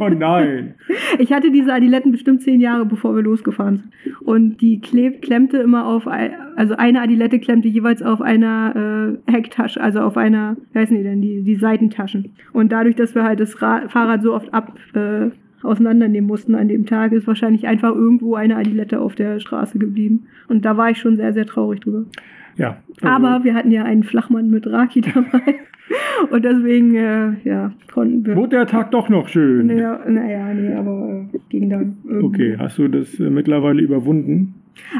Oh 0.00 0.08
nein. 0.08 0.74
Ich 1.18 1.32
hatte 1.32 1.52
diese 1.52 1.72
Adiletten 1.72 2.10
bestimmt 2.10 2.42
zehn 2.42 2.60
Jahre, 2.60 2.86
bevor 2.86 3.14
wir 3.14 3.22
losgefahren 3.22 3.76
sind. 3.76 3.92
Und 4.20 4.60
die 4.60 4.80
klebt, 4.80 5.22
klemmte 5.22 5.58
immer 5.58 5.86
auf, 5.86 6.08
also 6.08 6.74
eine 6.76 7.00
Adilette 7.00 7.38
klemmte 7.38 7.68
jeweils 7.68 8.02
auf 8.02 8.20
einer 8.20 9.18
äh, 9.28 9.32
Hecktasche, 9.32 9.80
also 9.80 10.00
auf 10.00 10.16
einer, 10.16 10.56
wie 10.72 10.78
heißen 10.80 10.96
die 10.96 11.02
denn, 11.02 11.22
die, 11.22 11.42
die 11.42 11.54
Seitentaschen. 11.56 12.34
Und 12.52 12.72
dadurch, 12.72 12.96
dass 12.96 13.14
wir 13.14 13.22
halt 13.22 13.38
das 13.38 13.60
Ra 13.62 13.88
Fahrrad 13.88 14.22
so 14.22 14.34
oft 14.34 14.52
ab, 14.52 14.74
äh, 14.94 15.30
auseinandernehmen 15.64 16.26
mussten 16.28 16.54
an 16.54 16.68
dem 16.68 16.86
Tag, 16.86 17.12
ist 17.12 17.26
wahrscheinlich 17.26 17.66
einfach 17.66 17.94
irgendwo 17.94 18.34
eine 18.34 18.56
Adilette 18.56 19.00
auf 19.00 19.14
der 19.14 19.40
Straße 19.40 19.78
geblieben. 19.78 20.24
Und 20.48 20.64
da 20.64 20.76
war 20.76 20.90
ich 20.90 20.98
schon 20.98 21.16
sehr, 21.16 21.32
sehr 21.32 21.46
traurig 21.46 21.80
drüber. 21.80 22.04
Ja. 22.56 22.78
also- 23.02 23.26
Aber 23.26 23.44
wir 23.44 23.54
hatten 23.54 23.70
ja 23.70 23.84
einen 23.84 24.02
Flachmann 24.04 24.50
mit 24.50 24.66
Raki 24.66 25.00
dabei. 25.14 25.56
Und 26.30 26.44
deswegen, 26.44 26.94
äh, 26.94 27.32
ja, 27.44 27.72
konnten 27.92 28.24
wir. 28.24 28.36
Wurde 28.36 28.56
der 28.56 28.66
Tag 28.66 28.90
doch 28.92 29.08
noch 29.08 29.28
schön. 29.28 29.66
Naja, 29.66 30.00
naja, 30.08 30.54
nee, 30.54 30.72
aber 30.72 31.26
äh, 31.32 31.38
ging 31.50 31.68
dann. 31.68 31.98
irgendwie. 32.04 32.26
Okay, 32.26 32.56
hast 32.58 32.78
du 32.78 32.88
das 32.88 33.18
äh, 33.20 33.28
mittlerweile 33.28 33.82
überwunden? 33.82 34.54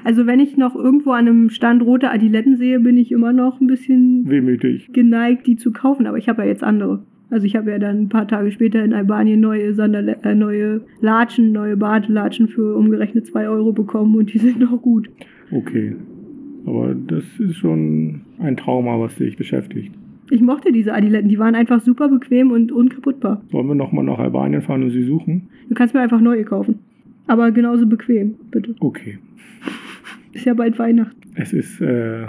Also 0.04 0.26
wenn 0.26 0.40
ich 0.40 0.56
noch 0.56 0.76
irgendwo 0.76 1.10
an 1.12 1.26
einem 1.26 1.50
Stand 1.50 1.82
rote 1.82 2.10
Adiletten 2.10 2.56
sehe, 2.56 2.78
bin 2.80 2.96
ich 2.98 3.10
immer 3.12 3.32
noch 3.32 3.60
ein 3.60 3.66
bisschen 3.66 4.28
Wehmütig. 4.28 4.92
geneigt, 4.92 5.46
die 5.46 5.56
zu 5.56 5.72
kaufen. 5.72 6.06
Aber 6.06 6.18
ich 6.18 6.28
habe 6.28 6.42
ja 6.42 6.48
jetzt 6.48 6.62
andere. 6.62 7.02
Also 7.30 7.46
ich 7.46 7.56
habe 7.56 7.70
ja 7.70 7.78
dann 7.78 8.02
ein 8.02 8.08
paar 8.08 8.28
Tage 8.28 8.50
später 8.52 8.84
in 8.84 8.92
Albanien 8.92 9.40
neue, 9.40 9.74
Sanderle 9.74 10.18
äh, 10.22 10.34
neue 10.34 10.82
Latschen, 11.00 11.52
neue 11.52 11.76
Badelatschen 11.76 12.48
für 12.48 12.76
umgerechnet 12.76 13.26
2 13.26 13.48
Euro 13.48 13.72
bekommen 13.72 14.14
und 14.16 14.32
die 14.32 14.38
sind 14.46 14.60
noch 14.60 14.80
gut. 14.82 15.10
Okay. 15.50 15.96
Aber 16.66 16.94
das 16.94 17.24
ist 17.38 17.56
schon 17.56 18.22
ein 18.38 18.56
Trauma, 18.56 18.98
was 18.98 19.16
dich 19.16 19.36
beschäftigt. 19.36 19.92
Ich 20.30 20.40
mochte 20.40 20.72
diese 20.72 20.94
Adiletten, 20.94 21.28
die 21.28 21.38
waren 21.38 21.54
einfach 21.54 21.80
super 21.80 22.08
bequem 22.08 22.50
und 22.50 22.72
unkaputtbar. 22.72 23.42
Wollen 23.50 23.68
wir 23.68 23.74
nochmal 23.74 24.04
nach 24.04 24.18
Albanien 24.18 24.62
fahren 24.62 24.82
und 24.82 24.90
sie 24.90 25.02
suchen? 25.02 25.48
Du 25.68 25.74
kannst 25.74 25.94
mir 25.94 26.00
einfach 26.00 26.20
neue 26.20 26.44
kaufen. 26.44 26.78
Aber 27.26 27.50
genauso 27.50 27.86
bequem, 27.86 28.34
bitte. 28.50 28.74
Okay. 28.80 29.18
Ist 30.32 30.44
ja 30.44 30.54
bald 30.54 30.78
Weihnachten. 30.78 31.20
Es 31.36 31.52
ist 31.52 31.80
äh, 31.80 32.26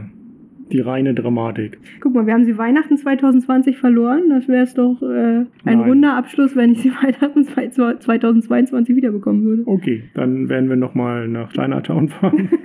die 0.72 0.80
reine 0.80 1.14
Dramatik. 1.14 1.78
Guck 2.02 2.16
mal, 2.16 2.26
wir 2.26 2.34
haben 2.34 2.46
sie 2.46 2.58
Weihnachten 2.58 2.98
2020 2.98 3.78
verloren. 3.78 4.30
Das 4.30 4.48
wäre 4.48 4.64
es 4.64 4.74
doch 4.74 5.02
äh, 5.02 5.06
ein 5.06 5.48
Nein. 5.64 5.80
runder 5.82 6.16
Abschluss, 6.16 6.56
wenn 6.56 6.72
ich 6.72 6.82
sie 6.82 6.92
Weihnachten 7.04 7.44
2022 7.46 8.96
wiederbekommen 8.96 9.44
würde. 9.44 9.64
Okay, 9.66 10.04
dann 10.14 10.50
werden 10.50 10.70
wir 10.70 10.76
nochmal 10.76 11.28
nach 11.28 11.52
Chinatown 11.52 12.10
fahren 12.10 12.50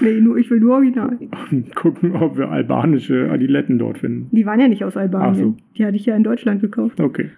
Nee, 0.00 0.20
nur, 0.20 0.36
ich 0.36 0.50
will 0.50 0.58
nur 0.58 0.74
original. 0.74 1.16
und 1.50 1.74
gucken, 1.74 2.16
ob 2.16 2.36
wir 2.36 2.50
albanische 2.50 3.30
Adiletten 3.30 3.78
dort 3.78 3.98
finden. 3.98 4.28
Die 4.32 4.44
waren 4.44 4.58
ja 4.58 4.66
nicht 4.66 4.82
aus 4.84 4.96
Albanien. 4.96 5.30
Ach 5.30 5.36
so. 5.36 5.56
Die 5.76 5.84
hatte 5.84 5.96
ich 5.96 6.04
ja 6.04 6.16
in 6.16 6.24
Deutschland 6.24 6.60
gekauft. 6.60 7.00
Okay. 7.00 7.30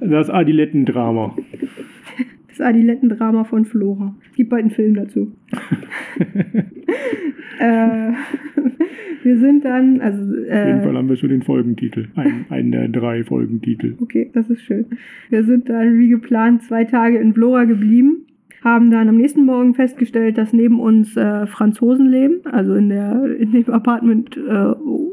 Das 0.00 0.28
Adilettendrama. 0.28 1.34
Das 2.56 2.66
Adilettendrama 2.66 3.44
von 3.44 3.64
Flora. 3.64 4.14
Es 4.30 4.36
gibt 4.36 4.50
bald 4.50 4.62
einen 4.62 4.70
Film 4.70 4.94
dazu. 4.94 5.32
äh, 7.58 8.12
wir 9.24 9.38
sind 9.38 9.64
dann, 9.64 10.00
also. 10.00 10.22
Auf 10.22 10.36
jeden 10.36 10.82
Fall 10.82 10.94
Äh, 10.94 10.98
haben 10.98 11.08
wir 11.08 11.16
schon 11.16 11.30
den 11.30 11.42
Folgentitel. 11.42 12.08
Ein, 12.14 12.44
einen 12.50 12.70
der 12.70 12.88
drei 12.88 13.24
Folgentitel. 13.24 13.96
okay, 14.00 14.30
das 14.32 14.50
ist 14.50 14.62
schön. 14.62 14.86
Wir 15.30 15.42
sind 15.44 15.68
dann 15.68 15.98
wie 15.98 16.08
geplant 16.08 16.62
zwei 16.62 16.84
Tage 16.84 17.18
in 17.18 17.34
Vlora 17.34 17.64
geblieben. 17.64 18.26
Haben 18.62 18.90
dann 18.90 19.08
am 19.08 19.16
nächsten 19.16 19.44
Morgen 19.44 19.74
festgestellt, 19.74 20.38
dass 20.38 20.52
neben 20.52 20.78
uns 20.78 21.16
äh, 21.16 21.46
Franzosen 21.46 22.08
leben, 22.08 22.36
also 22.44 22.74
in, 22.74 22.88
der, 22.88 23.36
in 23.38 23.52
dem 23.52 23.68
Apartment 23.68 24.36
äh, 24.36 24.66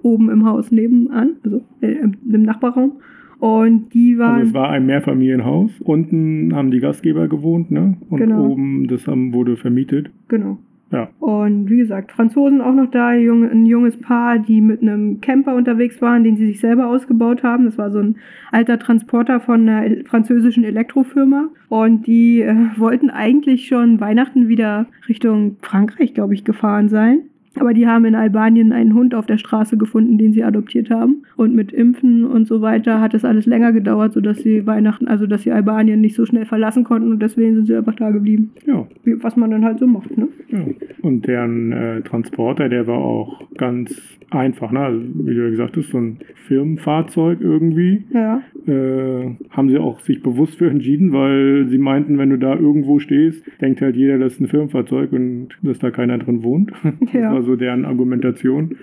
oben 0.03 0.29
im 0.29 0.45
Haus 0.45 0.71
nebenan, 0.71 1.31
also 1.43 1.61
äh, 1.81 1.95
im 2.31 2.43
Nachbarraum. 2.43 3.01
Und 3.41 3.93
die 3.95 4.19
waren. 4.19 4.35
Also 4.35 4.47
es 4.49 4.53
war 4.53 4.69
ein 4.69 4.85
Mehrfamilienhaus. 4.85 5.71
Unten 5.81 6.53
haben 6.55 6.69
die 6.69 6.79
Gastgeber 6.79 7.27
gewohnt, 7.27 7.71
ne? 7.71 7.97
Und 8.09 8.19
Genau. 8.19 8.45
oben, 8.45 8.87
das 8.87 9.07
haben, 9.07 9.33
wurde 9.33 9.57
vermietet. 9.57 10.11
genau. 10.27 10.59
Ja. 10.91 11.07
Und 11.21 11.69
wie 11.69 11.77
gesagt, 11.77 12.11
Franzosen 12.11 12.59
auch 12.59 12.73
noch 12.73 12.91
da, 12.91 13.07
ein 13.07 13.65
junges 13.65 13.97
Paar, 13.97 14.39
die 14.39 14.59
mit 14.59 14.81
einem 14.81 15.21
Camper 15.21 15.55
unterwegs 15.55 16.01
waren, 16.01 16.25
den 16.25 16.35
sie 16.35 16.45
sich 16.47 16.59
selber 16.59 16.87
ausgebaut 16.87 17.43
haben. 17.43 17.63
Das 17.63 17.77
war 17.77 17.91
so 17.91 17.99
ein 17.99 18.17
alter 18.51 18.77
Transporter 18.77 19.39
von 19.39 19.69
einer 19.69 20.03
französischen 20.03 20.65
Elektrofirma. 20.65 21.47
Und 21.69 22.07
die 22.07 22.41
äh, 22.41 22.55
wollten 22.75 23.09
eigentlich 23.09 23.67
schon 23.67 24.01
Weihnachten 24.01 24.49
wieder 24.49 24.85
Richtung 25.07 25.55
Frankreich, 25.61 26.13
glaube 26.13 26.33
ich, 26.33 26.43
gefahren 26.43 26.89
sein. 26.89 27.21
Aber 27.59 27.73
die 27.73 27.85
haben 27.85 28.05
in 28.05 28.15
Albanien 28.15 28.71
einen 28.71 28.93
Hund 28.93 29.13
auf 29.13 29.25
der 29.25 29.37
Straße 29.37 29.77
gefunden, 29.77 30.17
den 30.17 30.31
sie 30.31 30.43
adoptiert 30.43 30.89
haben. 30.89 31.23
Und 31.35 31.53
mit 31.53 31.73
Impfen 31.73 32.23
und 32.23 32.47
so 32.47 32.61
weiter 32.61 33.01
hat 33.01 33.13
es 33.13 33.25
alles 33.25 33.45
länger 33.45 33.73
gedauert, 33.73 34.13
sodass 34.13 34.37
sie 34.37 34.65
Weihnachten, 34.65 35.07
also 35.07 35.27
dass 35.27 35.43
sie 35.43 35.51
Albanien 35.51 35.99
nicht 35.99 36.15
so 36.15 36.25
schnell 36.25 36.45
verlassen 36.45 36.83
konnten 36.83 37.11
und 37.11 37.21
deswegen 37.21 37.55
sind 37.55 37.65
sie 37.67 37.75
einfach 37.75 37.95
da 37.95 38.11
geblieben. 38.11 38.51
Ja. 38.65 38.87
Wie, 39.03 39.21
was 39.21 39.35
man 39.35 39.51
dann 39.51 39.65
halt 39.65 39.79
so 39.79 39.87
macht, 39.87 40.17
ne? 40.17 40.27
Ja. 40.49 40.65
Und 41.01 41.27
deren 41.27 41.71
äh, 41.71 42.01
Transporter, 42.01 42.69
der 42.69 42.87
war 42.87 42.99
auch 42.99 43.41
ganz 43.57 44.01
einfach. 44.29 44.71
Ne? 44.71 44.79
Also, 44.79 45.01
wie 45.13 45.33
du 45.33 45.43
ja 45.43 45.49
gesagt 45.49 45.77
hast, 45.77 45.89
so 45.89 45.97
ein 45.97 46.17
Firmenfahrzeug 46.47 47.39
irgendwie. 47.41 48.03
Ja. 48.13 48.41
Äh, 48.67 49.35
haben 49.49 49.69
sie 49.69 49.77
auch 49.77 49.99
sich 50.01 50.21
bewusst 50.21 50.55
für 50.55 50.69
entschieden, 50.69 51.13
weil 51.13 51.67
sie 51.69 51.77
meinten, 51.77 52.17
wenn 52.17 52.29
du 52.29 52.37
da 52.37 52.55
irgendwo 52.55 52.99
stehst, 52.99 53.43
denkt 53.61 53.81
halt 53.81 53.95
jeder, 53.95 54.17
das 54.17 54.33
ist 54.33 54.41
ein 54.41 54.47
Firmenfahrzeug 54.47 55.11
und 55.11 55.49
dass 55.61 55.79
da 55.79 55.91
keiner 55.91 56.17
drin 56.17 56.43
wohnt. 56.43 56.71
Das 57.01 57.13
Ja. 57.13 57.40
War 57.41 57.45
so 57.45 57.55
deren 57.55 57.85
Argumentation. 57.85 58.75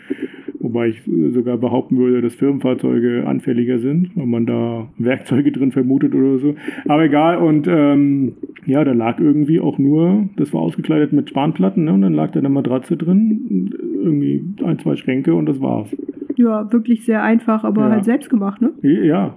Wobei 0.60 0.88
ich 0.88 1.02
sogar 1.30 1.56
behaupten 1.56 1.96
würde, 1.98 2.20
dass 2.20 2.34
Firmenfahrzeuge 2.34 3.24
anfälliger 3.26 3.78
sind, 3.78 4.10
weil 4.16 4.26
man 4.26 4.44
da 4.44 4.88
Werkzeuge 4.98 5.52
drin 5.52 5.70
vermutet 5.70 6.14
oder 6.14 6.38
so. 6.38 6.54
Aber 6.88 7.04
egal, 7.04 7.38
und 7.38 7.68
ähm, 7.68 8.32
ja, 8.66 8.82
da 8.84 8.92
lag 8.92 9.20
irgendwie 9.20 9.60
auch 9.60 9.78
nur, 9.78 10.28
das 10.36 10.52
war 10.52 10.60
ausgekleidet 10.60 11.12
mit 11.12 11.30
Spanplatten, 11.30 11.84
ne? 11.84 11.92
und 11.92 12.02
dann 12.02 12.12
lag 12.12 12.32
da 12.32 12.40
eine 12.40 12.48
Matratze 12.48 12.96
drin, 12.96 13.70
irgendwie 14.02 14.44
ein, 14.64 14.78
zwei 14.80 14.96
Schränke 14.96 15.34
und 15.34 15.46
das 15.46 15.60
war's. 15.60 15.96
Ja, 16.36 16.70
wirklich 16.72 17.04
sehr 17.04 17.22
einfach, 17.22 17.62
aber 17.62 17.82
Ja. 17.82 17.90
halt 17.90 18.04
selbst 18.04 18.28
gemacht, 18.28 18.60
ne? 18.60 18.72
Ja, 18.82 19.36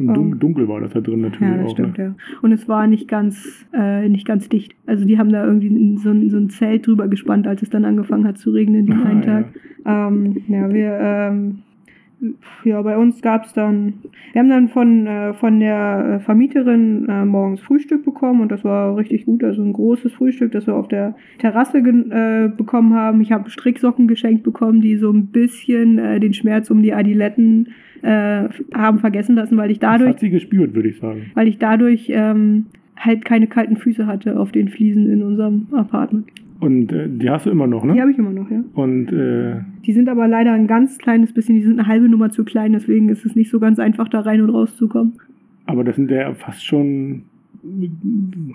und 0.00 0.14
dun 0.14 0.32
Ähm. 0.32 0.38
dunkel 0.40 0.68
war 0.68 0.80
das 0.80 0.92
da 0.92 1.00
drin 1.00 1.20
natürlich 1.20 1.48
Ja, 1.52 1.56
das 1.58 1.66
auch. 1.66 1.70
stimmt, 1.72 1.98
ne? 1.98 2.04
ja. 2.04 2.14
Und 2.42 2.52
es 2.52 2.68
war 2.68 2.86
nicht 2.86 3.08
ganz, 3.08 3.66
äh, 3.72 4.08
nicht 4.08 4.26
ganz 4.26 4.48
dicht. 4.48 4.74
Also 4.86 5.04
die 5.04 5.18
haben 5.18 5.30
da 5.30 5.44
irgendwie 5.44 5.96
so 5.98 6.10
ein, 6.10 6.30
so 6.30 6.36
ein 6.36 6.50
Zelt 6.50 6.86
drüber 6.86 7.08
gespannt, 7.08 7.46
als 7.46 7.62
es 7.62 7.70
dann 7.70 7.84
angefangen 7.84 8.26
hat 8.26 8.38
zu 8.38 8.50
regnen 8.50 8.86
den 8.86 9.02
einen 9.02 9.22
ja. 9.22 9.42
Tag. 9.42 9.54
Ähm, 9.86 10.36
ja, 10.48 10.72
wir, 10.72 10.98
ähm, 11.00 11.58
ja, 12.64 12.82
bei 12.82 12.98
uns 12.98 13.22
gab 13.22 13.46
es 13.46 13.54
dann, 13.54 13.94
wir 14.32 14.40
haben 14.40 14.50
dann 14.50 14.68
von, 14.68 15.06
äh, 15.06 15.32
von 15.32 15.58
der 15.58 16.16
äh, 16.16 16.20
Vermieterin 16.20 17.06
äh, 17.08 17.24
morgens 17.24 17.60
Frühstück 17.62 18.04
bekommen 18.04 18.42
und 18.42 18.52
das 18.52 18.62
war 18.62 18.96
richtig 18.96 19.24
gut, 19.24 19.42
also 19.42 19.62
ein 19.62 19.72
großes 19.72 20.12
Frühstück, 20.12 20.52
das 20.52 20.66
wir 20.66 20.74
auf 20.74 20.88
der 20.88 21.14
Terrasse 21.38 21.78
äh, 21.78 22.48
bekommen 22.54 22.94
haben. 22.94 23.22
Ich 23.22 23.32
habe 23.32 23.48
Stricksocken 23.48 24.06
geschenkt 24.06 24.42
bekommen, 24.42 24.82
die 24.82 24.96
so 24.96 25.10
ein 25.10 25.28
bisschen 25.28 25.98
äh, 25.98 26.20
den 26.20 26.34
Schmerz 26.34 26.70
um 26.70 26.82
die 26.82 26.92
Adiletten 26.92 27.68
äh, 28.02 28.48
haben 28.74 28.98
vergessen 28.98 29.36
lassen, 29.36 29.56
weil 29.56 29.70
ich 29.70 29.78
Das 29.78 29.92
dadurch 29.92 30.10
hat 30.10 30.20
sie 30.20 30.30
gespürt, 30.30 30.74
würde 30.74 30.88
ich 30.88 30.98
sagen. 30.98 31.30
weil 31.34 31.48
ich 31.48 31.58
dadurch 31.58 32.08
ähm, 32.12 32.66
halt 32.96 33.24
keine 33.24 33.46
kalten 33.46 33.76
Füße 33.76 34.06
hatte 34.06 34.38
auf 34.38 34.52
den 34.52 34.68
Fliesen 34.68 35.10
in 35.10 35.22
unserem 35.22 35.66
Apartment. 35.72 36.26
Und 36.60 36.92
äh, 36.92 37.08
die 37.08 37.30
hast 37.30 37.46
du 37.46 37.50
immer 37.50 37.66
noch, 37.66 37.84
ne? 37.84 37.94
Die 37.94 38.00
habe 38.02 38.10
ich 38.10 38.18
immer 38.18 38.32
noch, 38.32 38.50
ja. 38.50 38.62
Und 38.74 39.10
äh, 39.12 39.60
Die 39.86 39.92
sind 39.92 40.08
aber 40.10 40.28
leider 40.28 40.52
ein 40.52 40.66
ganz 40.66 40.98
kleines 40.98 41.32
bisschen, 41.32 41.54
die 41.54 41.62
sind 41.62 41.78
eine 41.78 41.88
halbe 41.88 42.08
Nummer 42.08 42.30
zu 42.30 42.44
klein, 42.44 42.72
deswegen 42.72 43.08
ist 43.08 43.24
es 43.24 43.34
nicht 43.34 43.48
so 43.50 43.58
ganz 43.60 43.78
einfach, 43.78 44.08
da 44.08 44.20
rein 44.20 44.42
und 44.42 44.50
rauszukommen. 44.50 45.14
aber 45.66 45.84
das 45.84 45.96
sind 45.96 46.10
ja 46.10 46.34
fast 46.34 46.64
schon 46.66 47.22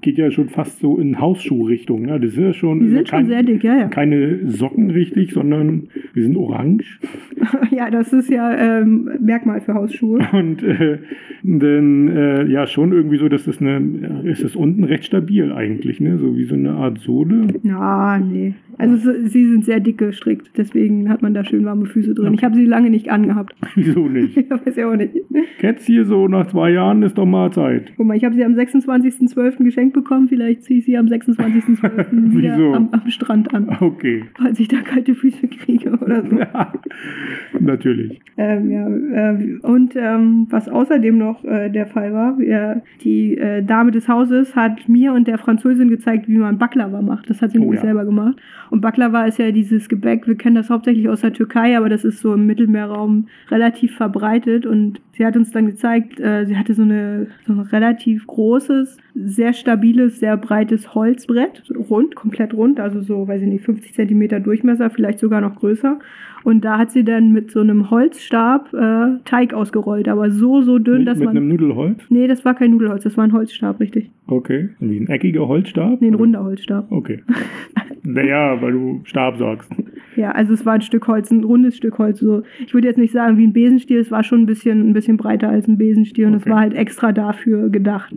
geht 0.02 0.18
ja 0.18 0.32
schon 0.32 0.50
fast 0.50 0.80
so 0.80 0.98
in 0.98 1.20
Hausschuhrichtung. 1.20 2.04
Ne? 2.04 2.20
Das 2.20 2.32
ist 2.32 2.38
ja 2.38 2.54
schon, 2.54 2.80
Die 2.80 2.90
sind 2.90 3.10
schon 3.10 3.28
sehr 3.28 3.44
dick, 3.44 3.64
ja, 3.64 3.78
ja. 3.78 3.88
keine 3.88 4.48
Socken 4.50 4.90
richtig, 4.90 5.32
sondern 5.34 5.90
die 6.16 6.22
sind 6.22 6.36
orange. 6.38 7.00
ja, 7.72 7.90
das 7.92 8.12
ist 8.14 8.30
ja 8.30 8.80
ähm, 8.82 9.10
Merkmal 9.20 9.62
für 9.62 9.74
Hausschuhe. 9.74 10.20
Und 10.34 10.64
äh, 10.64 11.00
dann 11.44 12.08
äh, 12.08 12.46
ja 12.48 12.66
schon 12.68 12.92
irgendwie 12.92 13.18
so, 13.18 13.30
dass 13.30 13.46
das 13.46 13.62
eine, 13.62 14.22
ist 14.24 14.44
das 14.44 14.56
unten 14.56 14.84
recht 14.84 15.06
stabil 15.06 15.52
eigentlich, 15.52 16.00
ne? 16.00 16.18
So 16.18 16.36
wie 16.36 16.44
so 16.46 16.56
eine 16.56 16.72
Art 16.72 17.00
Sohle. 17.00 17.48
Ja, 17.64 18.18
nee. 18.18 18.54
Also 18.78 18.98
so- 18.98 19.28
sie 19.28 19.46
sind 19.52 19.66
sehr 19.66 19.80
dick 19.80 19.98
gestrickt, 19.98 20.52
deswegen 20.58 21.10
hat 21.10 21.22
man 21.22 21.34
da 21.34 21.44
schön 21.46 21.64
warme 21.66 21.86
Füße 21.86 22.14
drin. 22.14 22.28
Okay. 22.28 22.36
Ich 22.36 22.44
habe 22.44 22.56
sie 22.56 22.66
lange 22.66 22.90
nicht 22.90 23.10
angehabt. 23.10 23.56
Wieso 23.76 24.08
nicht? 24.08 24.36
Ich 24.38 24.50
weiß 24.50 24.76
ja 24.76 24.92
auch 24.92 24.96
nicht. 24.96 25.14
Hier 25.86 26.06
so 26.06 26.28
nach 26.28 26.48
zwei 26.48 26.72
Jahren 26.72 27.02
ist 27.04 27.18
doch 27.18 27.26
mal 27.26 27.52
Zeit. 27.52 27.94
Guck 27.98 28.06
mal, 28.08 28.16
ich 28.18 28.24
habe 28.24 28.36
sie 28.36 28.44
am 28.44 28.56
26.12. 29.02 29.64
geschenkt 29.64 29.94
bekommen. 29.94 30.28
Vielleicht 30.28 30.64
ziehe 30.64 30.80
ich 30.80 30.86
sie 30.86 30.98
am 30.98 31.06
26.12. 31.08 32.34
wieder 32.38 32.56
am, 32.56 32.90
am 32.92 33.10
Strand 33.10 33.54
an, 33.54 33.70
Okay. 33.80 34.24
falls 34.38 34.60
ich 34.60 34.68
da 34.68 34.78
kalte 34.82 35.16
Füße 35.16 35.48
kriege 35.48 35.92
oder 35.98 36.24
so. 36.26 36.38
Natürlich. 37.60 38.20
Ähm, 38.38 38.70
ja, 38.72 38.88
äh, 39.32 39.58
und 39.62 39.96
ähm, 39.96 40.48
was 40.50 40.68
außerdem 40.70 41.18
noch 41.18 41.44
äh, 41.44 41.70
der 41.70 41.88
Fall 41.88 42.14
war, 42.14 42.38
wir, 42.38 42.82
die 43.04 43.38
äh, 43.38 43.64
Dame 43.64 43.92
des 43.92 44.08
Hauses 44.08 44.56
hat 44.56 44.88
mir 44.90 45.14
und 45.14 45.28
der 45.28 45.38
Französin 45.38 45.90
gezeigt, 45.90 46.28
wie 46.28 46.38
man 46.38 46.58
Baklava 46.58 47.02
macht. 47.02 47.30
Das 47.30 47.42
hat 47.42 47.52
sie 47.52 47.58
Oh 47.60 47.62
nämlich 47.62 47.80
ja. 47.80 47.86
selber 47.88 48.06
gemacht. 48.06 48.38
Und 48.70 48.82
Baklava 48.82 49.26
ist 49.26 49.40
ja 49.40 49.52
dieses 49.52 49.90
Gebäck, 49.90 50.28
wir 50.28 50.36
kennen 50.36 50.56
das 50.56 50.70
hauptsächlich 50.70 51.08
aus 51.10 51.22
der 51.22 51.34
Türkei, 51.34 51.78
aber 51.78 51.90
das 51.90 52.04
ist 52.04 52.20
so 52.20 52.34
im 52.34 52.46
Mittelmeerraum 52.46 53.28
relativ 53.50 53.96
verbreitet. 53.96 54.66
Und 54.66 55.02
sie 55.16 55.26
hat 55.26 55.36
uns 55.36 55.52
dann 55.52 55.66
gezeigt, 55.66 56.20
äh, 56.20 56.46
sie 56.46 56.58
hatte 56.58 56.74
so, 56.74 56.82
eine, 56.84 57.28
so 57.46 57.54
ein 57.54 57.60
relativ 57.60 58.28
großes, 58.28 58.98
sehr 59.16 59.54
stabiles, 59.54 60.20
sehr 60.20 60.38
breites 60.38 60.94
Holzbrett, 60.94 61.64
rund, 61.90 62.16
komplett 62.16 62.54
rund, 62.54 62.80
also 62.80 63.02
so, 63.02 63.28
weiß 63.28 63.42
ich 63.42 63.48
nicht, 63.48 63.66
50 63.66 63.94
Zentimeter 63.94 64.40
Durchmesser, 64.40 64.90
vielleicht 64.90 65.20
sogar 65.20 65.42
noch 65.42 65.56
größer. 65.56 66.00
Und 66.44 66.64
da 66.64 66.78
hat 66.78 66.92
sie 66.92 67.04
dann 67.04 67.32
mit 67.32 67.50
so 67.50 67.62
einem 67.62 67.90
Holzstab 67.90 68.72
äh, 68.74 69.18
Teig 69.26 69.54
ausgerollt, 69.54 70.08
aber 70.08 70.30
so, 70.30 70.62
so 70.62 70.78
dünn, 70.78 71.00
Mit, 71.00 71.08
dass 71.08 71.18
mit 71.18 71.26
man. 71.26 71.38
einem 71.38 71.48
Nudelholz? 71.48 72.04
Nee, 72.10 72.28
das 72.28 72.46
war 72.46 72.54
kein 72.54 72.72
Nudelholz, 72.72 73.04
das 73.04 73.18
war 73.18 73.24
ein 73.24 73.34
Holzstab, 73.34 73.80
richtig. 73.80 74.12
Okay. 74.28 74.70
Wie 74.80 74.98
ein 75.00 75.08
eckiger 75.08 75.48
Holzstab? 75.48 76.02
Nee, 76.02 76.08
ein 76.08 76.16
runder 76.16 76.44
Holzstab. 76.44 76.92
Okay. 76.92 77.22
naja, 78.04 78.60
weil 78.62 78.72
du 78.72 79.02
Stab 79.04 79.38
sagst. 79.38 79.72
Ja, 80.18 80.32
also 80.32 80.54
es 80.54 80.66
war 80.66 80.76
ein 80.76 80.82
Stück 80.82 81.10
Holz, 81.10 81.30
ein 81.30 81.44
rundes 81.44 81.76
Stück 81.76 81.98
Holz. 81.98 82.20
So, 82.22 82.44
ich 82.66 82.74
würde 82.74 82.88
jetzt 82.88 82.96
nicht 82.98 83.12
sagen 83.12 83.38
wie 83.38 83.46
ein 83.46 83.52
Besenstiel, 83.52 84.00
es 84.00 84.12
war 84.12 84.24
schon 84.24 84.44
ein 84.44 84.46
bisschen, 84.46 84.90
ein 84.90 84.94
bisschen 84.94 85.18
breiter 85.18 85.50
als 85.50 85.68
ein 85.68 85.78
Besenstiel 85.78 86.28
und 86.28 86.36
es 86.36 86.44
Okay. 86.44 86.52
war 86.52 86.60
halt 86.62 86.74
extra 86.74 87.12
dafür 87.12 87.68
gedacht. 87.70 88.16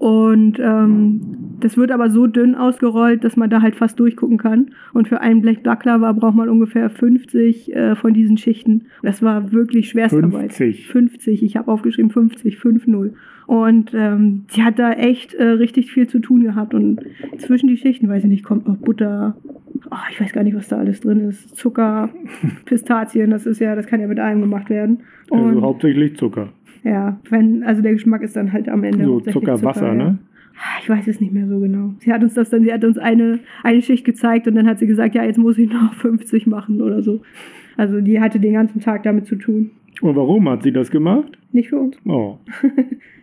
Und 0.00 0.58
ähm, 0.58 1.20
das 1.60 1.76
wird 1.76 1.92
aber 1.92 2.10
so 2.10 2.26
dünn 2.26 2.56
ausgerollt, 2.56 3.22
dass 3.22 3.36
man 3.36 3.48
da 3.48 3.62
halt 3.62 3.76
fast 3.76 4.00
durchgucken 4.00 4.38
kann. 4.38 4.70
Und 4.92 5.06
für 5.06 5.20
ein 5.20 5.40
Blech 5.40 5.62
Baklava 5.62 6.10
braucht 6.14 6.34
man 6.34 6.48
ungefähr 6.48 6.90
50 6.90 7.76
äh, 7.76 7.94
von 7.94 8.12
diesen 8.12 8.36
Schichten. 8.36 8.86
Das 9.04 9.22
war 9.22 9.52
wirklich 9.52 9.88
Schwerstarbeit. 9.90 10.52
50. 10.52 10.88
50, 10.88 11.42
ich 11.44 11.56
habe 11.56 11.70
aufgeschrieben 11.70 12.10
50, 12.10 12.56
5-0. 12.56 13.12
Und 13.50 13.92
ähm, 13.94 14.44
sie 14.46 14.62
hat 14.62 14.78
da 14.78 14.92
echt 14.92 15.34
äh, 15.34 15.42
richtig 15.42 15.90
viel 15.90 16.06
zu 16.06 16.20
tun 16.20 16.44
gehabt. 16.44 16.72
Und 16.72 17.00
zwischen 17.38 17.66
die 17.66 17.76
Schichten, 17.76 18.08
weiß 18.08 18.22
ich 18.22 18.30
nicht, 18.30 18.44
kommt 18.44 18.68
noch 18.68 18.76
Butter. 18.76 19.34
Oh, 19.90 19.96
ich 20.08 20.20
weiß 20.20 20.32
gar 20.32 20.44
nicht, 20.44 20.54
was 20.54 20.68
da 20.68 20.78
alles 20.78 21.00
drin 21.00 21.18
ist. 21.18 21.56
Zucker, 21.56 22.10
Pistazien, 22.64 23.30
das 23.30 23.46
ist 23.46 23.58
ja, 23.58 23.74
das 23.74 23.88
kann 23.88 24.00
ja 24.00 24.06
mit 24.06 24.20
allem 24.20 24.40
gemacht 24.40 24.70
werden. 24.70 25.00
Und 25.30 25.40
Also 25.48 25.62
hauptsächlich 25.62 26.16
Zucker. 26.16 26.50
ja, 26.84 27.18
wenn, 27.28 27.64
also 27.64 27.82
der 27.82 27.90
Geschmack 27.94 28.22
ist 28.22 28.36
dann 28.36 28.52
halt 28.52 28.68
am 28.68 28.84
Ende. 28.84 29.04
So 29.04 29.18
Zuckerwasser, 29.18 29.80
Zucker, 29.80 29.86
ja. 29.88 29.94
ne? 29.94 30.18
Ah, 30.54 30.78
Ich 30.80 30.88
weiß 30.88 31.08
es 31.08 31.20
nicht 31.20 31.32
mehr 31.32 31.48
so 31.48 31.58
genau. 31.58 31.94
Sie 31.98 32.12
hat 32.12 32.22
uns 32.22 32.34
das 32.34 32.50
dann, 32.50 32.62
sie 32.62 32.72
hat 32.72 32.84
uns 32.84 32.98
eine, 32.98 33.40
eine 33.64 33.82
Schicht 33.82 34.04
gezeigt 34.04 34.46
und 34.46 34.54
dann 34.54 34.68
hat 34.68 34.78
sie 34.78 34.86
gesagt, 34.86 35.16
ja, 35.16 35.24
jetzt 35.24 35.38
muss 35.38 35.58
ich 35.58 35.68
noch 35.72 35.92
50 36.00 36.46
machen 36.46 36.80
oder 36.80 37.02
so. 37.02 37.22
Also 37.76 38.00
die 38.00 38.20
hatte 38.20 38.38
den 38.38 38.52
ganzen 38.52 38.80
Tag 38.80 39.02
damit 39.02 39.26
zu 39.26 39.34
tun. 39.34 39.72
Und 40.00 40.16
warum 40.16 40.48
hat 40.48 40.62
sie 40.62 40.72
das 40.72 40.90
gemacht? 40.90 41.38
Nicht 41.52 41.68
für 41.68 41.78
uns. 41.78 41.96
Oh, 42.06 42.38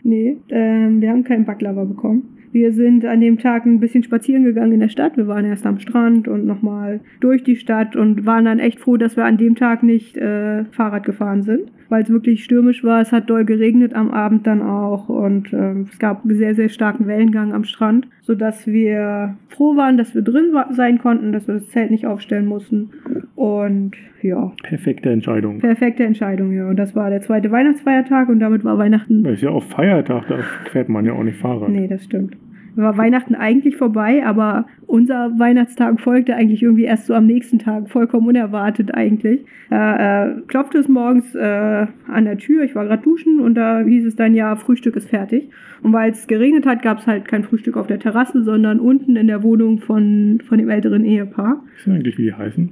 Nee, 0.07 0.37
ähm, 0.49 1.01
wir 1.01 1.09
haben 1.09 1.25
keinen 1.25 1.43
Baklava 1.43 1.83
bekommen. 1.83 2.37
Wir 2.53 2.71
sind 2.71 3.03
an 3.03 3.19
dem 3.19 3.39
Tag 3.39 3.65
ein 3.65 3.81
bisschen 3.81 4.03
spazieren 4.03 4.45
gegangen 4.45 4.71
in 4.71 4.79
der 4.79 4.87
Stadt. 4.87 5.17
Wir 5.17 5.27
waren 5.27 5.43
erst 5.43 5.65
am 5.65 5.79
Strand 5.79 6.29
und 6.29 6.45
nochmal 6.45 7.01
durch 7.19 7.43
die 7.43 7.57
Stadt 7.57 7.97
und 7.97 8.25
waren 8.25 8.45
dann 8.45 8.59
echt 8.59 8.79
froh, 8.79 8.95
dass 8.95 9.17
wir 9.17 9.25
an 9.25 9.37
dem 9.37 9.55
Tag 9.55 9.83
nicht 9.83 10.15
äh, 10.15 10.63
Fahrrad 10.71 11.03
gefahren 11.03 11.43
sind, 11.43 11.71
weil 11.89 12.03
es 12.03 12.09
wirklich 12.09 12.45
stürmisch 12.45 12.85
war. 12.85 13.01
Es 13.01 13.11
hat 13.11 13.29
doll 13.29 13.43
geregnet 13.43 13.93
am 13.93 14.09
Abend 14.09 14.47
dann 14.47 14.61
auch 14.61 15.09
und 15.09 15.51
ähm, 15.51 15.87
es 15.91 15.99
gab 15.99 16.21
sehr, 16.23 16.55
sehr 16.55 16.69
starken 16.69 17.05
Wellengang 17.05 17.53
am 17.53 17.65
Strand, 17.65 18.07
sodass 18.21 18.65
wir 18.65 19.35
froh 19.49 19.75
waren, 19.75 19.97
dass 19.97 20.15
wir 20.15 20.21
drin 20.21 20.53
sein 20.71 20.99
konnten, 20.99 21.33
dass 21.33 21.47
wir 21.47 21.55
das 21.55 21.69
Zelt 21.69 21.91
nicht 21.91 22.07
aufstellen 22.07 22.45
mussten. 22.45 22.91
Und 23.35 23.91
ja, 24.21 24.53
perfekte 24.63 25.09
Entscheidung. 25.09 25.59
perfekte 25.59 26.05
Entscheidung, 26.05 26.53
ja. 26.53 26.66
Und 26.67 26.77
das 26.77 26.95
war 26.95 27.09
der 27.09 27.21
zweite 27.21 27.51
Weihnachtsfeiertag 27.51 28.29
und 28.29 28.39
damit 28.39 28.63
war 28.63 28.77
Weihnachten 28.77 29.23
Das 29.23 29.33
ist 29.33 29.41
ja 29.41 29.49
auch 29.49 29.63
Feiertag, 29.63 30.27
da 30.27 30.39
fährt 30.71 30.89
man 30.89 31.05
ja 31.05 31.13
auch 31.13 31.23
nicht 31.23 31.37
Fahrrad. 31.37 31.69
Nee, 31.69 31.87
das 31.87 32.03
stimmt. 32.03 32.35
War 32.75 32.95
Weihnachten 32.95 33.33
eigentlich 33.33 33.75
vorbei, 33.75 34.23
aber 34.23 34.67
unser 34.85 35.31
Weihnachtstag 35.39 35.99
folgte 35.99 36.35
eigentlich 36.35 36.61
irgendwie 36.61 36.83
erst 36.83 37.07
so 37.07 37.15
am 37.15 37.25
nächsten 37.25 37.57
Tag, 37.57 37.89
vollkommen 37.89 38.27
unerwartet 38.27 38.93
eigentlich. 38.93 39.43
Da 39.71 40.27
äh, 40.27 40.41
klopfte 40.47 40.77
es 40.77 40.87
morgens 40.87 41.33
äh, 41.33 41.87
an 42.07 42.25
der 42.25 42.37
Tür, 42.37 42.63
ich 42.63 42.75
war 42.75 42.85
gerade 42.85 43.01
duschen 43.01 43.39
und 43.39 43.55
da 43.55 43.81
hieß 43.81 44.05
es 44.05 44.15
dann, 44.15 44.35
ja, 44.35 44.55
Frühstück 44.55 44.95
ist 44.95 45.09
fertig. 45.09 45.49
Und 45.81 45.91
weil 45.91 46.11
es 46.11 46.27
geregnet 46.27 46.67
hat, 46.67 46.83
gab 46.83 46.99
es 46.99 47.07
halt 47.07 47.27
kein 47.27 47.43
Frühstück 47.43 47.77
auf 47.77 47.87
der 47.87 47.97
Terrasse, 47.97 48.43
sondern 48.43 48.79
unten 48.79 49.15
in 49.15 49.25
der 49.25 49.41
Wohnung 49.41 49.79
von, 49.79 50.39
von 50.47 50.59
dem 50.59 50.69
älteren 50.69 51.03
Ehepaar. 51.03 51.63
Weißt 51.77 51.87
du 51.87 51.91
eigentlich, 51.91 52.17
wie 52.19 52.25
die 52.25 52.33
heißen? 52.33 52.69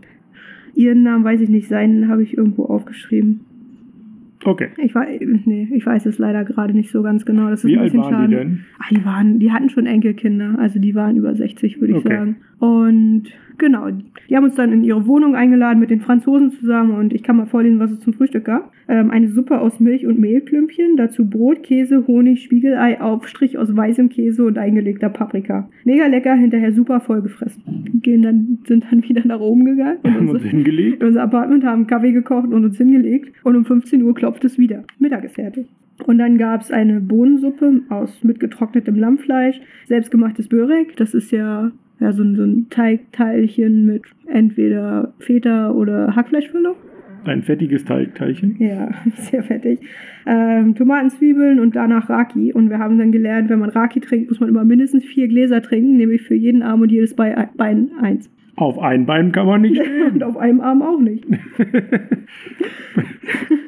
Ihren 0.76 1.04
Namen 1.04 1.24
weiß 1.24 1.42
ich 1.42 1.50
nicht, 1.50 1.68
seinen 1.68 2.10
habe 2.10 2.22
ich 2.22 2.38
irgendwo 2.38 2.66
aufgeschrieben. 2.66 3.42
Okay. 4.44 4.68
Ich, 4.78 4.94
wei- 4.94 5.20
nee, 5.46 5.68
ich 5.74 5.86
weiß 5.86 6.06
es 6.06 6.18
leider 6.20 6.44
gerade 6.44 6.74
nicht 6.74 6.92
so 6.92 7.02
ganz 7.02 7.26
genau. 7.26 7.50
Das 7.50 7.64
ist 7.64 7.70
Wie 7.70 7.76
ein 7.78 7.84
alt 7.84 7.92
bisschen 7.94 8.04
waren 8.04 8.12
schade. 8.14 8.28
die 8.28 8.36
denn? 8.36 8.60
Ah, 8.80 8.86
die, 8.92 9.06
waren, 9.06 9.40
die 9.40 9.52
hatten 9.52 9.70
schon 9.70 9.86
Enkelkinder, 9.86 10.56
also 10.60 10.80
die 10.80 10.94
waren 10.94 11.16
über 11.16 11.34
60, 11.34 11.80
würde 11.80 11.94
ich 11.94 12.00
Okay. 12.06 12.16
sagen. 12.16 12.36
Und 12.60 13.24
genau, 13.58 13.90
die 14.30 14.36
haben 14.36 14.44
uns 14.44 14.56
dann 14.56 14.72
in 14.72 14.84
ihre 14.84 15.08
Wohnung 15.08 15.36
eingeladen 15.36 15.80
mit 15.80 15.90
den 15.90 16.02
Franzosen 16.02 16.52
zusammen 16.52 16.96
und 16.96 17.14
ich 17.14 17.24
kann 17.24 17.38
mal 17.38 17.46
vorlesen, 17.46 17.80
was 17.80 17.92
es 17.92 18.00
zum 18.00 18.14
Frühstück 18.14 18.46
gab. 18.46 18.72
Ähm, 18.88 19.12
eine 19.12 19.30
Suppe 19.30 19.60
aus 19.60 19.80
Milch 19.80 20.06
und 20.06 20.20
Mehlklümpchen, 20.20 20.98
dazu 20.98 21.30
Brot, 21.30 21.64
Käse, 21.64 22.06
Honig, 22.08 22.44
Spiegelei, 22.44 23.02
Aufstrich 23.02 23.58
aus 23.58 23.76
weißem 23.76 24.10
Käse 24.10 24.46
und 24.46 24.58
eingelegter 24.58 25.10
Paprika. 25.10 25.70
Mega 25.84 26.06
lecker, 26.08 26.36
hinterher 26.36 26.72
super 26.72 27.00
vollgefressen. 27.00 27.64
Gehen 28.02 28.22
dann, 28.22 28.60
sind 28.68 28.86
dann 28.90 29.04
wieder 29.04 29.26
nach 29.26 29.40
oben 29.40 29.66
gegangen 29.66 29.98
und 30.04 30.14
Haben 30.14 30.30
uns 30.30 30.44
hingelegt? 30.44 31.02
in 31.02 31.08
unser 31.08 31.24
Apartment, 31.24 31.64
haben 31.64 31.88
Kaffee 31.88 32.12
gekocht 32.12 32.52
und 32.52 32.64
uns 32.66 32.78
hingelegt. 32.78 33.34
Und 33.44 33.56
um 33.56 33.66
15 33.66 34.02
Uhr 34.04 34.14
klopft 34.14 34.46
es 34.46 34.58
wieder. 34.58 34.84
Mittag 35.00 35.24
ist 35.24 35.36
fertig. 35.36 35.68
Und 36.06 36.18
dann 36.18 36.38
gab 36.38 36.62
es 36.62 36.72
eine 36.72 37.00
Bohnensuppe 37.00 37.82
aus 37.90 38.24
mit 38.24 38.40
getrocknetem 38.40 38.96
Lammfleisch, 38.96 39.62
selbstgemachtes 39.88 40.50
Börek. 40.50 40.96
Das 40.98 41.14
ist 41.14 41.32
ja, 41.32 41.72
ja 42.00 42.12
so, 42.12 42.24
ein, 42.24 42.36
so 42.36 42.44
ein 42.44 42.68
Teigteilchen 42.70 43.86
mit 43.86 44.04
entweder 44.28 45.14
Feta 45.20 45.72
oder 45.72 46.16
Hackfleischfüllung. 46.16 46.76
Ein 47.26 47.42
fettiges 47.42 47.84
Teil 47.86 48.08
Teilchen? 48.14 48.56
Ja, 48.60 48.90
sehr 49.32 49.42
fettig. 49.42 49.80
Ähm, 50.28 50.76
Tomaten, 50.76 51.10
Zwiebeln 51.10 51.60
und 51.60 51.76
danach 51.76 52.08
Raki. 52.10 52.54
Und 52.54 52.70
wir 52.70 52.78
haben 52.78 53.00
dann 53.00 53.12
gelernt, 53.12 53.50
wenn 53.50 53.60
man 53.60 53.70
Raki 53.72 54.00
trinkt, 54.00 54.30
muss 54.30 54.40
man 54.40 54.50
immer 54.50 54.64
mindestens 54.64 55.04
vier 55.06 55.28
Gläser 55.28 55.62
trinken, 55.62 55.98
nämlich 55.98 56.22
für 56.22 56.36
jeden 56.36 56.62
Arm 56.62 56.82
und 56.82 56.92
jedes 56.92 57.16
Bei- 57.16 57.50
Bein 57.58 57.90
eins. 58.00 58.30
Auf 58.58 58.80
ein 58.80 59.06
Bein 59.06 59.32
kann 59.32 59.48
man 59.48 59.62
nicht 59.62 59.80
Und 59.80 59.86
stehen. 59.86 60.24
auf 60.24 60.38
einem 60.38 60.62
Arm 60.62 60.82
auch 60.82 61.00
nicht. 61.00 61.26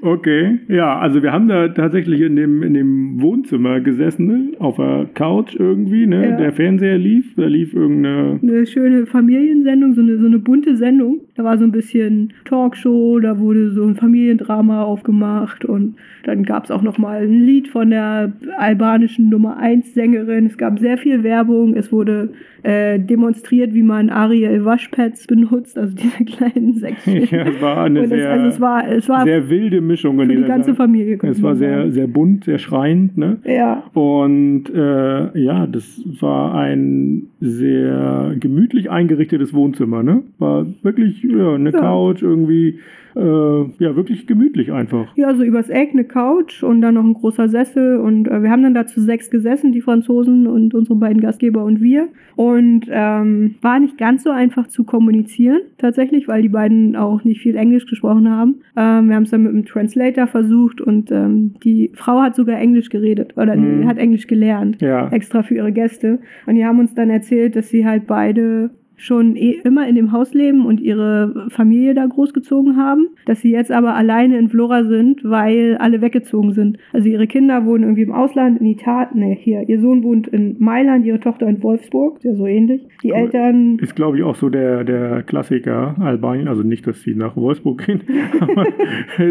Okay, 0.02 0.60
ja, 0.70 1.00
also 1.00 1.22
wir 1.22 1.34
haben 1.34 1.48
da 1.50 1.68
tatsächlich 1.68 2.22
in 2.22 2.36
dem, 2.36 2.64
in 2.64 2.74
dem 2.74 3.22
Wohnzimmer 3.22 3.82
gesessen, 3.82 4.28
ne? 4.28 4.52
auf 4.60 4.78
der 4.78 5.10
Couch 5.14 5.56
irgendwie, 5.58 6.06
ne? 6.08 6.30
Ja. 6.30 6.38
Der 6.38 6.54
Fernseher 6.54 6.98
lief, 6.98 7.36
da 7.36 7.48
lief 7.48 7.74
irgendeine. 7.74 8.40
eine 8.42 8.66
schöne 8.68 9.06
Familiensendung, 9.06 9.96
so 9.96 10.02
eine, 10.02 10.18
so 10.18 10.28
eine 10.28 10.40
bunte 10.40 10.78
Sendung. 10.78 11.22
Da 11.36 11.44
war 11.44 11.58
so 11.58 11.66
ein 11.66 11.72
bisschen 11.72 12.34
Talkshow, 12.46 13.20
da 13.20 13.40
wurde 13.40 13.72
so 13.72 13.84
ein 13.86 13.96
Familiendrama 13.96 14.84
aufgemacht 14.84 15.66
und 15.66 15.96
dann 16.24 16.44
gab 16.44 16.66
es 16.66 16.72
auch 16.72 16.84
noch 16.84 16.98
mal 16.98 17.24
ein 17.24 17.42
Lied 17.42 17.68
von 17.68 17.90
der 17.90 18.32
albanischen 18.58 19.30
Nummer 19.30 19.58
1 19.58 19.94
Sängerin. 19.94 20.46
Es 20.46 20.58
gab 20.58 20.80
sehr 20.80 20.98
viel 20.98 21.24
Werbung. 21.24 21.76
Es 21.76 21.92
wurde 21.92 22.30
äh, 22.68 23.00
demonstriert, 23.00 23.74
wie 23.74 23.82
man 23.82 24.10
Ariel 24.10 24.66
Waschpads 24.66 25.26
benutzt, 25.26 25.78
also 25.78 25.96
diese 25.96 26.26
kleinen 26.26 26.74
Säckchen. 26.74 27.28
Ja, 27.32 27.44
es 27.48 27.62
war 27.62 27.84
eine 27.86 28.02
es, 28.04 28.10
sehr, 28.10 28.30
also 28.30 28.48
es 28.48 28.60
war, 28.60 28.92
es 28.92 29.08
war 29.08 29.24
sehr 29.24 29.50
wilde 29.50 29.80
Mischung 29.80 30.20
für 30.20 30.28
die 30.28 30.42
ganze. 30.44 30.76
Familie. 30.76 31.18
Es 31.22 31.42
war 31.42 31.56
sehr, 31.56 31.92
sehr 31.92 32.08
bunt, 32.08 32.44
sehr 32.44 32.60
schreiend, 32.60 33.18
ne? 33.18 33.38
Ja, 33.46 33.84
Und 33.94 34.66
äh, 34.74 35.40
ja, 35.40 35.66
das 35.66 36.02
war 36.20 36.56
ein 36.56 37.28
sehr 37.40 38.36
gemütlich 38.38 38.90
eingerichtetes 38.90 39.54
Wohnzimmer, 39.54 40.04
ne? 40.04 40.24
War 40.38 40.66
wirklich 40.84 41.24
ja, 41.24 41.54
eine 41.56 41.72
Ja. 41.72 41.80
Couch 41.80 42.22
irgendwie. 42.22 42.80
Äh, 43.18 43.84
ja, 43.84 43.96
wirklich 43.96 44.28
gemütlich 44.28 44.72
einfach. 44.72 45.08
Ja, 45.16 45.34
so 45.36 45.44
übers 45.44 45.70
Eck 45.70 45.90
eine 45.94 46.04
Couch 46.04 46.64
und 46.64 46.82
dann 46.82 46.94
noch 46.96 47.04
ein 47.04 47.14
großer 47.14 47.50
Sessel 47.50 47.98
und 47.98 48.28
äh, 48.28 48.44
wir 48.44 48.52
haben 48.52 48.64
dann 48.64 48.74
dazu 48.74 49.02
sechs 49.02 49.30
gesessen, 49.30 49.72
die 49.72 49.82
Franzosen 49.82 50.48
und 50.48 50.74
unsere 50.74 50.96
beiden 50.98 51.22
Gastgeber 51.22 51.64
und 51.64 51.82
wir. 51.82 52.08
Und 52.36 52.86
ähm, 52.90 53.56
war 53.62 53.80
nicht 53.80 53.98
ganz 53.98 54.24
so 54.24 54.30
einfach 54.30 54.68
zu 54.68 54.84
kommunizieren, 54.84 55.62
tatsächlich, 55.80 56.28
weil 56.28 56.44
die 56.44 56.50
beiden 56.50 56.96
auch 56.96 57.24
nicht 57.24 57.42
viel 57.42 57.56
Englisch 57.56 57.88
gesprochen 57.88 58.30
haben. 58.30 58.58
Ähm, 58.76 59.10
wir 59.10 59.16
haben 59.16 59.24
es 59.24 59.32
dann 59.32 59.42
mit 59.44 59.52
einem 59.54 59.66
Translator 59.66 60.28
versucht 60.28 60.80
und 60.80 61.12
ähm, 61.12 61.56
die 61.64 61.92
Frau 61.96 62.22
hat 62.22 62.36
sogar 62.36 62.60
Englisch 62.60 62.90
geredet 62.90 63.36
oder 63.38 63.56
Mhm. 63.56 63.88
hat 63.88 63.98
Englisch 63.98 64.28
gelernt, 64.28 64.82
Ja. 64.82 65.10
extra 65.10 65.42
für 65.42 65.56
ihre 65.56 65.72
Gäste. 65.72 66.20
Und 66.46 66.56
die 66.56 66.66
haben 66.66 66.78
uns 66.80 66.94
dann 66.94 67.10
erzählt, 67.10 67.56
dass 67.56 67.70
sie 67.70 67.86
halt 67.88 68.06
beide 68.06 68.70
schon 68.98 69.36
eh 69.36 69.60
immer 69.64 69.88
in 69.88 69.96
dem 69.96 70.12
Haus 70.12 70.34
leben 70.34 70.66
und 70.66 70.82
ihre 70.82 71.48
Familie 71.50 71.94
da 71.94 72.06
großgezogen 72.06 72.76
haben, 72.78 73.10
dass 73.26 73.42
sie 73.42 73.52
jetzt 73.52 73.72
aber 73.72 73.96
alleine 73.96 74.38
in 74.38 74.50
Flora 74.50 74.84
sind, 74.84 75.24
weil 75.24 75.78
alle 75.80 76.02
weggezogen 76.02 76.52
sind. 76.54 76.78
Also 76.92 77.08
ihre 77.08 77.28
Kinder 77.28 77.66
wohnen 77.66 77.84
irgendwie 77.84 78.02
im 78.02 78.12
Ausland, 78.12 78.60
in 78.60 78.66
Italien, 78.66 79.10
nee, 79.14 79.38
hier, 79.40 79.70
ihr 79.70 79.80
Sohn 79.80 80.04
wohnt 80.04 80.28
in 80.28 80.56
Mailand, 80.60 81.06
ihre 81.06 81.20
Tochter 81.20 81.48
in 81.48 81.62
Wolfsburg, 81.62 82.20
ja 82.24 82.34
so 82.34 82.48
ähnlich. 82.48 82.88
Die 83.04 83.12
Cool. 83.12 83.18
Eltern, 83.18 83.78
Ist, 83.80 83.96
glaube 83.96 84.18
ich, 84.18 84.24
auch 84.24 84.36
so 84.36 84.50
der, 84.50 84.84
der 84.84 85.24
Klassiker 85.24 85.96
Albanien. 86.00 86.48
Also 86.48 86.64
nicht, 86.64 86.88
dass 86.88 87.02
sie 87.04 87.16
nach 87.16 87.36
Wolfsburg 87.36 87.86
gehen, 87.86 88.02
aber 88.40 88.66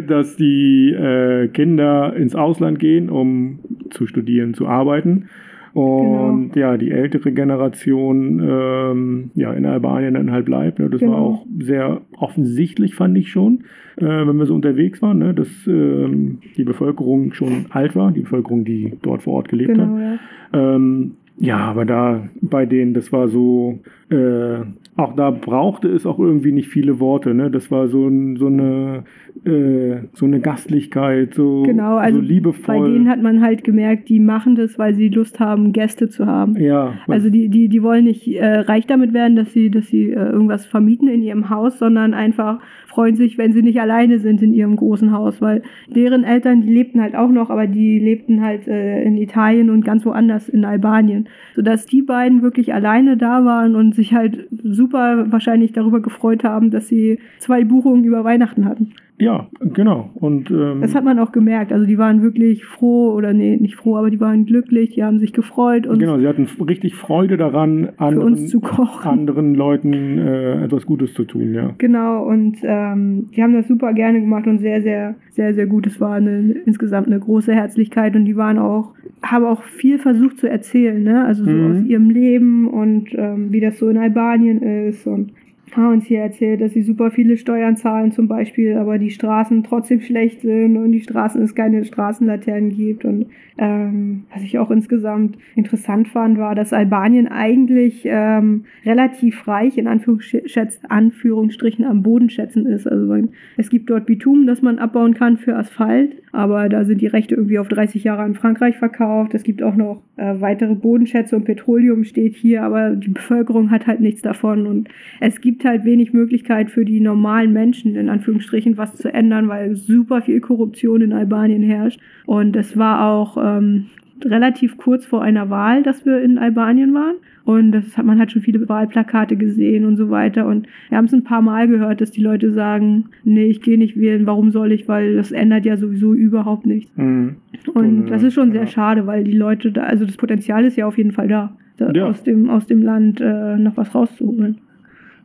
dass 0.06 0.36
die 0.36 0.92
äh, 0.92 1.48
Kinder 1.48 2.14
ins 2.14 2.34
Ausland 2.34 2.78
gehen, 2.78 3.10
um 3.10 3.58
zu 3.90 4.06
studieren, 4.06 4.54
zu 4.54 4.66
arbeiten. 4.66 5.28
Und 5.76 6.56
ja, 6.56 6.78
die 6.78 6.90
ältere 6.90 7.32
Generation 7.32 8.40
ähm, 8.42 9.30
ja, 9.34 9.52
in 9.52 9.66
Albanien 9.66 10.14
dann 10.14 10.30
halt 10.30 10.46
bleibt. 10.46 10.78
Ne? 10.78 10.88
Das 10.88 11.02
war 11.02 11.08
Genau. 11.08 11.18
auch 11.26 11.46
sehr 11.60 12.00
offensichtlich, 12.16 12.94
fand 12.94 13.18
ich 13.18 13.30
schon, 13.30 13.64
äh, 13.98 14.04
wenn 14.04 14.36
wir 14.38 14.46
so 14.46 14.54
unterwegs 14.54 15.02
waren, 15.02 15.18
ne? 15.18 15.34
dass 15.34 15.48
ähm, 15.66 16.38
die 16.56 16.64
Bevölkerung 16.64 17.34
schon 17.34 17.66
alt 17.70 17.94
war, 17.94 18.10
die 18.10 18.20
Bevölkerung, 18.22 18.64
die 18.64 18.94
dort 19.02 19.22
vor 19.24 19.34
Ort 19.34 19.48
gelebt 19.50 19.76
hat. 19.78 19.86
genau, 19.86 19.98
ja. 19.98 20.18
Ähm, 20.54 21.12
ja, 21.38 21.58
aber 21.58 21.84
da 21.84 22.26
bei 22.40 22.64
denen, 22.64 22.94
das 22.94 23.12
war 23.12 23.28
so, 23.28 23.80
äh, 24.08 24.60
auch 24.96 25.14
da 25.14 25.30
brauchte 25.30 25.88
es 25.88 26.06
auch 26.06 26.18
irgendwie 26.18 26.52
nicht 26.52 26.68
viele 26.68 26.98
Worte, 27.00 27.34
ne? 27.34 27.50
Das 27.50 27.70
war 27.70 27.88
so, 27.88 28.10
so 28.36 28.46
eine 28.46 29.04
äh, 29.44 30.08
so 30.14 30.26
eine 30.26 30.40
Gastlichkeit, 30.40 31.34
so, 31.34 31.62
Genau, 31.62 31.96
also 31.96 32.18
so 32.18 32.24
liebevoll. 32.24 32.78
bei 32.78 32.90
denen 32.90 33.08
hat 33.08 33.22
man 33.22 33.40
halt 33.40 33.64
gemerkt, 33.64 34.08
die 34.08 34.20
machen 34.20 34.54
das, 34.54 34.78
weil 34.78 34.94
sie 34.94 35.08
Lust 35.08 35.40
haben, 35.40 35.72
Gäste 35.72 36.08
zu 36.08 36.26
haben. 36.26 36.56
ja, 36.56 36.94
Also 37.06 37.30
die, 37.30 37.48
die, 37.48 37.68
die 37.68 37.82
wollen 37.82 38.04
nicht 38.04 38.26
äh, 38.28 38.60
reich 38.60 38.86
damit 38.86 39.12
werden, 39.12 39.36
dass 39.36 39.52
sie, 39.52 39.70
dass 39.70 39.88
sie 39.88 40.10
äh, 40.10 40.30
irgendwas 40.30 40.66
vermieten 40.66 41.08
in 41.08 41.22
ihrem 41.22 41.50
Haus, 41.50 41.78
sondern 41.78 42.14
einfach 42.14 42.60
freuen 42.96 43.14
sich, 43.14 43.36
wenn 43.36 43.52
sie 43.52 43.62
nicht 43.62 43.78
alleine 43.78 44.18
sind 44.18 44.40
in 44.42 44.54
ihrem 44.54 44.74
großen 44.74 45.12
Haus, 45.12 45.42
weil 45.42 45.62
deren 45.86 46.24
Eltern, 46.24 46.62
die 46.62 46.72
lebten 46.72 47.02
halt 47.02 47.14
auch 47.14 47.28
noch, 47.28 47.50
aber 47.50 47.66
die 47.66 47.98
lebten 47.98 48.40
halt 48.40 48.66
äh, 48.66 49.02
in 49.02 49.18
Italien 49.18 49.68
und 49.68 49.84
ganz 49.84 50.06
woanders 50.06 50.48
in 50.48 50.64
Albanien, 50.64 51.28
sodass 51.54 51.84
die 51.84 52.00
beiden 52.00 52.40
wirklich 52.40 52.72
alleine 52.72 53.18
da 53.18 53.44
waren 53.44 53.76
und 53.76 53.94
sich 53.94 54.14
halt 54.14 54.48
super 54.50 55.30
wahrscheinlich 55.30 55.72
darüber 55.72 56.00
gefreut 56.00 56.42
haben, 56.42 56.70
dass 56.70 56.88
sie 56.88 57.18
zwei 57.38 57.64
Buchungen 57.64 58.04
über 58.04 58.24
Weihnachten 58.24 58.64
hatten. 58.64 58.92
Ja, 59.18 59.48
genau. 59.60 60.10
Und 60.14 60.50
ähm, 60.50 60.80
Das 60.82 60.94
hat 60.94 61.04
man 61.04 61.18
auch 61.18 61.32
gemerkt. 61.32 61.72
Also 61.72 61.86
die 61.86 61.96
waren 61.98 62.22
wirklich 62.22 62.64
froh 62.64 63.12
oder 63.14 63.32
nee, 63.32 63.56
nicht 63.56 63.76
froh, 63.76 63.96
aber 63.96 64.10
die 64.10 64.20
waren 64.20 64.44
glücklich, 64.44 64.90
die 64.90 65.02
haben 65.04 65.18
sich 65.18 65.32
gefreut 65.32 65.86
und 65.86 65.98
genau, 65.98 66.18
sie 66.18 66.26
hatten 66.28 66.46
richtig 66.68 66.94
Freude 66.94 67.36
daran, 67.36 67.90
anderen, 67.96 68.32
uns 68.32 68.48
zu 68.48 68.60
kochen. 68.60 69.08
anderen 69.10 69.54
Leuten 69.54 69.92
äh, 70.18 70.64
etwas 70.64 70.84
Gutes 70.86 71.14
zu 71.14 71.24
tun, 71.24 71.54
ja. 71.54 71.74
Genau, 71.78 72.24
und 72.26 72.58
ähm, 72.62 73.28
die 73.34 73.42
haben 73.42 73.54
das 73.54 73.68
super 73.68 73.92
gerne 73.94 74.20
gemacht 74.20 74.46
und 74.46 74.58
sehr, 74.58 74.82
sehr, 74.82 75.14
sehr, 75.30 75.54
sehr 75.54 75.66
gut. 75.66 75.86
Es 75.86 76.00
war 76.00 76.14
eine, 76.14 76.52
insgesamt 76.66 77.06
eine 77.06 77.18
große 77.18 77.54
Herzlichkeit 77.54 78.14
und 78.16 78.24
die 78.26 78.36
waren 78.36 78.58
auch, 78.58 78.92
haben 79.22 79.44
auch 79.44 79.62
viel 79.62 79.98
versucht 79.98 80.38
zu 80.38 80.48
erzählen, 80.48 81.02
ne? 81.02 81.24
Also 81.24 81.44
so 81.44 81.50
Mhm. 81.50 81.70
aus 81.70 81.84
ihrem 81.86 82.10
Leben 82.10 82.68
und 82.68 83.08
ähm, 83.14 83.50
wie 83.50 83.60
das 83.60 83.78
so 83.78 83.88
in 83.88 83.96
Albanien 83.96 84.60
ist 84.60 85.06
und 85.06 85.32
haben 85.76 85.94
uns 85.94 86.06
hier 86.06 86.20
erzählt, 86.20 86.60
dass 86.60 86.72
sie 86.72 86.82
super 86.82 87.10
viele 87.10 87.36
Steuern 87.36 87.76
zahlen 87.76 88.12
zum 88.12 88.28
Beispiel, 88.28 88.76
aber 88.76 88.98
die 88.98 89.10
Straßen 89.10 89.64
trotzdem 89.64 90.00
schlecht 90.00 90.40
sind 90.40 90.76
und 90.76 90.92
die 90.92 91.00
Straßen 91.00 91.42
es 91.42 91.54
keine 91.54 91.84
Straßenlaternen 91.84 92.70
gibt. 92.70 93.04
Und 93.04 93.26
ähm, 93.58 94.24
was 94.32 94.42
ich 94.42 94.58
auch 94.58 94.70
insgesamt 94.70 95.38
interessant 95.54 96.08
fand, 96.08 96.38
war, 96.38 96.54
dass 96.54 96.72
Albanien 96.72 97.28
eigentlich 97.28 98.02
ähm, 98.04 98.64
relativ 98.84 99.46
reich 99.46 99.78
in 99.78 99.86
Anführungsstrichen 99.86 101.84
am 101.84 102.02
Bodenschätzen 102.02 102.66
ist. 102.66 102.86
Also 102.86 103.06
man, 103.06 103.30
es 103.56 103.70
gibt 103.70 103.90
dort 103.90 104.06
Bitumen, 104.06 104.46
das 104.46 104.62
man 104.62 104.78
abbauen 104.78 105.14
kann 105.14 105.36
für 105.36 105.56
Asphalt, 105.56 106.22
aber 106.32 106.68
da 106.68 106.84
sind 106.84 107.00
die 107.00 107.06
Rechte 107.06 107.34
irgendwie 107.34 107.58
auf 107.58 107.68
30 107.68 108.04
Jahre 108.04 108.22
an 108.22 108.34
Frankreich 108.34 108.76
verkauft. 108.76 109.34
Es 109.34 109.42
gibt 109.42 109.62
auch 109.62 109.76
noch 109.76 110.02
äh, 110.16 110.34
weitere 110.40 110.74
Bodenschätze 110.74 111.36
und 111.36 111.44
Petroleum 111.44 112.04
steht 112.04 112.34
hier, 112.34 112.62
aber 112.62 112.90
die 112.90 113.08
Bevölkerung 113.08 113.70
hat 113.70 113.86
halt 113.86 114.00
nichts 114.00 114.22
davon 114.22 114.66
und 114.66 114.88
es 115.20 115.40
gibt 115.40 115.64
halt 115.66 115.84
wenig 115.84 116.12
Möglichkeit 116.12 116.70
für 116.70 116.84
die 116.84 117.00
normalen 117.00 117.52
Menschen 117.52 117.96
in 117.96 118.08
Anführungsstrichen 118.08 118.76
was 118.78 118.94
zu 118.94 119.12
ändern, 119.12 119.48
weil 119.48 119.74
super 119.76 120.22
viel 120.22 120.40
Korruption 120.40 121.00
in 121.02 121.12
Albanien 121.12 121.62
herrscht 121.62 122.00
und 122.24 122.56
es 122.56 122.76
war 122.76 123.10
auch 123.10 123.36
ähm, 123.38 123.86
relativ 124.24 124.76
kurz 124.78 125.04
vor 125.04 125.22
einer 125.22 125.50
Wahl, 125.50 125.82
dass 125.82 126.06
wir 126.06 126.20
in 126.22 126.38
Albanien 126.38 126.94
waren. 126.94 127.16
Und 127.44 127.70
das 127.72 127.96
hat, 127.96 128.04
man 128.04 128.18
hat 128.18 128.32
schon 128.32 128.42
viele 128.42 128.68
Wahlplakate 128.68 129.36
gesehen 129.36 129.84
und 129.84 129.96
so 129.96 130.10
weiter. 130.10 130.46
Und 130.46 130.66
wir 130.88 130.98
haben 130.98 131.04
es 131.04 131.12
ein 131.12 131.22
paar 131.22 131.42
Mal 131.42 131.68
gehört, 131.68 132.00
dass 132.00 132.10
die 132.10 132.22
Leute 132.22 132.50
sagen, 132.50 133.04
nee, 133.22 133.44
ich 133.44 133.60
gehe 133.62 133.78
nicht 133.78 133.96
wählen, 133.96 134.26
warum 134.26 134.50
soll 134.50 134.72
ich, 134.72 134.88
weil 134.88 135.14
das 135.14 135.30
ändert 135.30 135.64
ja 135.64 135.76
sowieso 135.76 136.12
überhaupt 136.12 136.66
nichts. 136.66 136.90
Mhm. 136.96 137.36
Und 137.72 138.06
das 138.06 138.24
ist 138.24 138.34
schon 138.34 138.50
sehr 138.50 138.62
ja. 138.62 138.66
schade, 138.66 139.06
weil 139.06 139.22
die 139.22 139.36
Leute 139.36 139.70
da, 139.70 139.82
also 139.82 140.04
das 140.04 140.16
Potenzial 140.16 140.64
ist 140.64 140.76
ja 140.76 140.86
auf 140.86 140.98
jeden 140.98 141.12
Fall 141.12 141.28
da, 141.28 141.56
da 141.76 141.92
Ja. 141.92 142.06
aus, 142.06 142.24
dem, 142.24 142.50
aus 142.50 142.66
dem 142.66 142.82
Land 142.82 143.20
äh, 143.20 143.56
noch 143.58 143.76
was 143.76 143.94
rauszuholen. 143.94 144.58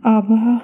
Aber 0.02 0.62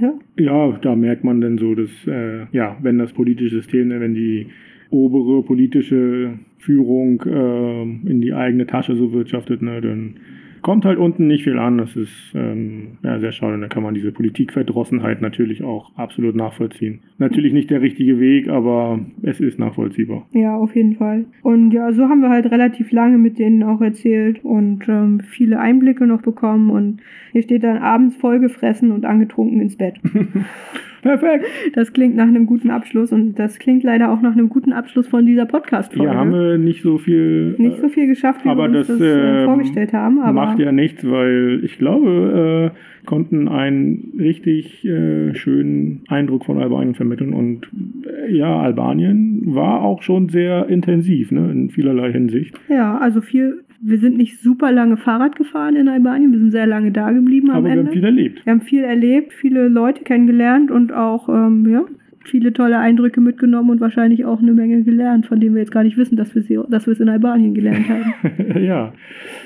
ja, 0.00 0.12
Ja, 0.38 0.78
da 0.82 0.94
merkt 0.94 1.24
man 1.24 1.40
dann 1.40 1.58
so, 1.58 1.74
dass, 1.74 1.90
äh, 2.06 2.46
ja, 2.52 2.76
wenn 2.82 2.98
das 2.98 3.12
politische 3.12 3.56
System, 3.56 3.90
wenn 3.90 4.14
die 4.14 4.46
obere 4.90 5.42
politische 5.42 6.38
Führung 6.58 7.22
äh, 7.22 7.82
in 8.10 8.20
die 8.20 8.34
eigene 8.34 8.66
Tasche 8.66 8.96
so 8.96 9.12
wirtschaftet, 9.12 9.62
ne, 9.62 9.80
dann 9.80 10.16
kommt 10.62 10.84
halt 10.84 10.98
unten 10.98 11.26
nicht 11.26 11.44
viel 11.44 11.58
an. 11.58 11.78
Das 11.78 11.94
ist 11.96 12.32
ähm, 12.34 12.98
ja, 13.02 13.18
sehr 13.18 13.32
schade. 13.32 13.58
Da 13.60 13.68
kann 13.68 13.82
man 13.82 13.94
diese 13.94 14.12
Politikverdrossenheit 14.12 15.20
natürlich 15.20 15.62
auch 15.62 15.92
absolut 15.96 16.34
nachvollziehen. 16.34 17.00
Natürlich 17.18 17.52
nicht 17.52 17.70
der 17.70 17.80
richtige 17.80 18.18
Weg, 18.20 18.48
aber 18.48 19.00
es 19.22 19.40
ist 19.40 19.58
nachvollziehbar. 19.58 20.26
ja, 20.32 20.56
auf 20.56 20.74
jeden 20.74 20.96
Fall. 20.96 21.26
Und 21.42 21.72
ja, 21.72 21.92
so 21.92 22.08
haben 22.08 22.20
wir 22.20 22.30
halt 22.30 22.50
relativ 22.50 22.92
lange 22.92 23.18
mit 23.18 23.38
denen 23.38 23.62
auch 23.62 23.80
erzählt 23.80 24.44
und 24.44 24.88
ähm, 24.88 25.20
viele 25.20 25.58
Einblicke 25.60 26.06
noch 26.06 26.22
bekommen. 26.22 26.70
Und 26.70 27.00
hier 27.32 27.42
steht 27.42 27.64
dann 27.64 27.78
abends 27.78 28.16
vollgefressen 28.16 28.90
und 28.92 29.04
angetrunken 29.04 29.60
ins 29.60 29.76
Bett. 29.76 29.96
Perfekt. 31.06 31.46
Das 31.74 31.92
klingt 31.92 32.16
nach 32.16 32.26
einem 32.26 32.46
guten 32.46 32.70
Abschluss 32.70 33.12
und 33.12 33.34
das 33.38 33.58
klingt 33.58 33.82
leider 33.82 34.10
auch 34.12 34.20
nach 34.20 34.32
einem 34.32 34.48
guten 34.48 34.72
Abschluss 34.72 35.06
von 35.06 35.24
dieser 35.26 35.46
Podcast-Folge. 35.46 36.10
Hier 36.10 36.18
haben 36.18 36.32
wir 36.32 36.58
nicht 36.58 36.82
so 36.82 36.98
viel. 36.98 37.54
Nicht 37.58 37.78
so 37.78 37.88
viel 37.88 38.06
geschafft, 38.06 38.44
wie 38.44 38.48
wir 38.48 38.62
uns 38.62 38.86
das, 38.86 38.98
das, 38.98 39.00
äh, 39.00 39.40
ähm, 39.40 39.44
vorgestellt 39.46 39.92
haben. 39.92 40.20
Aber 40.20 40.32
Macht 40.32 40.58
ja 40.58 40.72
nichts, 40.72 41.08
weil 41.08 41.60
ich 41.62 41.78
glaube, 41.78 42.72
äh, 42.74 43.06
konnten 43.06 43.48
einen 43.48 44.12
richtig 44.18 44.84
äh, 44.84 45.34
schönen 45.34 46.02
Eindruck 46.08 46.44
von 46.44 46.58
Albanien 46.58 46.94
vermitteln. 46.94 47.32
Und 47.32 47.68
äh, 48.04 48.34
ja, 48.34 48.58
Albanien 48.58 49.42
war 49.46 49.82
auch 49.82 50.02
schon 50.02 50.28
sehr 50.28 50.68
intensiv, 50.68 51.30
ne, 51.30 51.50
in 51.50 51.70
vielerlei 51.70 52.12
Hinsicht. 52.12 52.58
Ja, 52.68 52.98
also 52.98 53.20
viel, 53.20 53.62
wir 53.88 53.98
sind 53.98 54.16
nicht 54.16 54.40
super 54.40 54.72
lange 54.72 54.96
Fahrrad 54.96 55.36
gefahren 55.36 55.76
in 55.76 55.88
Albanien, 55.88 56.32
wir 56.32 56.38
sind 56.40 56.50
sehr 56.50 56.66
lange 56.66 56.90
da 56.90 57.12
geblieben 57.12 57.50
am 57.50 57.58
Aber 57.58 57.66
wir 57.66 57.72
Ende. 57.72 57.86
haben 57.86 57.92
viel 57.92 58.04
erlebt. 58.04 58.44
wir 58.44 58.52
haben 58.52 58.60
viel 58.62 58.82
erlebt, 58.84 59.32
viele 59.32 59.68
Leute 59.68 60.02
kennengelernt 60.02 60.70
und 60.70 60.92
auch, 60.92 61.28
ähm, 61.28 61.66
ja, 61.70 61.84
viele 62.28 62.52
tolle 62.52 62.78
Eindrücke 62.78 63.20
mitgenommen 63.20 63.70
und 63.70 63.80
wahrscheinlich 63.80 64.24
auch 64.24 64.40
eine 64.40 64.52
Menge 64.52 64.82
gelernt, 64.82 65.26
von 65.26 65.40
denen 65.40 65.54
wir 65.54 65.62
jetzt 65.62 65.72
gar 65.72 65.84
nicht 65.84 65.96
wissen, 65.96 66.16
dass 66.16 66.34
wir 66.34 66.42
sie, 66.42 66.58
dass 66.68 66.86
wir 66.86 66.92
es 66.92 67.00
in 67.00 67.08
Albanien 67.08 67.54
gelernt 67.54 67.86
haben. 67.88 68.14
ja, 68.62 68.92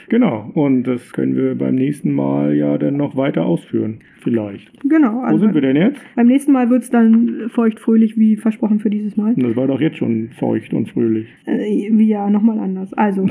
genau. 0.09 0.51
Und 0.55 0.85
das 0.85 1.13
können 1.13 1.37
wir 1.37 1.55
beim 1.55 1.75
nächsten 1.75 2.13
Mal 2.13 2.55
ja 2.55 2.79
dann 2.79 2.97
noch 2.97 3.17
weiter 3.17 3.45
ausführen. 3.47 4.01
Vielleicht. 4.23 4.71
genau. 4.87 5.15
Wo 5.15 5.21
Also 5.23 5.39
sind 5.39 5.55
wir 5.55 5.63
denn 5.63 5.77
jetzt? 5.77 6.01
beim 6.15 6.27
nächsten 6.27 6.53
Mal 6.53 6.69
wird 6.69 6.83
es 6.83 6.91
dann 6.91 7.49
feucht-fröhlich, 7.49 8.19
wie 8.19 8.37
versprochen 8.37 8.79
für 8.79 8.91
dieses 8.91 9.17
Mal. 9.17 9.35
Das 9.35 9.57
war 9.57 9.67
doch 9.67 9.81
jetzt 9.81 9.97
schon 9.97 10.29
feucht 10.39 10.75
und 10.75 10.91
fröhlich. 10.91 11.27
Äh, 11.47 11.89
wie 11.93 12.09
ja, 12.09 12.29
nochmal 12.29 12.59
anders. 12.59 12.93
Also, 12.93 13.27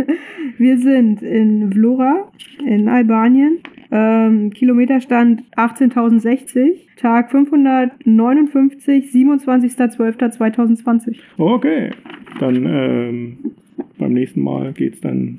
wir 0.58 0.78
sind 0.78 1.22
in 1.22 1.72
Vlora 1.72 2.28
in 2.66 2.88
Albanien. 2.88 3.58
Ähm, 3.96 4.50
Kilometerstand 4.50 5.44
18.060, 5.56 6.96
Tag 6.96 7.30
559, 7.30 9.10
27.12.2020. 9.10 11.16
Okay, 11.38 11.92
dann 12.38 12.66
ähm, 12.66 13.38
beim 13.98 14.12
nächsten 14.12 14.42
Mal 14.42 14.74
geht's 14.74 15.00
dann 15.00 15.38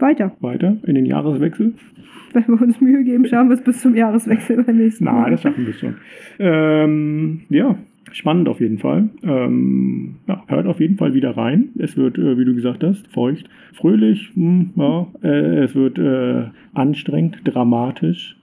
Weiter. 0.00 0.32
Weiter 0.40 0.78
in 0.84 0.96
den 0.96 1.06
Jahreswechsel. 1.06 1.74
Wenn 2.32 2.48
wir 2.48 2.60
uns 2.60 2.80
Mühe 2.80 3.04
geben, 3.04 3.24
schaffen 3.26 3.50
wir 3.50 3.54
es 3.54 3.62
bis 3.62 3.80
zum 3.80 3.94
Jahreswechsel 3.94 4.64
beim 4.64 4.78
nächsten 4.78 5.04
Mal. 5.04 5.22
Na, 5.22 5.30
das 5.30 5.42
schaffen 5.42 5.64
wir 5.64 5.74
schon. 5.74 5.94
Ähm, 6.40 7.42
ja, 7.50 7.78
spannend 8.12 8.48
auf 8.48 8.60
jeden 8.60 8.78
Fall. 8.78 9.08
Ähm, 9.22 10.16
ja, 10.26 10.42
hört 10.46 10.66
auf 10.66 10.80
jeden 10.80 10.96
Fall 10.96 11.14
wieder 11.14 11.36
rein. 11.36 11.70
Es 11.78 11.96
wird, 11.96 12.18
äh, 12.18 12.38
wie 12.38 12.44
du 12.44 12.54
gesagt 12.54 12.82
hast, 12.84 13.06
feucht, 13.12 13.48
fröhlich, 13.74 14.30
hm, 14.34 14.70
ja, 14.76 15.06
äh, 15.22 15.64
es 15.64 15.74
wird 15.74 15.98
äh, 15.98 16.44
anstrengend, 16.74 17.40
dramatisch. 17.44 18.36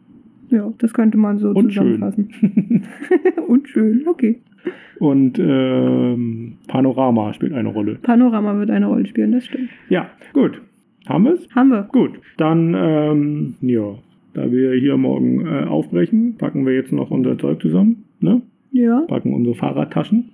Ja, 0.50 0.72
das 0.80 0.94
könnte 0.94 1.18
man 1.18 1.38
so 1.38 1.50
Und 1.50 1.74
schön. 1.74 2.00
zusammenfassen. 2.00 2.84
Und 3.48 3.70
schön, 3.70 4.04
okay. 4.08 4.40
Und 5.00 5.40
ähm, 5.40 6.54
Panorama 6.68 7.34
spielt 7.34 7.54
eine 7.54 7.70
Rolle. 7.70 7.96
Panorama 8.02 8.58
wird 8.58 8.70
eine 8.70 8.88
Rolle 8.88 9.06
spielen, 9.06 9.32
das 9.32 9.46
stimmt. 9.46 9.70
Ja, 9.90 10.10
gut. 10.34 10.62
Haben 11.08 11.24
wir 11.26 11.34
es? 11.34 11.48
Haben 11.56 11.70
wir. 11.70 11.84
Gut. 11.92 12.20
Dann, 12.38 12.76
ähm, 12.78 13.54
ja, 13.62 13.96
da 14.34 14.52
wir 14.52 14.74
hier 14.74 14.98
morgen 14.98 15.46
äh, 15.46 15.64
aufbrechen, 15.66 16.36
packen 16.38 16.66
wir 16.66 16.74
jetzt 16.74 16.92
noch 16.92 17.10
unser 17.12 17.38
Zeug 17.38 17.62
zusammen. 17.62 18.04
Ne? 18.20 18.42
Ja. 18.72 19.02
packen 19.08 19.34
unsere 19.34 19.56
Fahrradtaschen 19.56 20.30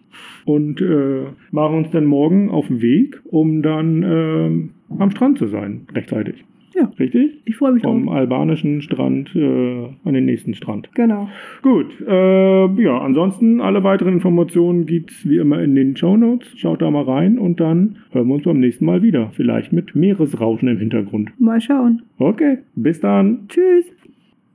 und 0.45 0.81
äh, 0.81 1.23
machen 1.51 1.77
uns 1.77 1.91
dann 1.91 2.05
morgen 2.05 2.49
auf 2.49 2.67
den 2.67 2.81
Weg, 2.81 3.21
um 3.25 3.61
dann 3.61 4.03
ähm, 4.03 4.69
am 4.99 5.11
Strand 5.11 5.37
zu 5.37 5.47
sein, 5.47 5.81
rechtzeitig. 5.93 6.43
Ja. 6.75 6.91
Richtig? 6.99 7.41
Ich 7.45 7.55
freue 7.55 7.71
mich 7.71 7.83
Vom 7.83 8.07
drauf. 8.07 8.15
albanischen 8.15 8.81
Strand 8.81 9.33
äh, 9.33 9.85
an 10.03 10.13
den 10.13 10.25
nächsten 10.25 10.53
Strand. 10.55 10.89
Genau. 10.93 11.29
Gut, 11.61 11.87
äh, 12.05 12.81
ja, 12.83 12.97
ansonsten 12.99 13.61
alle 13.61 13.85
weiteren 13.85 14.15
Informationen 14.15 14.85
gibt's 14.85 15.25
wie 15.27 15.37
immer 15.37 15.61
in 15.63 15.73
den 15.75 15.95
Show 15.95 16.17
Notes. 16.17 16.51
Schaut 16.57 16.81
da 16.81 16.91
mal 16.91 17.03
rein 17.03 17.39
und 17.39 17.61
dann 17.61 17.99
hören 18.11 18.27
wir 18.27 18.35
uns 18.35 18.43
beim 18.43 18.59
nächsten 18.59 18.83
Mal 18.83 19.01
wieder. 19.01 19.31
Vielleicht 19.35 19.71
mit 19.71 19.95
Meeresrauschen 19.95 20.67
im 20.67 20.77
Hintergrund. 20.77 21.31
Mal 21.39 21.61
schauen. 21.61 22.01
Okay, 22.17 22.57
bis 22.75 22.99
dann. 22.99 23.47
Tschüss. 23.47 23.94